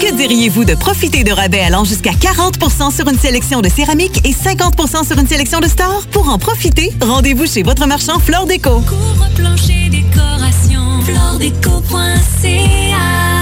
[0.00, 4.32] Que diriez-vous de profiter de rabais allant jusqu'à 40% sur une sélection de céramique et
[4.32, 6.06] 50% sur une sélection de stores?
[6.12, 8.80] Pour en profiter, rendez-vous chez votre marchand Flore Déco.
[8.80, 13.35] Couvre-plancher décoration, floredeco.ca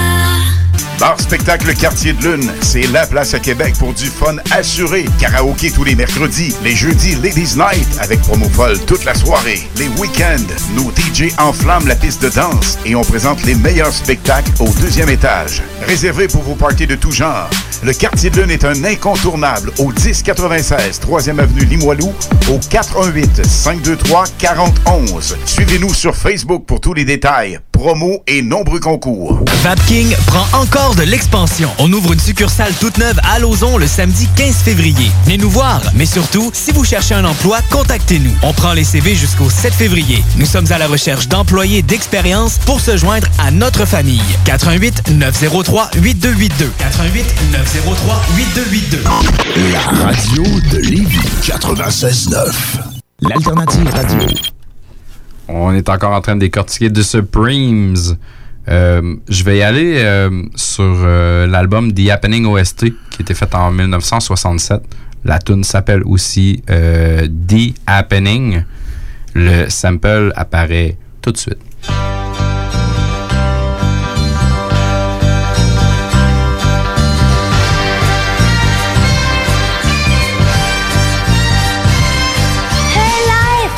[0.99, 5.05] Bar Spectacle Quartier de Lune, c'est la place à Québec pour du fun assuré.
[5.19, 9.69] Karaoké tous les mercredis, les jeudis Ladies Night avec promo folle toute la soirée.
[9.77, 14.53] Les week-ends, nos DJ enflamment la piste de danse et on présente les meilleurs spectacles
[14.61, 15.63] au deuxième étage.
[15.87, 17.51] Réservé pour vos parties de tout genre.
[17.83, 22.13] Le Quartier de Lune est un incontournable au 1096 3e avenue Limoilou
[22.51, 25.37] au 418 523 4011.
[25.45, 29.41] Suivez-nous sur Facebook pour tous les détails, promos et nombreux concours.
[29.63, 31.71] Vapking prend encore de l'expansion.
[31.79, 35.11] On ouvre une succursale toute neuve à Lauson le samedi 15 février.
[35.25, 38.35] Venez nous voir, mais surtout, si vous cherchez un emploi, contactez-nous.
[38.43, 40.23] On prend les CV jusqu'au 7 février.
[40.37, 44.21] Nous sommes à la recherche d'employés d'expérience pour se joindre à notre famille.
[44.45, 46.71] 88 903 8282.
[46.79, 49.03] 88 903 8282.
[49.73, 52.53] La radio de Lévis 96.9.
[53.23, 54.29] L'alternative radio.
[55.49, 58.17] On est encore en train de décortiquer The Supremes.
[58.69, 63.55] Euh, je vais y aller euh, sur euh, l'album The Happening OST qui été fait
[63.55, 64.81] en 1967.
[65.25, 68.65] La tune s'appelle aussi The Happening.
[69.35, 71.59] Le sample apparaît tout de suite.
[82.95, 83.73] Hey life,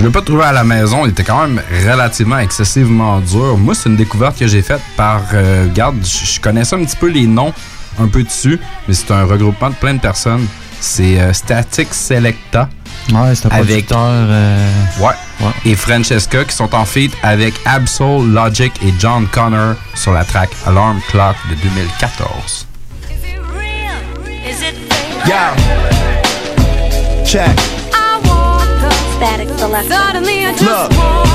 [0.00, 3.58] tu l'as pas trouvé à la maison, il était quand même relativement excessivement dur.
[3.58, 5.20] Moi, c'est une découverte que j'ai faite par.
[5.34, 7.52] euh, regarde, je je connaissais un petit peu les noms
[7.98, 10.46] un peu dessus, mais c'est un regroupement de plein de personnes.
[10.80, 12.68] C'est euh, Static Selecta.
[13.12, 13.98] Ouais, c'est un Avec- producteur.
[14.00, 14.70] euh,
[15.00, 15.12] Ouais.
[15.66, 20.48] Et Francesca qui sont en feat avec Absol, Logic et John Connor sur la track
[20.66, 22.66] Alarm Clock de 2014.
[24.48, 24.74] is it
[25.26, 25.54] Yeah.
[27.26, 27.50] Check.
[29.22, 29.48] I woke up.
[29.48, 29.88] Static select.
[29.88, 31.30] Suddenly I just Look.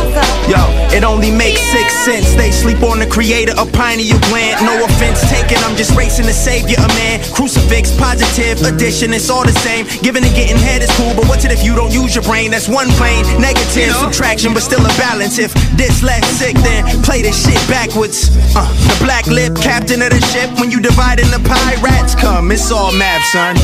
[0.48, 0.62] Yo,
[0.96, 2.34] it only makes six sense.
[2.36, 4.64] They sleep on the creator of pineal gland.
[4.64, 7.20] No offense taken, I'm just racing to savior a man.
[7.34, 9.86] Crucifix, positive, addition, it's all the same.
[10.02, 12.52] Giving and getting head is cool, but what's it if you don't use your brain?
[12.52, 13.26] That's one plane.
[13.42, 15.38] Negative, subtraction, but still a balance.
[15.38, 18.30] If dyslexic, then play this shit backwards.
[18.56, 20.48] Uh, the black lip, captain of the ship.
[20.62, 22.52] When you divide in the pie, rats come.
[22.52, 23.58] It's all math, son.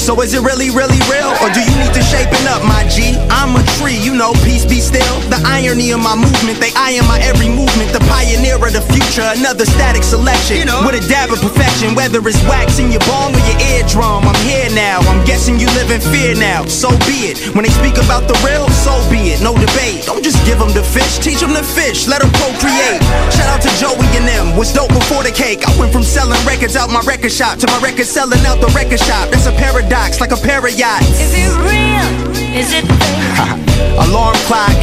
[0.00, 1.28] So is it really, really real?
[1.44, 3.19] Or do you need to shapen up, my G?
[3.28, 5.16] I'm a tree, you know, peace be still.
[5.28, 7.92] The irony of my movement, they eyeing my every movement.
[7.92, 10.56] The pioneer of the future, another static selection.
[10.56, 10.80] You know.
[10.86, 14.24] With a dab of perfection, whether it's wax in your bone or your eardrum.
[14.24, 16.64] I'm here now, I'm guessing you live in fear now.
[16.66, 17.38] So be it.
[17.54, 19.42] When they speak about the real, so be it.
[19.42, 20.06] No debate.
[20.06, 23.02] Don't just give them the fish, teach them to fish, let them procreate.
[23.34, 25.66] Shout out to Joey and them, was dope before the cake.
[25.66, 28.70] I went from selling records out my record shop to my record selling out the
[28.76, 29.30] record shop.
[29.30, 31.20] That's a paradox, like a pair of yachts.
[31.20, 32.19] Is it real?
[32.52, 34.06] Is it fake?
[34.08, 34.76] Alarm clock.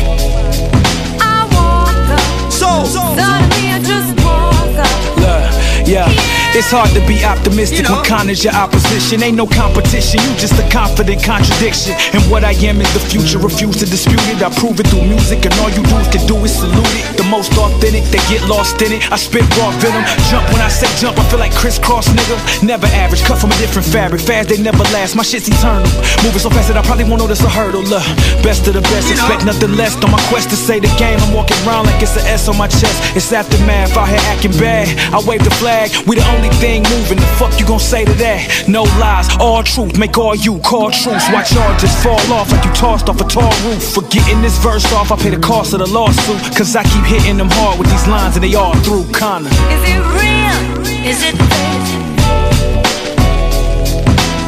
[1.20, 2.52] I walk up.
[2.52, 5.18] So, suddenly I just walk up.
[5.18, 6.37] Look, yeah.
[6.56, 9.22] It's hard to be optimistic when Connor's your opposition.
[9.22, 11.94] Ain't no competition, you just a confident contradiction.
[12.16, 14.40] And what I am is the future, refuse to dispute it.
[14.40, 17.18] I prove it through music, and all you dudes can do is salute it.
[17.20, 19.04] The most authentic, they get lost in it.
[19.12, 22.38] I spit raw venom, jump when I say jump, I feel like crisscross nigga.
[22.64, 24.22] Never average, cut from a different fabric.
[24.22, 25.16] Fast, they never last.
[25.16, 25.86] My shit's eternal.
[26.24, 27.84] Moving so fast that I probably won't notice a hurdle.
[27.84, 28.06] Look,
[28.42, 29.94] best of the best, expect nothing less.
[30.02, 32.58] On my quest to say the game, I'm walking around like it's an S on
[32.58, 32.98] my chest.
[33.16, 34.88] It's aftermath, out here acting bad.
[35.14, 37.18] I wave the flag, we the only thing moving.
[37.18, 38.66] The fuck you gon' say to that?
[38.68, 41.30] No lies, all truth, make all you call truths.
[41.32, 43.94] Watch y'all just fall off like you tossed off a tall roof.
[43.94, 46.42] For getting this verse off, I pay the cost of the lawsuit.
[46.56, 49.50] Cause I keep hitting them hard with these lines and they all through, kinda.
[49.50, 50.60] Is it real?
[51.06, 51.88] Is it fake?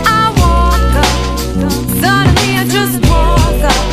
[0.05, 1.15] I walk up.
[2.01, 3.85] Suddenly I just walk up.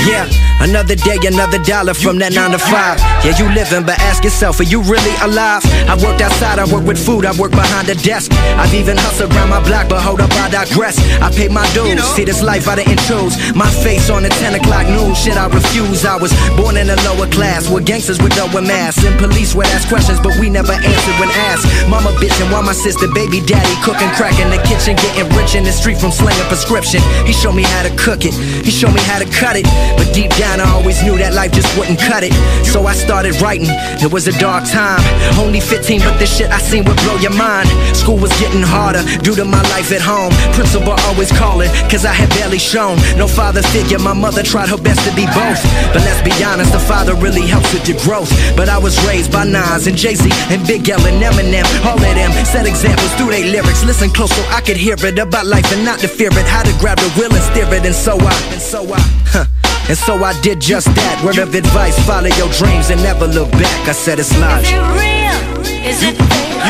[0.00, 0.24] Yeah,
[0.60, 3.00] another day, another dollar from that nine to five.
[3.24, 5.64] Yeah, you living, but ask yourself, are you really alive?
[5.88, 8.32] I worked outside, I work with food, I work behind the desk.
[8.60, 10.98] I've even hustled around my block, but hold up, I digress.
[11.20, 13.36] I paid my dues, see this life I didn't choose.
[13.54, 16.04] My face on the 10 o'clock news, shit, I refuse.
[16.04, 19.04] I was born in a lower class with gangsters with lower masks.
[19.04, 21.66] And police would ask questions, but we never answered when asked.
[21.88, 25.64] Mama bitching while my sister, baby daddy cooking crack in the kitchen, getting rich in
[25.64, 27.00] the street from slinging prescription.
[27.24, 28.34] He showed me how to cook it,
[28.64, 29.64] he showed me how to cut it.
[29.96, 32.34] But deep down, I always knew that life just wouldn't cut it.
[32.66, 33.70] So I started writing.
[34.02, 34.98] It was a dark time.
[35.38, 37.68] Only 15, but the shit I seen would blow your mind.
[37.94, 40.32] School was getting harder due to my life at home.
[40.56, 42.96] Principal always calling, cause I had barely shown.
[43.20, 45.60] No father figure, my mother tried her best to be both.
[45.92, 48.32] But let's be honest, the father really helps with your growth.
[48.56, 51.68] But I was raised by Nas and Jay Z and Big L and Eminem.
[51.84, 53.84] All of them set examples through their lyrics.
[53.84, 56.46] Listen close so I could hear it about life and not to fear it.
[56.46, 59.59] How to grab the wheel and steer it, and so I, and so I, huh.
[59.90, 61.20] And so I did just that.
[61.24, 63.88] Word of advice, follow your dreams and never look back.
[63.88, 64.62] I said it's Is live.
[64.64, 65.36] it real?
[65.84, 66.60] Is it fake?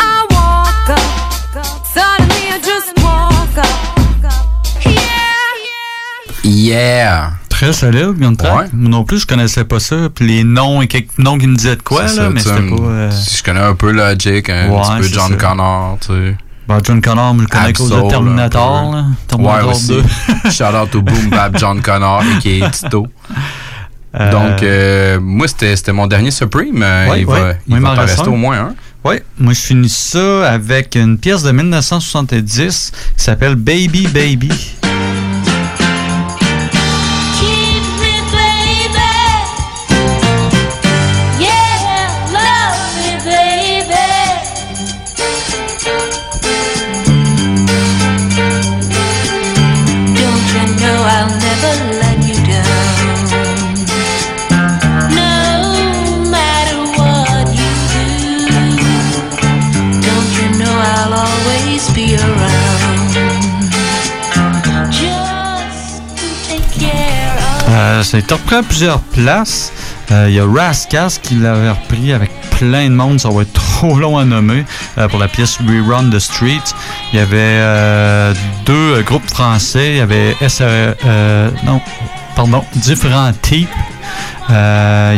[0.00, 1.06] I walk up.
[1.84, 3.66] Suddenly I just walk up.
[6.42, 7.32] Yeah!
[7.50, 8.72] Très solide, comme track.
[8.72, 10.08] Moi non plus, je connaissais pas ça.
[10.14, 12.40] Puis les noms et quelques noms qui me disaient de quoi, C'est là, ça, mais
[12.40, 12.82] c'était sais, pas.
[12.82, 15.48] euh, Je connais un peu Logic, un Ouais, petit peu John ça.
[15.48, 16.36] Connor, tu sais.
[16.68, 18.92] Bon, John Connor, je le connais à cause de Terminator.
[18.92, 19.04] Là.
[19.28, 19.88] Terminator ouais, aussi.
[19.88, 20.02] 2.
[20.50, 23.06] Shout out au Boom Bap John Connor, qui est Tito.
[24.18, 26.82] Euh, Donc, euh, moi, c'était mon dernier Supreme.
[26.82, 27.40] Euh, Ouais, il ouais.
[27.40, 28.74] va, il va rester au moins un.
[29.04, 34.50] Oui, moi je finis ça avec une pièce de 1970 qui s'appelle Baby Baby.
[67.96, 69.72] Euh, été repris à plusieurs places.
[70.10, 73.18] Euh, Il y a Rascas qui l'avait repris avec plein de monde.
[73.18, 74.64] Ça va être trop long à nommer
[74.98, 76.62] euh, pour la pièce Rerun the Street.
[77.12, 78.34] Il y avait euh,
[78.66, 79.92] deux groupes français.
[79.92, 80.36] Il y avait
[81.64, 81.80] non,
[82.34, 83.68] pardon, différents types.
[84.50, 84.54] Il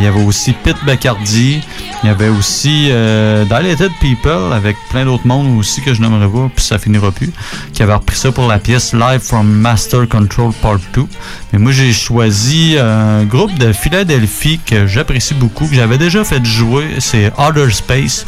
[0.03, 1.61] y avait aussi Pete Bacardi.
[2.03, 6.28] Il y avait aussi euh, Dilated People avec plein d'autres mondes aussi que je nommerai
[6.28, 7.32] pas, puis ça finira plus,
[7.72, 11.05] qui avait repris ça pour la pièce Live from Master Control Part 2.
[11.53, 16.44] Mais moi, j'ai choisi un groupe de Philadelphie que j'apprécie beaucoup, que j'avais déjà fait
[16.44, 16.86] jouer.
[17.01, 18.26] C'est Outer Space.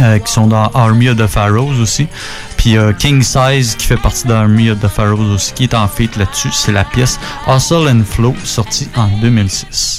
[0.00, 2.06] euh, qui sont dans Army of the Pharaohs aussi.
[2.56, 5.88] Puis euh, King Size, qui fait partie d'Army of the Pharaohs aussi, qui est en
[5.88, 6.50] feat là-dessus.
[6.52, 9.96] C'est la pièce Hustle and Flow, sortie en 2006.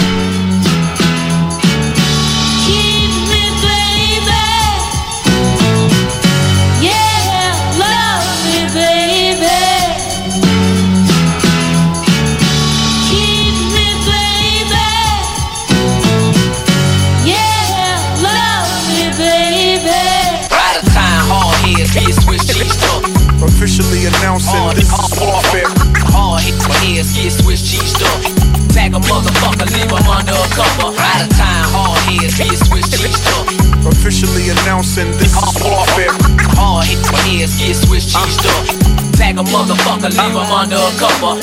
[31.22, 31.65] Out of time,
[32.09, 33.86] heads, get switched cheesed up.
[33.86, 36.09] Officially announcing this is warfare.
[36.57, 39.11] Hard heads, get switched cheesed up.
[39.22, 40.91] Tag a motherfucker, leave him under a.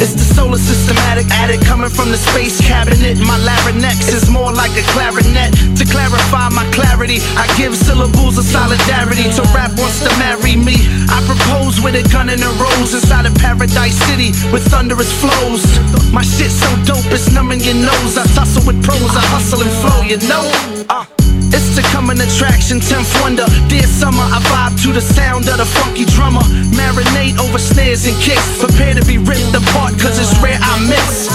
[0.02, 3.22] It's the solar systematic addict coming from the space cabinet.
[3.22, 5.54] My larynx is more like a clarinet.
[5.78, 9.30] To clarify my clarity, I give syllables of solidarity.
[9.30, 10.74] To rap wants to marry me.
[11.06, 15.62] I propose with a gun and a rose inside a Paradise City with thunderous flows.
[16.10, 18.18] My shit so dope, it's numbing your nose.
[18.18, 20.42] I tussle with pros, I hustle and flow, you know.
[20.90, 21.06] Uh.
[21.50, 23.46] It's to come an attraction, 10th wonder.
[23.68, 26.44] Dear summer, I vibe to the sound of the funky drummer.
[26.76, 28.59] Marinate over snares and kicks.
[28.59, 31.28] Prepare to be ripped apart, cause it's rare I miss.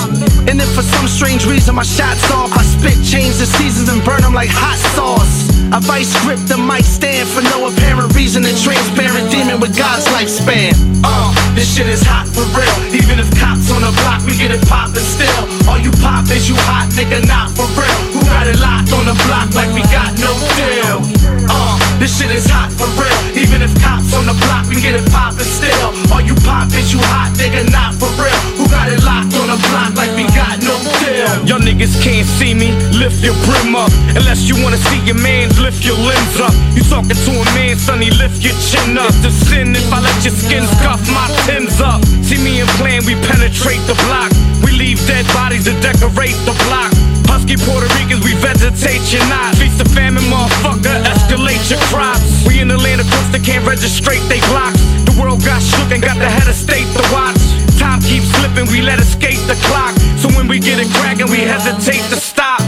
[0.50, 4.04] And if for some strange reason my shots off, I spit, change the seasons and
[4.04, 5.54] burn them like hot sauce.
[5.74, 8.46] I vice grip the mic stand for no apparent reason.
[8.46, 10.78] A transparent demon with God's lifespan.
[11.02, 12.78] Uh, this shit is hot for real.
[12.94, 15.42] Even if cops on the block, we get it poppin' still.
[15.66, 18.00] All you pop is you hot, nigga, not for real.
[18.14, 21.02] Who got it locked on the block like we got no deal?
[21.50, 23.16] Uh, this shit is hot for real.
[23.40, 25.96] Even if cops on the block, we get it poppin' still.
[26.12, 26.84] All you poppin'?
[26.92, 28.36] you hot, nigga, not for real.
[28.60, 31.32] Who got it locked on the block like we got no deal?
[31.48, 33.88] Y'all niggas can't see me, lift your brim up.
[34.20, 36.52] Unless you wanna see your mans, lift your limbs up.
[36.76, 39.16] You talking to a man, sonny, lift your chin up.
[39.24, 42.04] The sin if I let your skin scuff my tins up.
[42.20, 44.28] See me and plan, we penetrate the block.
[44.60, 46.92] We leave dead bodies to decorate the block.
[47.34, 49.56] Husky Puerto Ricans, we vegetate your not.
[49.56, 51.03] Feast the famine, motherfucker,
[51.64, 52.44] escalate your.
[52.48, 54.80] We in the land of course, they can't registrate they blocks.
[55.07, 57.40] The world got shook and got the head of state to watch.
[57.80, 59.95] Time keeps slipping, we let escape the clock.
[60.19, 62.60] So when we get it cracking, we hesitate to stop.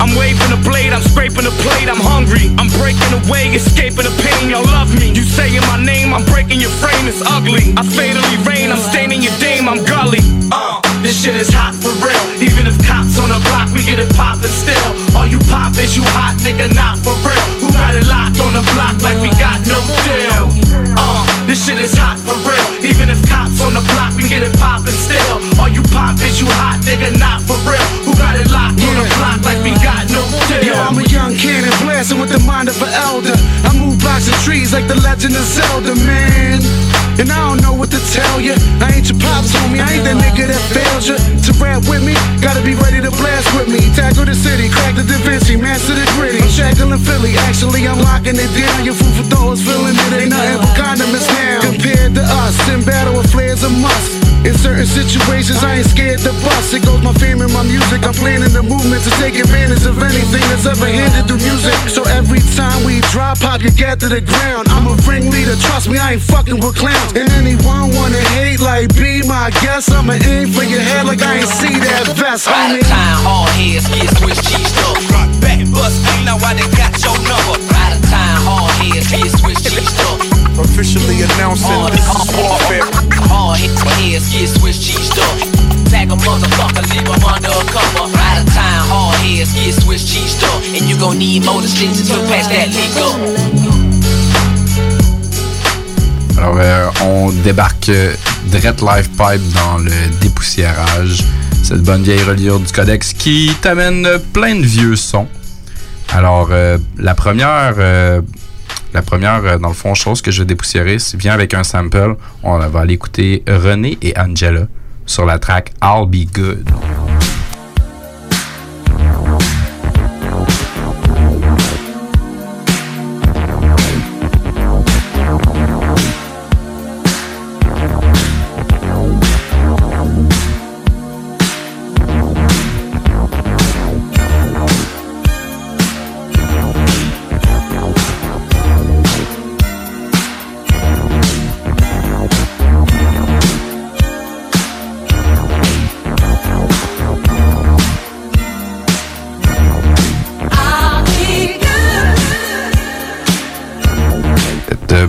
[0.00, 2.54] I'm waving a blade, I'm scraping a plate, I'm hungry.
[2.56, 5.10] I'm breaking away, escaping the pain, y'all love me.
[5.12, 7.74] You saying my name, I'm breaking your frame, it's ugly.
[7.76, 10.22] I fatally rain, I'm staining your dame, I'm gully.
[10.50, 12.24] Uh, this shit is hot for real.
[12.40, 14.50] Even if cops on the block, we get it poppin'
[15.14, 17.46] All you pop is you hot, nigga, not for real.
[17.60, 20.48] Who got it locked on the block like we got no deal?
[20.96, 22.68] Uh, this shit is hot for real.
[22.84, 25.38] Even if cops on the block, we get it poppin' still.
[25.60, 27.82] All you pop is you hot, nigga, not for real.
[28.04, 30.62] Who got it locked on the block like we got no deal?
[30.62, 33.36] Yo, I'm a young cannon blasting with the mind of an elder.
[33.64, 36.60] I move blocks and trees like the legend of Zelda, man.
[37.18, 38.54] And I don't know what to tell you.
[38.78, 39.82] I ain't your pops, homie.
[39.82, 41.18] I ain't that nigga that failed you.
[41.18, 43.82] To rap with me, gotta be ready to blast with me.
[43.94, 46.38] Tackle the city, crack the Da Vinci, master the gritty.
[46.38, 48.86] I'm shackling Philly, actually I'm locking it down.
[48.86, 50.12] Your food for thought feeling it.
[50.14, 51.60] Ain't nothing but condiments now.
[51.66, 54.17] Compared to us, in battle with flares a must.
[54.46, 56.72] In certain situations, I ain't scared to bust.
[56.72, 58.06] It goes my fame and my music.
[58.06, 61.74] I'm planning the movement to take advantage of anything that's ever handed through music.
[61.90, 64.68] So every time we drop, pop, you get to the ground.
[64.70, 67.12] I'm a ringleader, trust me, I ain't fucking with clowns.
[67.18, 71.42] And anyone wanna hate like be my guest, I'ma aim for your head like I
[71.42, 72.80] ain't see that vest, homie.
[72.86, 75.02] time, hard heads, get switched cheesed up.
[75.10, 77.58] Rock back, bust, know I done got your number.
[77.74, 80.37] Out of time, hard heads, get switched cheesed up.
[80.58, 82.82] Officially announcing this is warfare.
[83.30, 85.38] Hard heads, get switched cheesed up.
[85.88, 88.10] Tag a motherfucker, leave him under a cover.
[88.10, 90.62] Out of time, hard heads, get switched cheesed up.
[90.74, 93.14] And you gon' need more distinctions to pass that leak up.
[96.38, 98.14] Alors, euh, on débarque euh,
[98.46, 101.24] direct live pipe dans le dépoussiérage.
[101.62, 105.28] Cette bonne vieille reliure du codex qui t'amène plein de vieux sons.
[106.10, 108.22] Alors, euh, la première, euh,
[108.94, 112.16] la première, euh, dans le fond, chose que je vais dépoussiérer, vient avec un sample.
[112.42, 114.66] On va aller écouter René et Angela
[115.06, 116.68] sur la track I'll Be Good.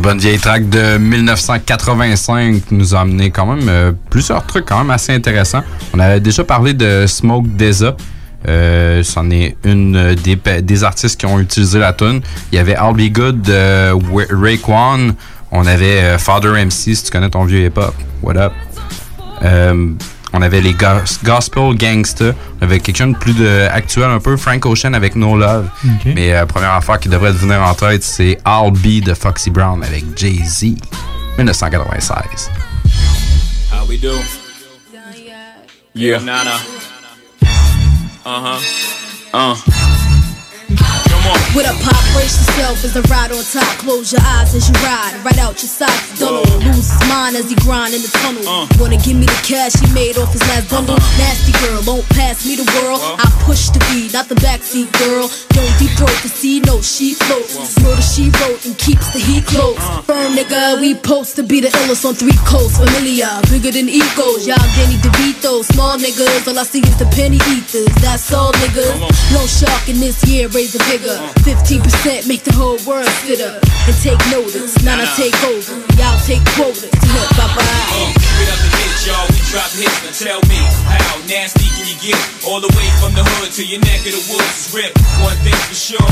[0.10, 4.90] Bonne vieille track de 1985 nous a amené quand même euh, plusieurs trucs quand même
[4.90, 5.62] assez intéressants.
[5.94, 7.96] On avait déjà parlé de Smoke Deza.
[8.48, 12.22] Euh, c'en est une des, artistes qui ont utilisé la tune.
[12.52, 13.92] Il y avait I'll Be Good de.
[15.52, 17.94] On avait euh, Father MC, si tu connais ton vieux hip-hop.
[18.24, 18.54] What up?
[20.34, 22.34] Euh, on avait les gos- Gospel Gangsta.
[22.60, 25.68] On avait quelqu'un de plus de actuel un peu, Frank Ocean avec No Love.
[26.06, 29.50] Mais la première affaire qui devrait te venir en tête, c'est I'll Be de Foxy
[29.50, 30.76] Brown avec Jay-Z.
[31.38, 32.50] 1996.
[33.72, 34.20] How we do?
[35.96, 36.20] Yeah.
[36.20, 36.56] Nana.
[38.26, 38.60] Uh huh.
[39.34, 39.56] Uh.
[41.56, 43.68] With a pop, brace yourself as I ride on top.
[43.82, 46.20] Close your eyes as you ride, right out your socks.
[46.20, 48.70] Don't lose his mind as he grind in the tunnel.
[48.80, 50.96] Wanna give me the cash he made off his last bundle?
[51.18, 53.02] Nasty girl, won't pass me the world.
[53.02, 55.26] I push the beat, not the backseat girl.
[55.58, 57.58] Don't deep throat the sea, no she floats.
[57.82, 59.82] Murder she wrote and keeps the heat close.
[60.06, 62.78] Firm nigga, we post to be the illest on three coasts.
[62.78, 64.46] Familiar, bigger than egos.
[64.46, 66.48] Y'all Danny DeVito, small niggas.
[66.48, 67.90] All I see is the penny eaters.
[68.06, 68.96] That's all niggas.
[69.34, 70.80] No shark in this year, raise the
[71.10, 71.82] vigor.
[71.82, 74.78] 15% make the whole world sit up and take notice.
[74.84, 75.74] Now I take over.
[75.98, 77.58] Y'all take quotas to hip hop.
[77.58, 79.98] Uh, straight up the hit, y'all, we drop hits.
[80.06, 82.20] Now tell me, how nasty can you get?
[82.46, 84.98] All the way from the hood to your neck of the woods is ripped.
[85.24, 86.10] One thing for sure.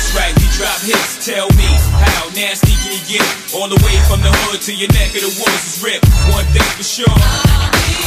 [0.00, 1.20] That's right, we drop hits.
[1.20, 3.20] Tell me, how nasty can you get?
[3.52, 6.08] All the way from the hood to your neck of the woods is ripped.
[6.32, 7.16] One thing for sure.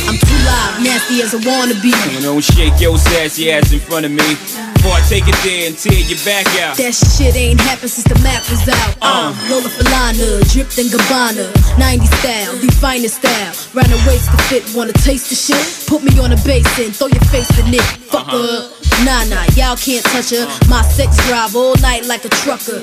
[0.09, 1.93] I'm too loud, nasty as I wanna be.
[2.09, 4.25] You don't shake your sassy ass in front of me.
[4.73, 6.81] Before I take it there and tear your back out.
[6.81, 8.97] That shit ain't happened since the map was out.
[8.97, 11.45] Uh, Lola Falana, dripped in Gabbana.
[11.77, 13.53] 90 style, the finest style.
[13.77, 15.61] Round the waist to fit, wanna taste the shit?
[15.85, 17.85] Put me on a basin, throw your face in it.
[18.09, 18.73] Fuck her.
[19.01, 20.45] Nah, nah, y'all can't touch her.
[20.69, 22.79] My sex drive all night like a trucker.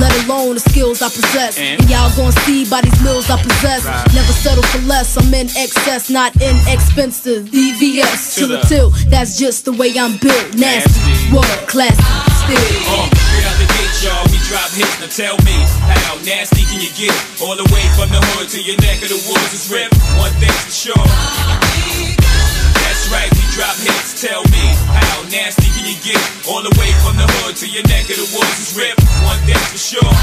[0.00, 1.60] Let alone the skills I possess.
[1.60, 1.80] And?
[1.80, 3.84] And y'all gon' see by these mills I possess.
[4.16, 7.52] Never settle for less, I'm in excess, not inexpensive.
[7.52, 10.56] DVS to the till, that's just the way I'm built.
[10.56, 10.96] Nasty,
[11.28, 11.94] world class,
[12.40, 12.56] still.
[12.88, 13.04] Uh,
[13.44, 14.96] out the gate, y'all, we drop hits.
[14.96, 15.56] Now tell me,
[16.00, 17.12] how nasty can you get?
[17.44, 19.92] All the way from the hood to your neck of the woods is ripped.
[20.16, 21.06] One thing's for sure.
[22.80, 24.22] That's right, drop hits.
[24.22, 26.22] Tell me, how nasty can you get?
[26.46, 29.02] All the way from the hood to your neck of the woods is ripped.
[29.26, 30.14] One thing's for sure.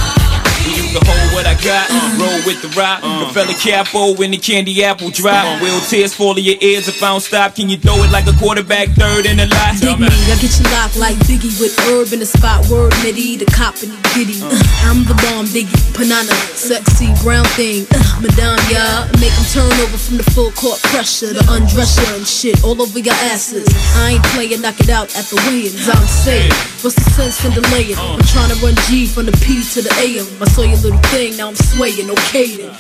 [0.66, 1.86] You can hold what I got,
[2.18, 3.06] roll with the rock.
[3.06, 5.62] The fella capo when the candy apple drop.
[5.62, 7.54] Will tears fall in your ears if I don't stop?
[7.54, 9.78] Can you throw it like a quarterback third in the lot?
[9.78, 12.66] Dig me, I get you locked like Biggie with herb in the spot.
[12.66, 14.42] Word midi, the cop and the giddy.
[14.42, 14.50] Uh,
[14.90, 17.86] I'm the bomb, Diggy, Panana, sexy brown thing.
[17.94, 21.30] Uh, Madame, y'all, make them turn over from the full court pressure.
[21.30, 23.66] The undress you and shit all over your asses.
[23.98, 25.90] I ain't playing, knock it out at the weigh-ins.
[25.90, 27.98] I'm saying, what's the sense in delaying?
[27.98, 30.28] I'm trying to run G from the P to the AM.
[30.42, 32.74] I saw your little thing, now I'm swaying, okay then.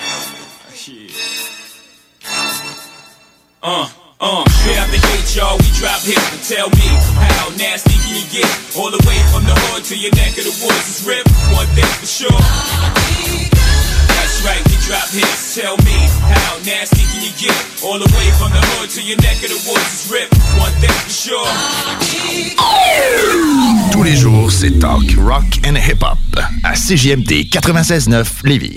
[3.63, 3.89] Uh,
[4.21, 6.21] uh, straight out the gate, y'all, we drop hits.
[6.29, 8.49] But tell me, how nasty can you get?
[8.77, 11.33] All the way from the hood to your neck of the woods is ripped.
[11.57, 13.54] One thing for sure.
[14.45, 15.55] That's right, we drop hits.
[15.55, 17.55] Tell me, how nasty can you get?
[17.83, 20.33] All the way from the hood to your neck of the woods is ripped.
[20.59, 21.47] One thing for sure.
[23.91, 26.17] Tous les jours, c'est talk, rock and hip-hop
[26.63, 28.75] à CJMD 96.9 Lévis.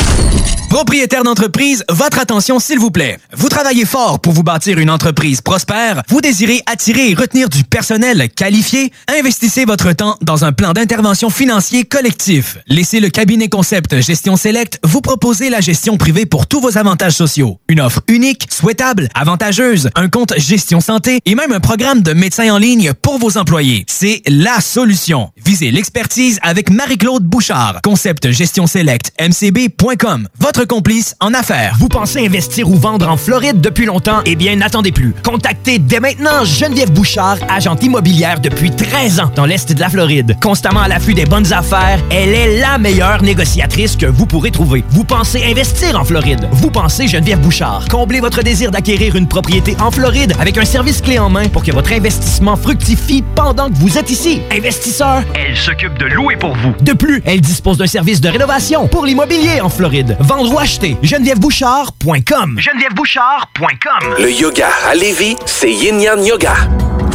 [0.71, 3.19] Propriétaire d'entreprise, votre attention s'il vous plaît.
[3.35, 7.65] Vous travaillez fort pour vous bâtir une entreprise prospère, vous désirez attirer et retenir du
[7.65, 12.59] personnel qualifié, investissez votre temps dans un plan d'intervention financier collectif.
[12.67, 17.13] Laissez le cabinet concept Gestion Select vous proposer la gestion privée pour tous vos avantages
[17.13, 17.59] sociaux.
[17.69, 22.53] Une offre unique, souhaitable, avantageuse, un compte gestion santé et même un programme de médecin
[22.53, 23.85] en ligne pour vos employés.
[23.89, 25.31] C'est la solution.
[25.45, 27.81] Visez l'expertise avec Marie-Claude Bouchard.
[27.83, 30.29] Concept gestion select mcb.com.
[30.39, 31.77] Votre complice en affaires.
[31.79, 34.21] Vous pensez investir ou vendre en Floride depuis longtemps?
[34.25, 35.15] Eh bien, n'attendez plus.
[35.25, 40.37] Contactez dès maintenant Geneviève Bouchard, agente immobilière depuis 13 ans dans l'Est de la Floride.
[40.43, 44.85] Constamment à l'affût des bonnes affaires, elle est la meilleure négociatrice que vous pourrez trouver.
[44.91, 46.49] Vous pensez investir en Floride?
[46.53, 47.87] Vous pensez Geneviève Bouchard.
[47.91, 51.63] Comblez votre désir d'acquérir une propriété en Floride avec un service clé en main pour
[51.63, 54.43] que votre investissement fructifie pendant que vous êtes ici.
[54.53, 56.75] Investisseur, elle s'occupe de louer pour vous.
[56.81, 60.17] De plus, elle dispose d'un service de rénovation pour l'immobilier en Floride.
[60.21, 62.59] Vendre ou acheter, genevièvebouchard.com.
[62.59, 64.15] genevièvebouchard.com.
[64.19, 66.55] Le yoga à Lévis, c'est Yin Yang Yoga.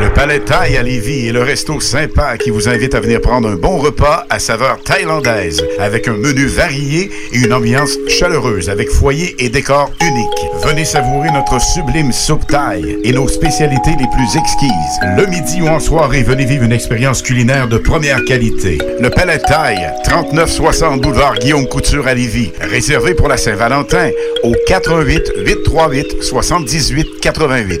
[0.00, 3.48] Le Palais Thaï à Lévis est le resto sympa qui vous invite à venir prendre
[3.48, 8.90] un bon repas à saveur thaïlandaise avec un menu varié et une ambiance chaleureuse avec
[8.90, 10.66] foyer et décor unique.
[10.66, 15.00] Venez savourer notre sublime soupe thaï et nos spécialités les plus exquises.
[15.16, 18.78] Le midi ou en soirée, venez vivre une expérience culinaire de première qualité.
[19.00, 22.52] Le Palais Thaï, 3960 boulevard Guillaume Couture à Lévis.
[22.60, 24.10] Réservé pour la Saint-Valentin
[24.42, 27.80] au 88 838 78 88.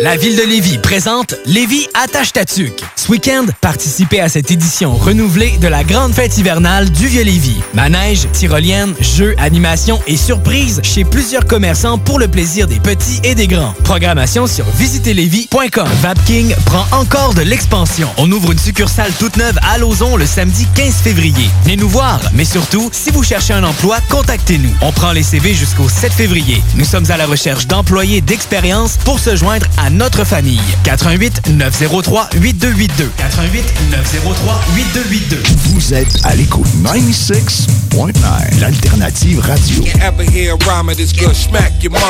[0.00, 2.84] La ville de Lévis présente Lévis attache ta tuque.
[2.94, 7.60] Ce week-end, participez à cette édition renouvelée de la grande fête hivernale du Vieux-Lévis.
[7.74, 13.34] Manège, tyrolienne, jeux, animations et surprises chez plusieurs commerçants pour le plaisir des petits et
[13.34, 13.74] des grands.
[13.82, 15.88] Programmation sur visitezlévis.com.
[16.00, 18.08] Vapking prend encore de l'expansion.
[18.18, 21.50] On ouvre une succursale toute neuve à Lauson le samedi 15 février.
[21.64, 24.74] Venez nous voir, mais surtout, si vous cherchez un emploi, contactez-nous.
[24.80, 26.62] On prend les CV jusqu'au 7 février.
[26.76, 30.60] Nous sommes à la recherche d'employés d'expérience pour se joindre à notre famille.
[30.84, 33.10] 88 903 8282.
[33.16, 35.42] 88 903 8282.
[35.70, 39.82] Vous êtes à l'écoute 96.9, l'alternative radio.
[39.84, 41.34] You ever hear a rhyme of this good?
[41.34, 42.00] Smack your mom?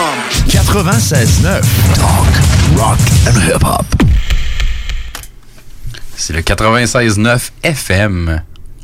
[0.48, 1.60] 96.9,
[1.94, 2.26] talk,
[2.76, 3.86] rock and hip-hop.
[6.16, 8.42] C'est le 96.9 FM.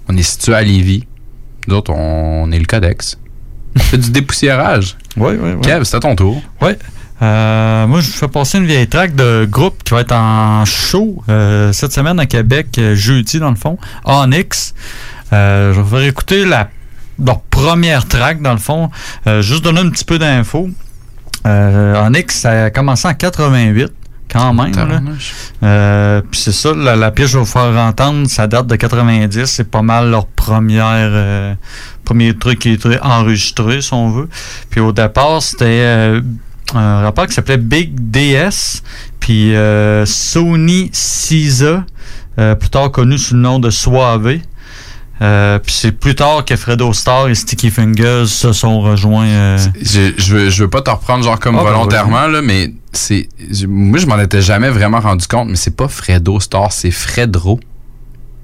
[0.08, 1.04] On est situé à Lévis.
[1.66, 3.18] Nous autres, on est le Codex.
[3.76, 4.96] On fait du dépoussiérage.
[5.16, 5.60] Oui, oui, oui.
[5.62, 6.40] Kev, c'est à ton tour.
[6.60, 6.72] Oui.
[7.22, 11.22] Euh, moi, je fais passer une vieille track de groupe qui va être en show
[11.28, 14.74] euh, cette semaine à Québec, euh, jeudi dans le fond, Onyx.
[15.32, 16.68] Euh, je vais vous faire écouter la,
[17.24, 18.90] leur première track dans le fond.
[19.40, 20.68] Juste donner un petit peu d'infos.
[21.44, 23.92] Onyx, ça a commencé en 88
[24.34, 25.16] quand même.
[25.62, 28.66] Euh, Puis c'est ça, la, la pièce que je vais vous faire entendre, ça date
[28.66, 29.44] de 90.
[29.44, 31.54] C'est pas mal leur première euh,
[32.04, 34.28] premier truc qui est été enregistré, si on veut.
[34.70, 36.20] Puis au départ, c'était euh,
[36.74, 38.82] un rapport qui s'appelait Big DS,
[39.20, 41.84] puis euh, Sony Cisa,
[42.38, 44.38] euh, plus tard connu sous le nom de Suave.
[45.22, 49.56] Euh, puis c'est plus tard que Fredo Star et Sticky Fingers se sont rejoints.
[49.80, 52.72] Je, je, veux, je veux pas te reprendre genre comme Ah, ben, volontairement, là, mais
[52.92, 53.28] c'est.
[53.50, 56.90] je- Moi, je m'en étais jamais vraiment rendu compte, mais c'est pas Fredo Star, c'est
[56.90, 57.60] Fredro.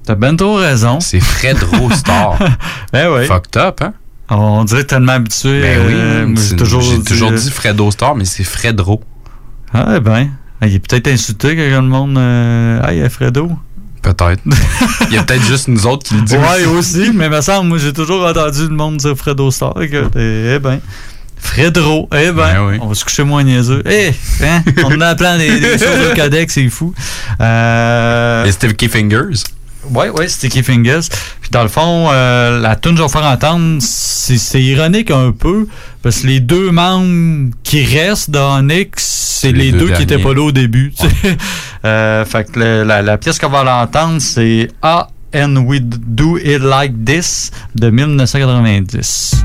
[0.06, 1.00] T'as ben trop raison.
[1.00, 2.38] C'est Fredro Star.
[2.92, 3.26] ben oui.
[3.26, 3.92] Fucked up, hein?
[4.30, 5.60] On dirait tellement habitué.
[5.60, 9.02] Ben oui, euh, j'ai toujours, j'ai toujours dit Fredo Star, mais c'est Fredro.
[9.74, 10.30] Ah, eh ben.
[10.62, 12.16] Il est peut-être insulté que le monde.
[12.18, 13.50] Euh, hey, Fredo.
[14.02, 14.40] Peut-être.
[15.08, 16.36] Il y a peut-être juste nous autres qui le disent.
[16.36, 19.74] Ouais, aussi, mais me semble, moi, j'ai toujours entendu le monde dire Fredo Star.
[19.80, 20.80] Écoute, eh, eh ben.
[21.42, 23.82] Fredro, eh ben, on va se coucher moins niaiseux.
[23.86, 24.10] Eh,
[24.44, 26.94] hein, on en a plein des, des choses au codex, c'est fou.
[27.40, 29.42] Euh, Et Sticky Fingers?
[29.88, 31.00] Ouais, ouais, Sticky Fingers.
[31.40, 35.32] Puis dans le fond, euh, la tune que je vais faire entendre, c'est ironique un
[35.32, 35.66] peu,
[36.02, 38.90] parce que les deux membres qui restent dans Onyx,
[39.40, 40.22] c'est les, les deux, deux qui étaient derniers.
[40.24, 40.92] pas là au début.
[41.82, 46.36] Euh, fait que le- la, la pièce qu'on va l'entendre, c'est Ah, and We Do
[46.36, 49.42] It Like This de 1990.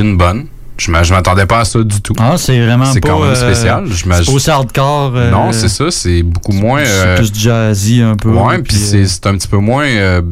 [0.00, 0.46] Pris une bonne.
[0.78, 2.12] Je m'a- je m'attendais pas à ça du tout.
[2.18, 3.84] Ah, c'est vraiment C'est quand même euh, spécial.
[4.22, 5.12] C'est aussi hardcore.
[5.16, 6.82] euh, Non, c'est ça, c'est beaucoup moins.
[6.84, 8.28] C'est euh, plus jazzy un peu.
[8.28, 9.86] Ouais, puis c'est euh, c'est un petit peu moins,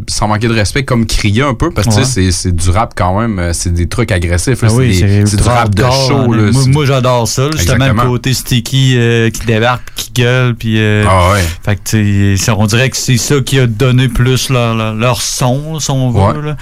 [0.06, 2.30] sans manquer de respect, comme crier un peu, parce que Ouais.
[2.30, 4.94] c'est du rap quand même, c'est des trucs agressifs, Ah oui,
[5.26, 6.30] c'est du rap de show.
[6.30, 6.36] hein.
[6.36, 7.44] Là, Moi, j'adore ça.
[7.56, 8.98] Justement, le côté sticky
[9.32, 10.54] qui débarque, qui gueule.
[10.56, 10.78] Puis,
[11.08, 11.44] Ah ouais.
[11.64, 15.80] Fait que, on dirait que c'est ça qui a donné plus leur, leur, leur son,
[15.80, 16.20] si on veut.
[16.20, 16.46] Ouais.
[16.48, 16.56] là.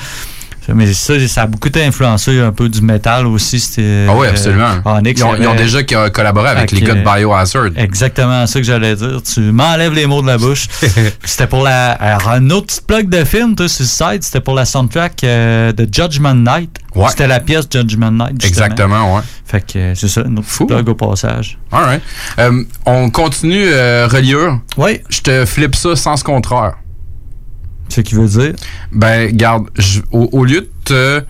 [0.69, 3.57] Mais ça, ça a beaucoup influencé un peu du métal aussi.
[3.59, 4.71] Ah oui, euh, absolument.
[4.85, 7.71] Onyx, ils, ont, ils ont avait- déjà co- collaboré avec les gars de Biohazard.
[7.77, 9.21] Exactement ça que j'allais dire.
[9.23, 10.69] Tu m'enlèves les mots de la bouche.
[11.25, 11.93] c'était pour la.
[11.93, 15.25] Alors, un autre petit plug de film, toi, sur le site, c'était pour la soundtrack
[15.25, 16.77] euh, de Judgment Night.
[16.95, 17.09] Ouais.
[17.09, 18.41] C'était la pièce Judgment Night.
[18.41, 18.67] justement.
[18.67, 19.23] Exactement, ouais.
[19.47, 21.59] Fait que euh, c'est ça, notre petit plug au passage.
[21.73, 22.03] All right.
[22.39, 24.61] Euh, on continue euh, reliure.
[24.77, 25.01] Oui.
[25.09, 26.75] Je te flippe ça sens contraire.
[27.93, 28.55] Ce qui veut dire?
[28.91, 29.69] Ben, garde,
[30.13, 31.23] au, au lieu de te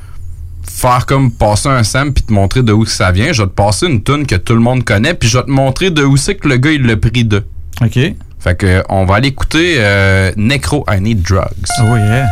[0.62, 3.54] faire comme passer un sam puis te montrer de où ça vient, je vais te
[3.54, 6.16] passer une tune que tout le monde connaît puis je vais te montrer de où
[6.16, 7.42] c'est que le gars il l'a pris de.
[7.80, 7.98] OK.
[8.38, 11.68] Fait que on va aller écouter euh, Necro I Need Drugs.
[11.80, 12.26] Oh yeah.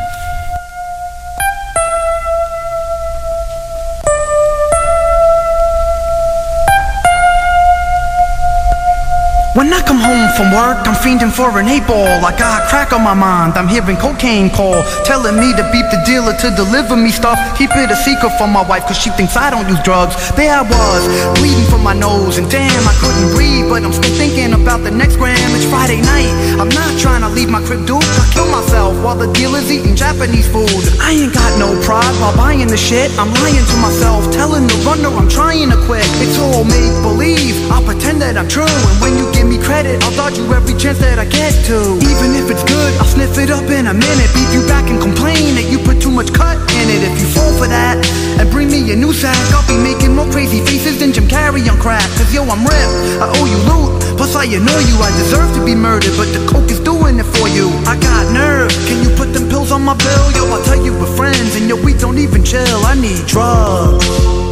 [9.61, 12.25] When I come home from work, I'm fiending for an eight ball.
[12.25, 13.61] I got crack on my mind.
[13.61, 17.37] I'm hearing cocaine call, telling me to beep the dealer to deliver me stuff.
[17.61, 20.17] Keep it a secret from my wife, cause she thinks I don't use drugs.
[20.33, 21.05] There I was,
[21.37, 23.69] bleeding from my nose, and damn, I couldn't breathe.
[23.69, 25.37] But I'm still thinking about the next gram.
[25.53, 26.33] It's Friday night.
[26.57, 28.01] I'm not trying to leave my crib, dude.
[28.01, 30.73] I kill myself while the dealer's eating Japanese food.
[31.05, 33.13] I ain't got no pride while buying the shit.
[33.21, 36.09] I'm lying to myself, telling the runner I'm trying to quit.
[36.25, 37.61] It's all make believe.
[37.69, 40.79] I'll pretend that I'm true, and when you give me credit, I'll dodge you every
[40.79, 41.99] chance that I get to.
[42.07, 44.31] Even if it's good, I'll sniff it up in a minute.
[44.31, 47.27] Beat you back and complain that you put too much cut in it if you
[47.27, 47.99] fall for that.
[48.39, 51.67] And bring me a new sack, I'll be making more crazy faces than Jim Carrey
[51.67, 52.07] on crack.
[52.15, 53.91] Cause yo, I'm ripped, I owe you loot.
[54.15, 57.27] Plus, I annoy you, I deserve to be murdered, but the coke is doing it
[57.27, 57.75] for you.
[57.91, 60.27] I got nerve, can you put them pills on my bill?
[60.39, 62.87] Yo, I'll tell you we're friends, and yo, we don't even chill.
[62.87, 64.50] I need drugs.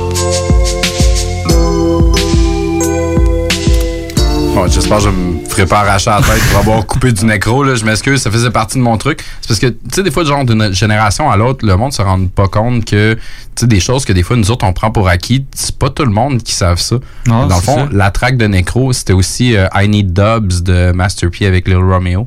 [4.58, 7.62] Bon, j'espère que je me ferai pas arracher la tête pour avoir coupé du nécro.
[7.62, 7.76] Là.
[7.76, 9.20] Je m'excuse, ça faisait partie de mon truc.
[9.40, 12.02] C'est parce que, tu sais, des fois, genre d'une génération à l'autre, le monde se
[12.02, 13.20] rend pas compte que, tu
[13.54, 16.04] sais, des choses que des fois, nous autres, on prend pour acquis, c'est pas tout
[16.04, 16.96] le monde qui savent ça.
[17.28, 17.88] Non, Dans le fond, ça.
[17.92, 21.76] la track de nécro, c'était aussi euh, I Need Dubs de Master P avec Lil
[21.76, 22.26] Romeo.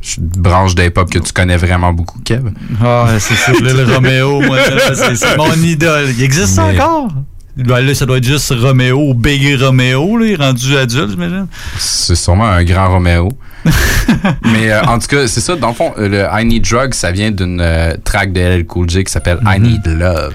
[0.00, 2.50] Je suis une branche d'hip-hop que tu connais vraiment beaucoup, Kev.
[2.84, 3.52] Ah, c'est ça.
[3.62, 4.58] Là, le Roméo, moi,
[5.14, 6.08] c'est mon idole.
[6.16, 7.08] Il existe Mais- encore?
[7.58, 11.46] Ben là, ça doit être juste Roméo, Big Roméo, là, il est rendu adulte, j'imagine.
[11.76, 13.30] C'est sûrement un grand Roméo.
[14.44, 15.56] Mais euh, en tout cas, c'est ça.
[15.56, 18.64] Dans le fond, euh, le I Need Drugs, ça vient d'une euh, track de LL
[18.66, 20.34] Cool J qui s'appelle I Need Love.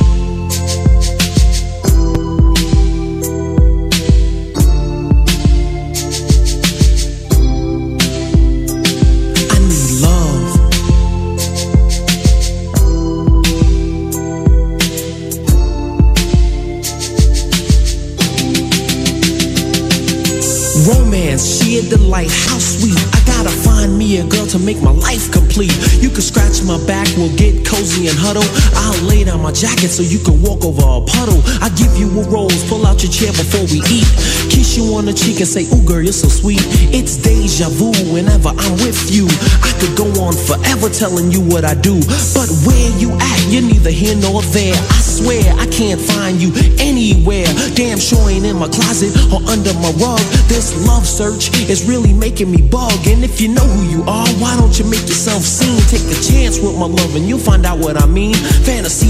[26.65, 28.45] My back, we'll get cozy and huddle.
[28.75, 31.41] I'll lay down my jacket so you can walk over a puddle.
[31.61, 34.07] I give you a rose, pull out your chair before we eat.
[34.49, 36.61] Kiss you on the cheek and say, Ooh, girl, you're so sweet.
[36.93, 39.27] It's deja vu whenever I'm with you.
[39.61, 41.99] I could go on forever telling you what I do.
[42.33, 44.73] But where you at, you're neither here nor there.
[44.73, 47.49] I swear I can't find you anywhere.
[47.75, 50.21] Damn sure ain't in my closet or under my rug.
[50.49, 52.95] This love search is really making me bug.
[53.05, 55.77] And if you know who you are, why don't you make yourself seen?
[55.93, 58.35] Take a chance with my love and you'll find out what I mean.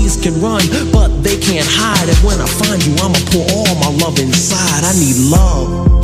[0.02, 0.62] Fantasies can run,
[0.92, 2.10] but they can't hide.
[2.10, 4.84] And when I find you, I'ma pour all my love inside.
[4.84, 6.01] I need love.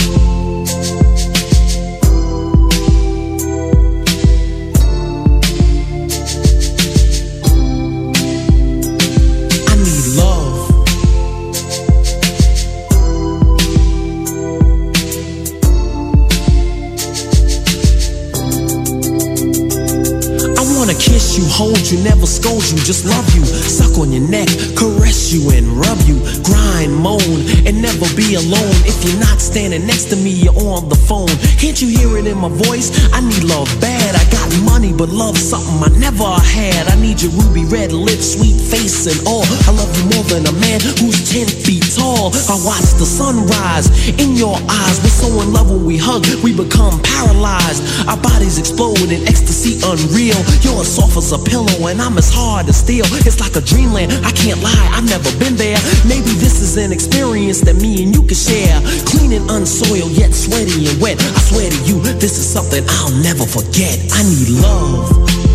[21.91, 23.45] You, never scold you, just love you.
[23.45, 26.19] Suck on your neck, caress you and rub you.
[26.43, 28.76] Grind, moan, and never be alone.
[28.84, 31.31] If you're not standing next to me, you're on the phone.
[31.59, 32.91] Can't you hear it in my voice?
[33.14, 34.15] I need love bad.
[34.15, 36.88] I got money, but love something I never had.
[36.88, 39.45] I need your ruby red lips, sweet face, and all.
[39.68, 42.35] I love you more than a man who's 10 feet tall.
[42.51, 43.88] I watch the sunrise
[44.19, 44.99] in your eyes.
[45.03, 47.84] We're so in love when we hug, we become paralyzed.
[48.07, 50.39] Our bodies explode in ecstasy unreal.
[50.61, 53.06] You're as soft as a pillow, and I'm as hard as steel.
[53.28, 54.12] It's like a dreamland.
[54.26, 55.78] I can't lie, I've never been there.
[56.08, 58.82] Maybe this is an experience that me and you can share.
[59.06, 61.22] Clean and unsoiled, yet sweaty and wet.
[61.22, 63.99] I swear to you, this is something I'll never forget.
[64.14, 65.47] I need love.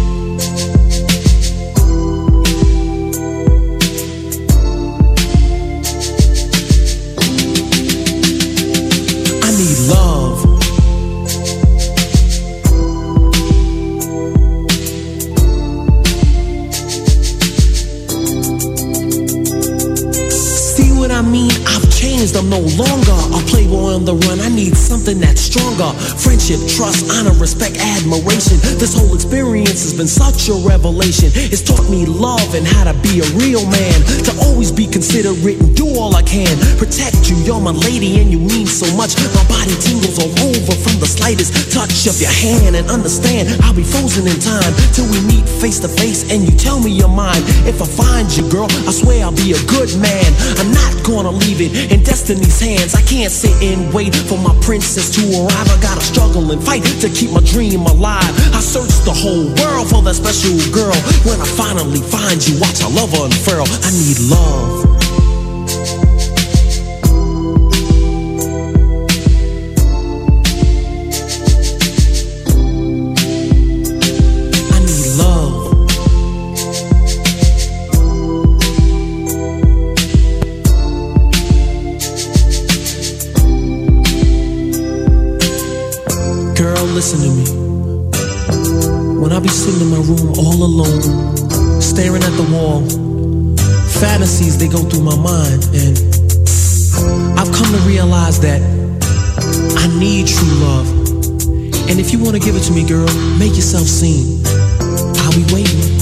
[26.43, 28.59] Friendship, trust, honor, respect, admiration.
[28.75, 31.31] This whole experience has been such a revelation.
[31.39, 33.95] It's taught me love and how to be a real man.
[34.27, 36.51] To always be considerate and do all I can.
[36.83, 39.15] Protect you, you're my lady and you mean so much.
[39.39, 42.75] My body tingles all over from the slightest touch of your hand.
[42.75, 46.51] And understand, I'll be frozen in time till we meet face to face and you
[46.59, 47.47] tell me your mind.
[47.71, 50.27] If I find you, girl, I swear I'll be a good man.
[50.59, 52.99] I'm not gonna leave it in destiny's hands.
[52.99, 55.71] I can't sit and wait for my princess to arrive.
[55.71, 58.33] I gotta struggle and fight to keep my dream alive.
[58.55, 60.97] I search the whole world for that special girl.
[61.29, 63.67] When I finally find you, watch our love unfurl.
[63.69, 65.12] I need love.
[102.33, 103.07] To give it to me, girl,
[103.39, 104.41] make yourself seen.
[105.19, 106.02] I'll be waiting.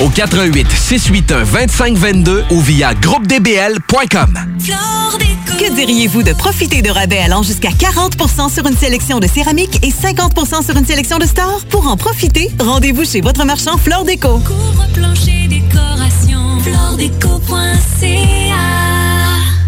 [0.00, 4.38] au 88 681 2522 ou via groupedbl.com.
[5.58, 9.90] Que diriez-vous de profiter de rabais allant jusqu'à 40% sur une sélection de céramique et
[9.90, 11.64] 50% sur une sélection de stores?
[11.68, 14.38] Pour en profiter, rendez-vous chez votre marchand Flore Déco.
[14.38, 18.00] Couvre-plancher décoration, floredeco.ca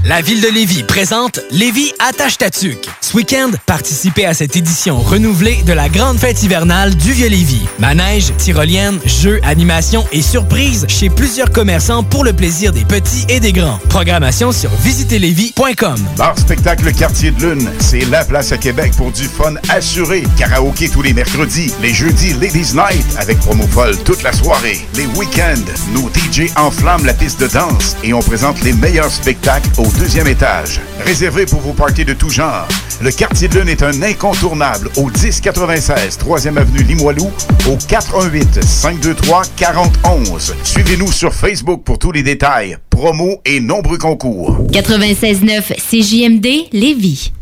[0.05, 2.89] La ville de Lévis présente Lévis attache ta tuque.
[3.01, 7.69] Ce week-end, participez à cette édition renouvelée de la grande fête hivernale du Vieux-Lévis.
[7.79, 13.39] Manège, tyrolienne, jeux, animations et surprises chez plusieurs commerçants pour le plaisir des petits et
[13.39, 13.79] des grands.
[13.91, 15.95] Programmation sur visitezlévis.com.
[16.17, 20.25] Bar Spectacle Quartier de Lune, c'est la place à Québec pour du fun assuré.
[20.37, 24.85] Karaoké tous les mercredis, les jeudis Ladies Night avec promo folle toute la soirée.
[24.97, 25.55] Les week-ends,
[25.93, 30.27] nos DJ enflamment la piste de danse et on présente les meilleurs spectacles au deuxième
[30.29, 30.81] étage.
[31.05, 32.67] Réservé pour vos parties de tout genre.
[33.01, 37.31] Le Quartier de Lune est un incontournable au 1096 3e avenue Limoilou
[37.69, 40.55] au 418 523 4011.
[40.65, 44.67] Suivez-nous sur Facebook pour tous les détails, promos et nombreux concours.
[44.71, 47.33] 96.9 CJMD Lévis.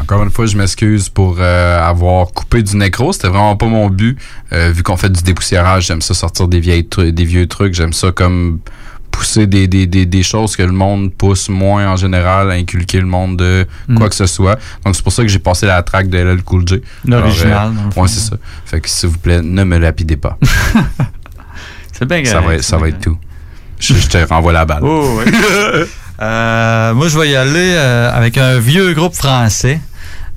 [0.00, 3.12] Encore une fois, je m'excuse pour euh, avoir coupé du nécro.
[3.12, 4.16] C'était vraiment pas mon but.
[4.52, 7.74] Euh, vu qu'on fait du dépoussiérage, j'aime ça sortir des, vieilles tru- des vieux trucs.
[7.74, 8.60] J'aime ça comme
[9.10, 13.06] pousser des, des, des, des choses que le monde pousse moins en général, inculquer le
[13.06, 13.66] monde de
[13.96, 14.08] quoi Mm.
[14.10, 14.58] que ce soit.
[14.84, 16.80] Donc c'est pour ça que j'ai passé la track de LL Cool J.
[17.06, 18.36] L'original, euh, ouais, c'est ça.
[18.66, 20.38] Fait que s'il vous plaît, ne me lapidez pas.
[21.92, 23.18] C'est bien ça va, ça va être tout.
[23.80, 24.82] Je, je te renvoie la balle.
[24.82, 25.20] Oh.
[26.20, 29.80] Euh, moi, je vais y aller euh, avec un vieux groupe français.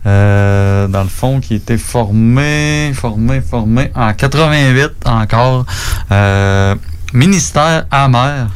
[0.05, 5.65] euh, dans le fond, qui était formé, formé, formé en 88 encore.
[6.11, 6.75] Euh,
[7.13, 8.47] Ministère amer.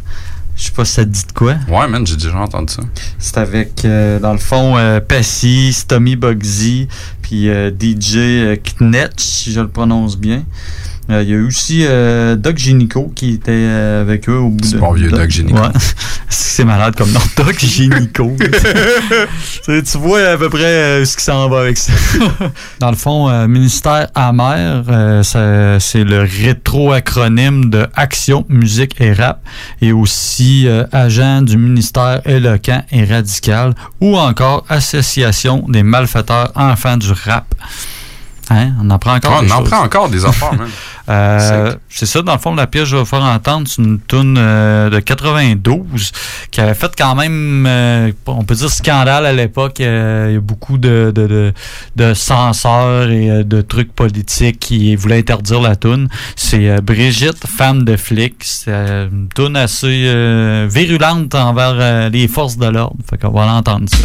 [0.56, 1.56] Je sais pas si ça te dit de quoi.
[1.68, 2.82] Ouais, man, j'ai déjà entendu ça.
[3.20, 6.88] C'est avec, euh, dans le fond, euh, Passy, Tommy Bugsy,
[7.22, 10.44] puis euh, DJ euh, Knetch, si je le prononce bien.
[11.10, 14.50] Euh, Il y a eu aussi euh, Doc Génico qui était euh, avec eux au
[14.50, 14.78] bout de.
[14.78, 15.60] bon vieux Doc Génico.
[15.60, 15.70] Ouais.
[16.30, 18.36] c'est malade comme nom, Doc Génico.
[19.66, 21.94] tu, vois à peu près euh, ce qui s'en va avec ça.
[22.80, 29.42] Dans le fond, euh, ministère amer, euh, c'est le rétro-acronyme de Action, Musique et Rap,
[29.82, 36.98] et aussi euh, agent du ministère éloquent et radical, ou encore Association des malfaiteurs enfants
[36.98, 37.54] du rap.
[38.50, 38.74] Hein?
[38.82, 39.70] On apprend encore Ouais, des on en choses.
[39.70, 40.68] prend encore des affaires, man.
[41.08, 43.82] Euh, c'est ça, dans le fond, la pièce que je vais vous faire entendre, c'est
[43.82, 46.12] une tune euh, de 92
[46.52, 49.76] qui avait fait quand même, euh, on peut dire scandale à l'époque.
[49.80, 51.54] Il y a beaucoup de, de, de,
[51.96, 56.08] de censeurs et de trucs politiques qui voulaient interdire la tune.
[56.36, 58.36] C'est Brigitte, femme de flic.
[58.42, 62.98] C'est une tune assez virulente envers les forces de l'ordre.
[63.10, 63.98] Fait qu'on va l'entendre ça.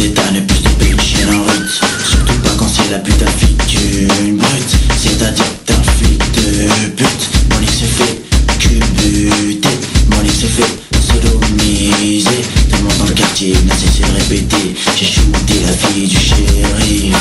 [0.00, 1.80] Fort d'état ne peut stopper une chienne en route.
[2.08, 6.88] Surtout pas quand c'est la putain de fille d'une brute C'est-à-dire que un flic de
[6.96, 8.22] pute Mon ex s'est fait
[8.58, 9.68] culbuter.
[10.10, 10.72] Mon ex s'est fait
[11.06, 12.44] sodomiser.
[12.82, 14.74] Monde dans le quartier n'a cessé de répéter.
[14.96, 17.16] J'ai shooté la fille du shérif.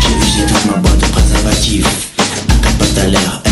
[0.00, 2.08] J'ai usé toute ma boîte de préservatifs.
[2.48, 3.49] Un capote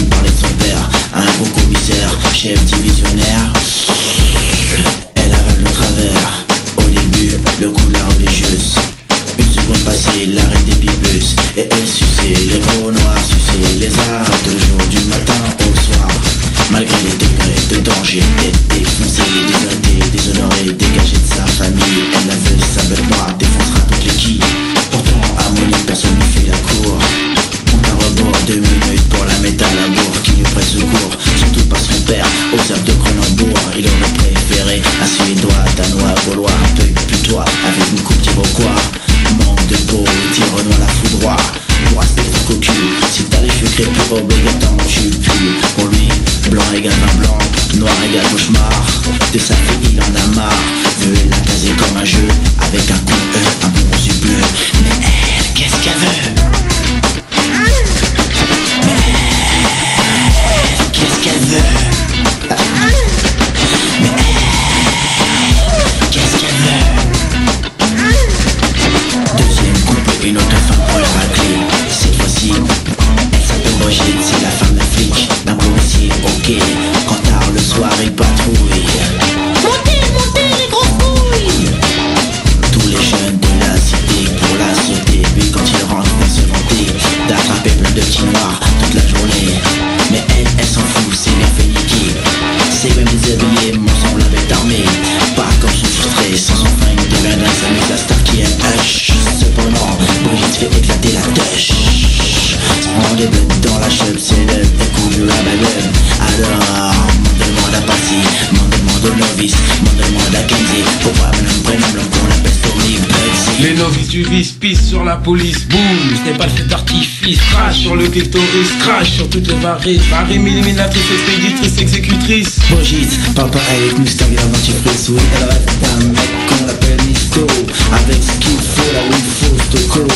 [118.69, 122.59] clitoris, crash sur toutes les varices Varie, éliminatrice, expéditrice, exécutrice.
[122.71, 127.47] Brigitte, parle pas avec un grave dentifrice Oui, elle rêve d'un mec qu'on appelle Nisto
[127.93, 130.07] Avec ce qu'il faut, là où il faut, Stocco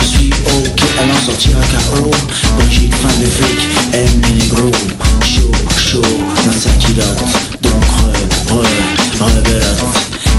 [0.00, 2.10] Je suis ok, elle en sortira KO
[2.58, 4.70] Brigitte, fan de flic, aime les négros
[5.24, 6.02] Chaud, chaud,
[6.44, 7.24] dans sa culotte.
[7.62, 9.84] Donc re, re, rebelote.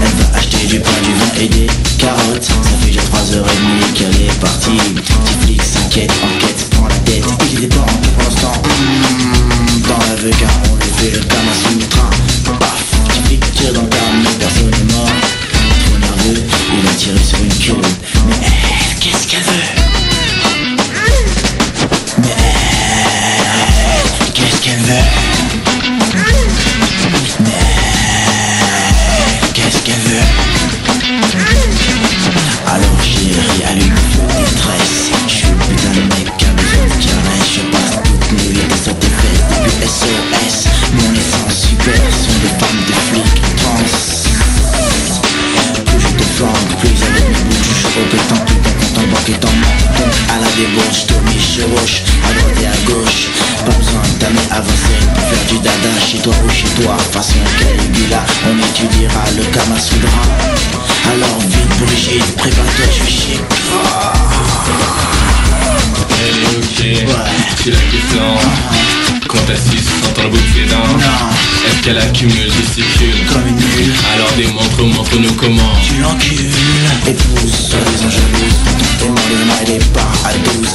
[0.02, 1.66] Elle va acheter du pain, du vin et des
[1.98, 2.42] carottes.
[2.42, 4.76] Ça fait déjà 3h30 qu'elle est partie.
[4.96, 8.52] Petit flic s'inquiète, enquête, prend la tête Il est en pour l'instant
[9.88, 12.10] Dans la vega, on le fait comme un sous-train
[12.58, 14.31] Paf, petit flic tire dans le carnet,
[71.82, 73.92] qu'elle accumule, gesticule Comme une mule.
[74.14, 75.72] Alors démontre, montre-nous comment.
[75.82, 76.50] Tu l'encules.
[77.06, 80.74] Épouse, soi-disant jalouse Pourtant tellement de mal et pas à 12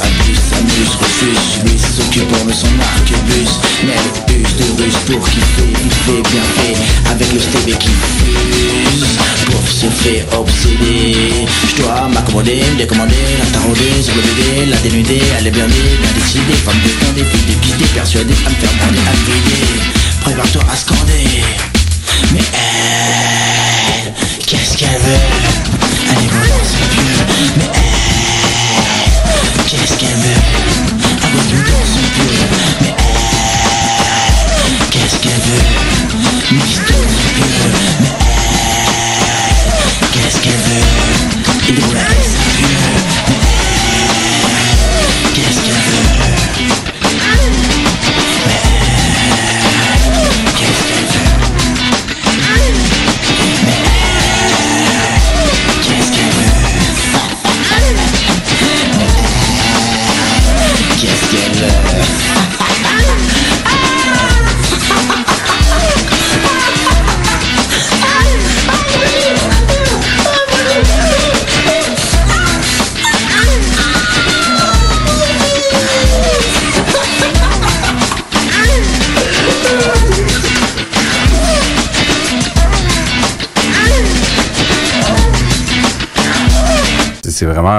[0.78, 1.64] S'amuse, refuse.
[1.64, 3.50] Lui s'occupe pour son arquebus
[3.86, 7.10] Mais use de ruse pour kiffer Vite fait, bien fait.
[7.10, 9.18] Avec le stébé qui fuse
[9.68, 11.46] se fait obséder.
[11.68, 15.98] Je dois m'accommoder, me décommander La tarauder sur le bébé, la dénuder Elle est blindée,
[16.02, 19.82] bien décidée Femme de des filles déguisées Persuadée à me faire bander, à vider
[20.22, 21.44] Prépare-toi à scander.
[22.34, 24.14] Mais elle,
[24.46, 25.22] qu'est-ce qu'elle veut?
[26.10, 27.67] Elle est volante, c'est pieux Mais
[29.78, 30.42] qu'est-ce qu'elle veut
[41.50, 42.77] Avec nous dans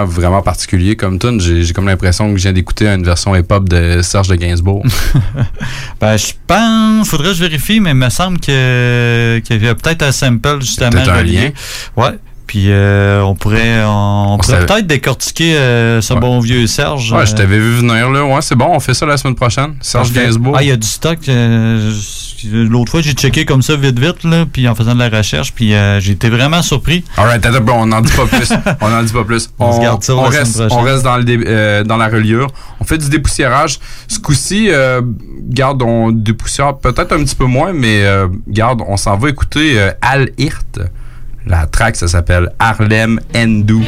[0.04, 1.40] vraiment, vraiment particulier comme tune.
[1.40, 4.82] J'ai comme l'impression que je viens d'écouter une version hip-hop de Serge de Gainsbourg.
[6.00, 9.74] Ben, je pense, faudrait que je vérifie, mais il me semble que- qu'il y avait
[9.74, 10.90] peut-être un sample justement.
[10.90, 11.52] Peut-être un relié.
[11.96, 12.10] Ouais.
[12.46, 17.12] Puis euh, on pourrait, on, on pourrait peut-être décortiquer euh, ce bon vieux Serge.
[17.12, 18.24] Ouais, je euh, t'avais vu venir là.
[18.24, 19.74] Ouais, c'est bon, on fait ça la semaine prochaine.
[19.82, 20.12] Serge.
[20.12, 20.54] Gainsbourg.
[20.56, 21.18] Ah, il y a du stock.
[21.28, 25.00] euh, je- L'autre fois, j'ai checké comme ça vite, vite, là, puis en faisant de
[25.00, 27.04] la recherche, puis euh, j'ai été vraiment surpris.
[27.16, 28.52] Alright, attends, bon, on n'en dit pas plus.
[28.80, 29.50] on n'en dit pas plus.
[29.58, 32.48] On se garde ça on reste, on reste dans, le dé- euh, dans la reliure.
[32.80, 33.78] On fait du dépoussiérage.
[34.06, 35.00] Ce coup-ci, euh,
[35.42, 39.78] garde, on dépoussière peut-être un petit peu moins, mais euh, garde, on s'en va écouter
[39.80, 40.78] euh, Al Hirt.
[41.46, 43.82] La track, ça s'appelle Harlem Endou.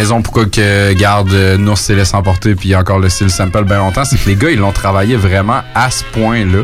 [0.00, 3.78] Raison pourquoi que garde euh, Nours s'est laissé emporter puis encore le style sample bien
[3.78, 6.62] longtemps, c'est que les gars, ils l'ont travaillé vraiment à ce point-là.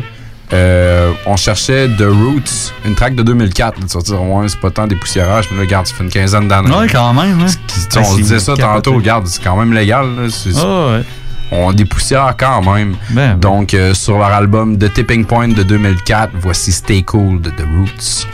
[0.53, 3.79] Euh, on cherchait The Roots, une track de 2004.
[3.79, 6.03] là, Tu vas dire, ouais, c'est pas tant des poussiérages, mais là, regarde, ça fait
[6.03, 6.71] une quinzaine d'années.
[6.73, 7.41] Ouais, quand même.
[7.41, 7.47] Hein?
[7.47, 10.05] Sais, on se disait ça tantôt, regarde, c'est quand même légal.
[10.15, 10.27] là,
[10.57, 11.03] Ah, ouais.
[11.51, 12.95] On dépoussière quand même.
[13.39, 17.63] Donc, euh, sur leur album The Tipping Point de 2004, voici Stay Cool de The
[17.77, 18.27] Roots.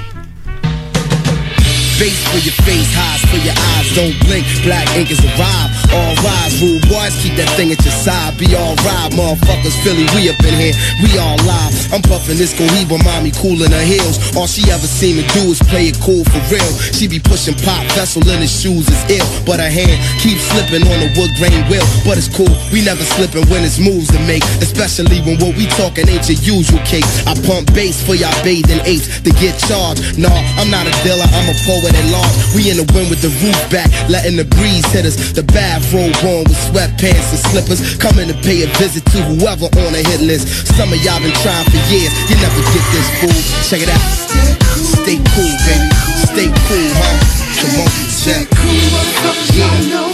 [2.03, 4.43] Face for your face, highs for your eyes, don't blink.
[4.67, 5.71] Black ink is arrive.
[5.95, 8.35] All rise, rude boys, keep that thing at your side.
[8.35, 9.71] Be all right, motherfuckers.
[9.87, 11.71] Philly, we up in here, we all live.
[11.95, 14.19] I'm puffing this Cohiba, mommy cool in her heels.
[14.35, 16.67] All she ever seem to do is play it cool for real.
[16.91, 19.23] She be pushing pop, vessel in his shoes is ill.
[19.47, 21.87] But her hand keeps slipping on the wood grain wheel.
[22.03, 24.43] But it's cool, we never slipping when it's moves to make.
[24.59, 27.07] Especially when what we talking ain't your usual cake.
[27.23, 30.19] I pump bass for y'all bathing apes to get charged.
[30.19, 32.35] Nah, I'm not a dealer, I'm a poet at large.
[32.55, 35.15] We in the wind with the roof back, letting the breeze hit us.
[35.33, 37.79] The bathrobe on with sweatpants and slippers.
[37.97, 40.67] Coming to pay a visit to whoever on the hit list.
[40.75, 43.39] Some of y'all been trying for years, you never get this fool.
[43.69, 44.03] Check it out.
[45.01, 45.89] Stay cool, baby.
[46.29, 47.17] Stay cool, huh?
[47.61, 47.89] Come on,
[48.21, 48.47] check.
[49.53, 50.12] Yeah.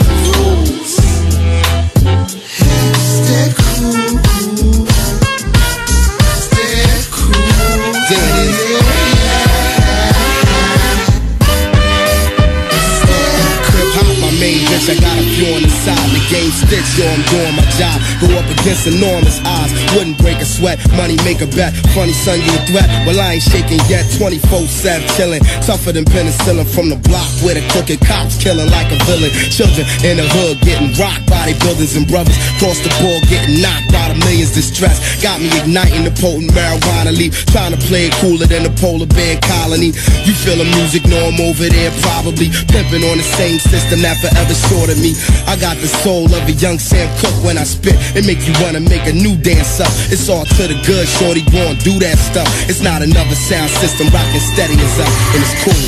[16.52, 17.98] Sure I'm doing my job.
[18.22, 19.74] Go up against enormous odds.
[19.96, 20.80] Wouldn't break a sweat.
[20.96, 21.74] Money make a bet.
[21.96, 22.88] Funny son, you a threat.
[23.06, 24.06] Well, I ain't shaking yet.
[24.18, 25.44] 24-7 chilling.
[25.64, 29.32] Tougher than penicillin from the block where the crooked cops killing like a villain.
[29.52, 32.36] Children in the hood getting rocked by their brothers and brothers.
[32.60, 35.22] Cross the board getting knocked by the millions distressed.
[35.22, 37.46] Got me igniting the potent marijuana leaf.
[37.54, 39.94] Trying to play it cooler than the polar bear colony.
[40.26, 42.50] You feel the music, know I'm over there probably.
[42.70, 45.16] Pimping on the same system that forever short of me.
[45.48, 47.96] I got the soul of a young Sam Cooke when I spit.
[48.16, 49.92] It make you wanna make a new dance up.
[50.14, 52.48] It's all to the good, shorty, go and do that stuff.
[52.70, 55.86] It's not another sound system, rockin' steady as up, and it's cool.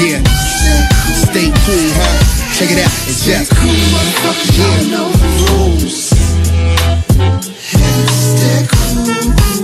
[0.00, 0.22] Yeah,
[1.28, 2.38] stay cool, huh?
[2.56, 3.70] Check it out, it's just cool.
[4.56, 4.90] Yeah.
[4.90, 6.10] know the rules.
[8.34, 9.57] Stay cool.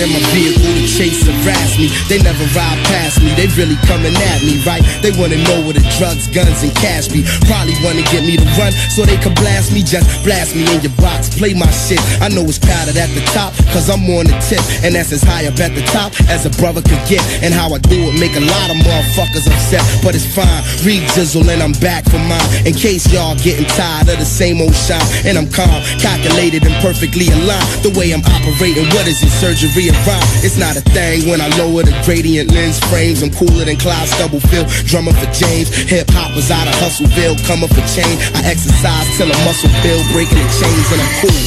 [0.00, 1.88] In my vehicle, chase harass me.
[2.08, 4.84] They never ride past me, they really coming at me, right?
[5.00, 7.24] They wanna know where the drugs, guns, and cash be.
[7.48, 9.80] Probably wanna get me to run so they can blast me.
[9.82, 12.00] Just blast me in your box, play my shit.
[12.20, 14.60] I know it's powdered at the top, cause I'm on the tip.
[14.84, 17.24] And that's as high up at the top as a brother could get.
[17.40, 20.62] And how I do it make a lot of motherfuckers upset, but it's fine.
[20.84, 22.68] Read Jizzle and I'm back for mine.
[22.68, 25.00] In case y'all getting tired of the same old shine.
[25.24, 27.68] And I'm calm, calculated, and perfectly aligned.
[27.80, 29.32] The way I'm operating, what is it?
[29.40, 30.28] Surgery of rhyme.
[30.44, 33.22] It's not a thing when I lower the gradient lens frames.
[33.22, 35.70] I'm cooler than Clyde Stubblefield, drummer for James.
[35.86, 38.18] Hip hop hoppers out of Hustleville, coming for change.
[38.34, 41.42] I exercise till a muscle build, breaking the chains, and I'm cool.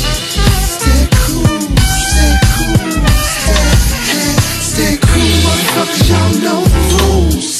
[0.75, 1.57] Stay cool,
[2.13, 2.85] stay cool,
[3.97, 6.61] stay, stay cool, motherfuckers, y'all know
[6.99, 7.54] rules.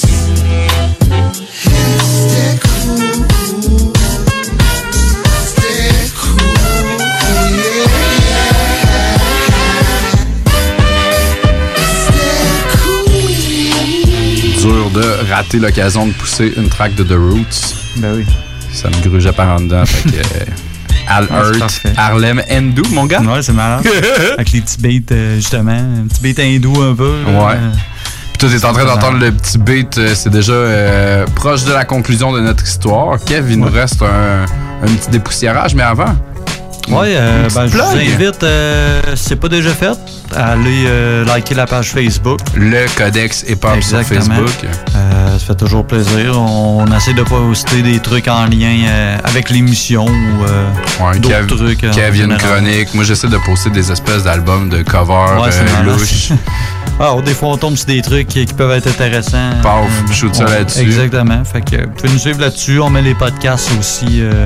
[14.96, 17.76] De rater l'occasion de pousser une track de The Roots.
[17.98, 18.26] Ben oui.
[18.74, 19.86] Ça me grugeait par en dedans.
[19.86, 20.16] Fait que.
[20.16, 20.46] euh,
[21.08, 21.94] Al Ah, Hurt, parfait.
[21.98, 23.22] Harlem Hindu, mon gars.
[23.22, 23.86] Ouais, c'est malade.
[24.34, 25.72] Avec les petits beats, euh, justement.
[25.72, 27.22] Un petit beat hindou un peu.
[27.26, 27.46] là.
[27.48, 27.56] Ouais.
[28.34, 29.98] Puis toi, t'es en train d'entendre le petit beat.
[29.98, 33.18] euh, C'est déjà euh, proche de la conclusion de notre histoire.
[33.24, 34.44] Kev, il nous reste un,
[34.84, 36.16] un petit dépoussiérage, mais avant.
[36.88, 39.98] Ouais, euh, ben, je vous invite, euh, si c'est pas déjà fait,
[40.36, 42.40] à aller euh, liker la page Facebook.
[42.56, 44.02] Le Codex Hip Hop sur.
[44.04, 44.50] Facebook.
[44.96, 46.40] Euh, ça fait toujours plaisir.
[46.40, 51.84] On essaie de poster des trucs en lien avec l'émission ou Ouais, d'autres trucs.
[51.84, 52.94] en Kev, il y a une chronique.
[52.94, 55.86] Moi, j'essaie de poster des espèces d'albums de cover Ouais, c'est malade.
[55.98, 56.30] louches.
[57.00, 59.52] Ah, des fois, on tombe sur des trucs qui, qui peuvent être intéressants.
[59.62, 60.80] Paf, Euh, shoot ça là-dessus.
[60.82, 61.44] Exactement.
[61.44, 62.80] Fait que vous pouvez nous suivre là-dessus.
[62.80, 64.46] On met les podcasts aussi euh,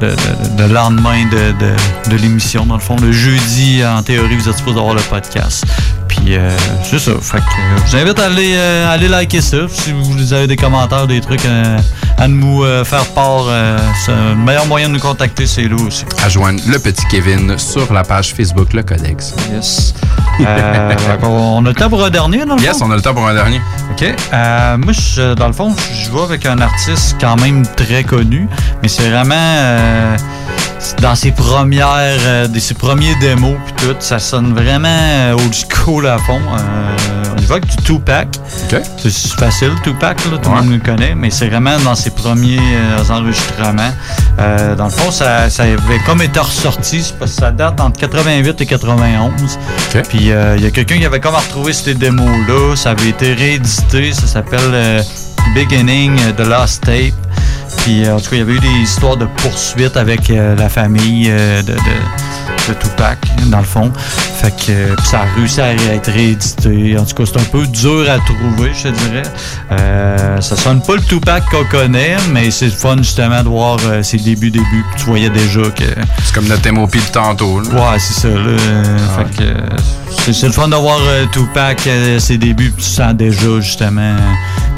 [0.00, 2.66] le, le- le lendemain de, de- de l'émission.
[2.66, 5.64] Dans le fond, le jeudi, en théorie, vous êtes supposé avoir le podcast.
[6.16, 6.50] Puis, euh,
[6.82, 7.12] c'est ça.
[7.20, 9.58] Fait que euh, je vous invite à aller, euh, aller liker ça.
[9.68, 11.42] Si vous avez des commentaires, des trucs
[12.18, 13.44] à nous faire part,
[14.04, 16.04] c'est le meilleur moyen de nous contacter, c'est là aussi.
[16.24, 19.34] À joindre le petit Kevin sur la page Facebook Le Codex.
[19.52, 19.94] Yes.
[20.38, 21.28] Fait qu'on-
[21.58, 22.86] on a le temps pour un dernier, dans le Yes, fond?
[22.86, 23.60] on a le temps pour un dernier.
[23.92, 24.04] OK.
[24.32, 28.48] Euh, moi, je- dans le fond, je vais avec un artiste quand même très connu,
[28.82, 29.34] mais c'est vraiment
[31.00, 36.06] dans ses premières, euh, ses premiers démos puis tout, ça sonne vraiment euh, old school
[36.06, 36.40] à fond.
[36.40, 37.16] Euh,
[37.46, 38.28] va avec du Tupac.
[38.98, 42.58] C'est facile, Tupac, là, tout le monde le connaît, mais c'est vraiment dans ses premiers
[42.58, 43.92] euh, enregistrements.
[44.38, 48.00] Euh, dans le fond, ça, ça avait comme été ressorti, parce que ça date entre
[48.00, 49.58] 88 et 91.
[50.08, 52.74] Puis il y a quelqu'un qui avait comme retrouvé ces démos-là.
[52.76, 54.12] Ça avait été réédité.
[54.12, 55.04] Ça s'appelle
[55.54, 57.14] Beginning The Last Tape.
[57.86, 60.56] Puis euh, en tout cas, il y avait eu des histoires de poursuites avec euh,
[60.56, 61.76] la famille euh, de,
[62.80, 63.92] Tupac, dans le fond.
[64.38, 66.96] Fait que euh, ça a réussi à être réédité.
[66.98, 69.22] En tout cas, c'est un peu dur à trouver, je te dirais.
[69.72, 73.78] Euh, ça sonne pas le Tupac qu'on connaît, mais c'est le fun justement de voir
[73.86, 74.84] euh, ses débuts, débuts.
[74.98, 75.84] Tu voyais déjà que.
[76.24, 77.60] C'est comme notre MOP de tantôt.
[77.60, 77.68] là.
[77.92, 78.28] Ouais, c'est ça.
[78.28, 78.56] Là.
[79.16, 79.52] Fait que,
[80.24, 81.88] c'est, c'est le fun de voir euh, Tupac
[82.18, 84.16] ses débuts, tu sens déjà justement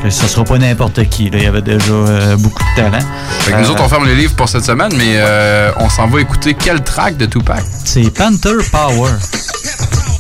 [0.03, 1.31] que ça sera pas n'importe qui.
[1.31, 1.39] Là.
[1.39, 3.05] Il y avait déjà beaucoup de talent.
[3.41, 6.07] Fait que nous autres, on ferme le livre pour cette semaine, mais euh, on s'en
[6.07, 7.65] va écouter quel track de Tupac?
[7.85, 9.11] C'est Panther Power.
[9.49, 10.18] Pass power.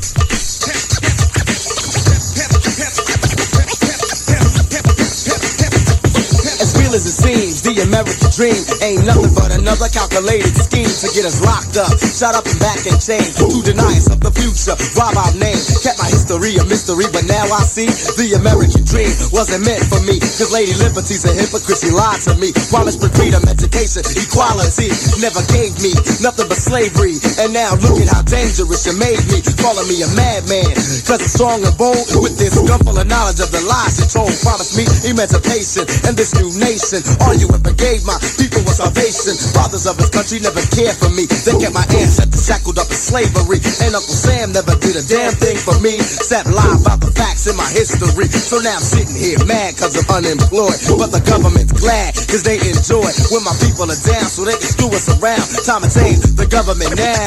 [6.89, 11.29] Real as it seems, the American dream ain't nothing but another calculated scheme to get
[11.29, 13.29] us locked up, shut up and back and chained.
[13.37, 15.61] To deny us of the future, rob our name.
[15.85, 20.01] Kept my history a mystery, but now I see the American dream wasn't meant for
[20.09, 20.17] me.
[20.17, 22.57] Cause Lady Liberty's a hypocrite, she lied to me.
[22.73, 24.89] Promised me freedom, education, equality.
[25.21, 25.93] Never gave me
[26.25, 27.21] nothing but slavery.
[27.37, 29.45] And now look at how dangerous you made me.
[29.61, 30.73] Calling me a madman.
[31.05, 34.09] Cause I'm strong and bold with this gun full of knowledge of the lies you
[34.09, 34.33] told.
[34.41, 36.78] Promised me emancipation and this new nation.
[36.79, 39.35] All you ever gave my people was salvation.
[39.51, 41.27] Fathers of his country never cared for me.
[41.27, 43.59] They kept my ancestors shackled up in slavery.
[43.83, 45.99] And Uncle Sam never did a damn thing for me.
[45.99, 48.31] Except lie about the facts in my history.
[48.31, 50.79] So now I'm sitting here mad cause I'm unemployed.
[51.03, 54.71] But the government's glad cause they enjoy when my people are down so they can
[54.71, 55.43] screw us around.
[55.67, 57.27] Time to change the government now.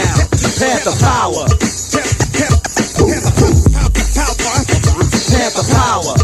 [0.63, 1.43] Panther power.
[3.03, 3.35] Panther
[4.15, 4.63] power.
[5.27, 6.15] Panther power.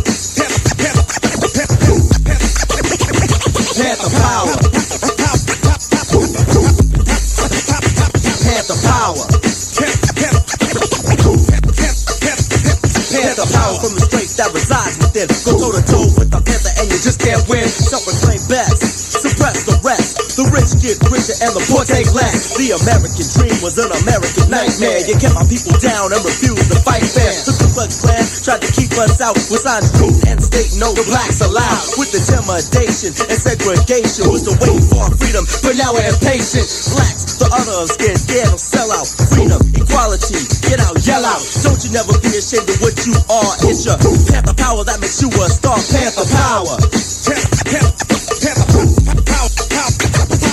[3.77, 4.57] Panther power.
[8.41, 9.21] Panther power
[13.07, 15.27] Had the power from the strength that resides within.
[15.45, 17.67] Go toe to toe with the panther and you just can't win.
[17.67, 18.81] Self-proclaimed best.
[19.21, 20.06] Suppress the rest.
[20.57, 22.57] Rich get richer and the poor take less.
[22.57, 25.05] The American dream was an American nightmare.
[25.05, 27.29] You kept my people down and refused to fight fair.
[27.45, 30.97] Took the Klux Klan tried to keep us out with signs truth and state no
[31.05, 32.01] blacks allowed.
[32.01, 36.65] With intimidation and segregation was the way for our freedom, but now we're impatient.
[36.89, 39.05] Blacks, the other scared, scared of sell out.
[39.29, 41.43] Freedom, equality, get out, yell out.
[41.61, 43.53] Don't you never be ashamed of what you are.
[43.69, 45.77] It's your panther power that makes you a star.
[45.77, 46.81] Panther power.
[46.81, 48.06] Panther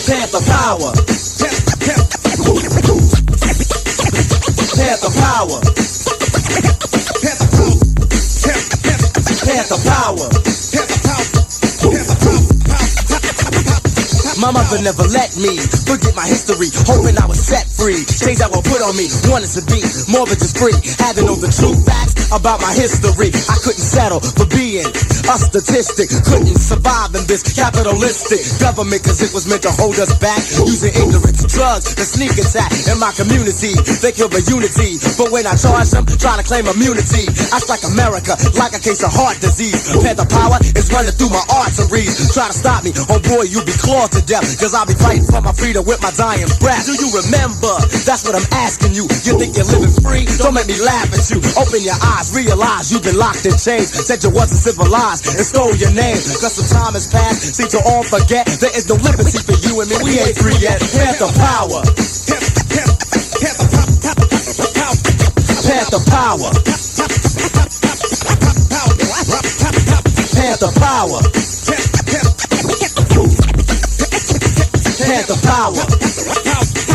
[0.04, 0.92] power.
[4.76, 5.60] Panther power.
[9.44, 10.28] Panther power.
[14.40, 18.04] My mother never let me forget my history, hoping I was set free.
[18.04, 19.80] Things that were put on me, wanted to be
[20.12, 20.76] more than just free.
[21.14, 23.30] To know the true facts about my history.
[23.46, 26.10] I couldn't settle for being a statistic.
[26.26, 30.42] Couldn't survive in this capitalistic government because it was meant to hold us back.
[30.66, 33.74] Using ignorance, drugs, the sneak attack in my community.
[34.02, 37.30] They kill the unity, but when I charge them, trying to claim immunity.
[37.54, 39.94] I strike America like a case of heart disease.
[40.02, 42.34] Panther power is running through my arteries.
[42.34, 44.44] Try to stop me, oh boy, you'll be clawed to death.
[44.58, 46.84] Cause I'll be fighting for my freedom with my dying breath.
[46.84, 47.74] Do you remember?
[48.04, 49.06] That's what I'm asking you.
[49.22, 50.26] You think you're living free?
[50.40, 51.38] Don't make me laugh at you.
[51.60, 53.90] Open your eyes, realize you've been locked in chains.
[53.92, 56.14] Said you wasn't civilized and stole your name.
[56.14, 58.46] Cause some time has passed, seem to all forget.
[58.62, 59.96] There is no liberty for you and me.
[60.00, 60.80] We ain't free yet.
[60.94, 61.82] Panther power.
[65.66, 66.50] Panther power.
[70.32, 71.20] Panther power.
[75.04, 75.84] Panther power.
[76.56, 76.93] As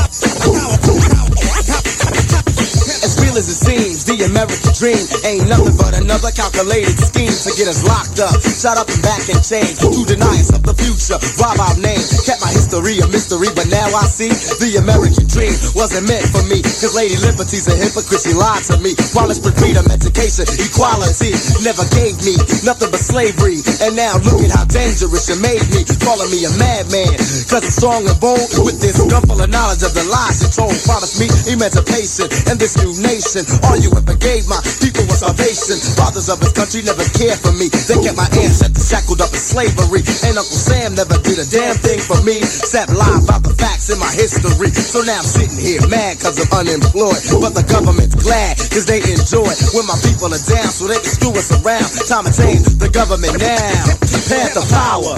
[3.23, 7.67] real as it seems, the American dream ain't nothing but another calculated scheme to get
[7.67, 9.75] us locked up, shut up and back and chained.
[9.83, 12.01] To deny us of the future, rob our name.
[12.25, 16.43] Kept my history a mystery, but now I see the American dream wasn't meant for
[16.47, 16.61] me.
[16.61, 18.95] Cause Lady Liberty's a hypocrite, she lied to me.
[19.11, 21.35] Promised me freedom, education, equality.
[21.63, 23.59] Never gave me nothing but slavery.
[23.83, 25.83] And now look at how dangerous you made me.
[26.03, 27.15] Calling me a madman.
[27.47, 30.49] Cause I'm strong and bold with this gun full of knowledge of the lies you
[30.51, 30.75] told.
[30.87, 33.43] Promised me emancipation and this new nation.
[33.65, 35.81] All you ever gave my people was salvation.
[35.97, 37.73] Fathers of his country never cared for me.
[37.89, 40.05] They kept my ancestors shackled up in slavery.
[40.29, 42.37] And Uncle Sam never did a damn thing for me.
[42.45, 44.69] Except lie about the facts in my history.
[44.69, 47.17] So now I'm sitting here mad cause I'm unemployed.
[47.41, 51.09] But the government's glad cause they enjoy when my people are down so they can
[51.09, 51.89] screw us around.
[52.05, 53.97] Time to change the government now.
[54.29, 55.17] Panther power.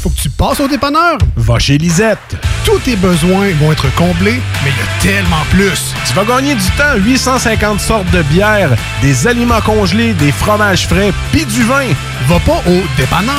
[0.00, 1.18] Faut que tu passes au dépanneur.
[1.36, 2.18] Va chez Lisette.
[2.64, 5.92] tous tes besoins vont être comblés, mais il y a tellement plus.
[6.06, 8.70] Tu vas gagner du temps, 850 sortes de bières,
[9.02, 11.86] des aliments congelés, des fromages frais, puis du vin.
[12.28, 13.34] Va pas au dépanneur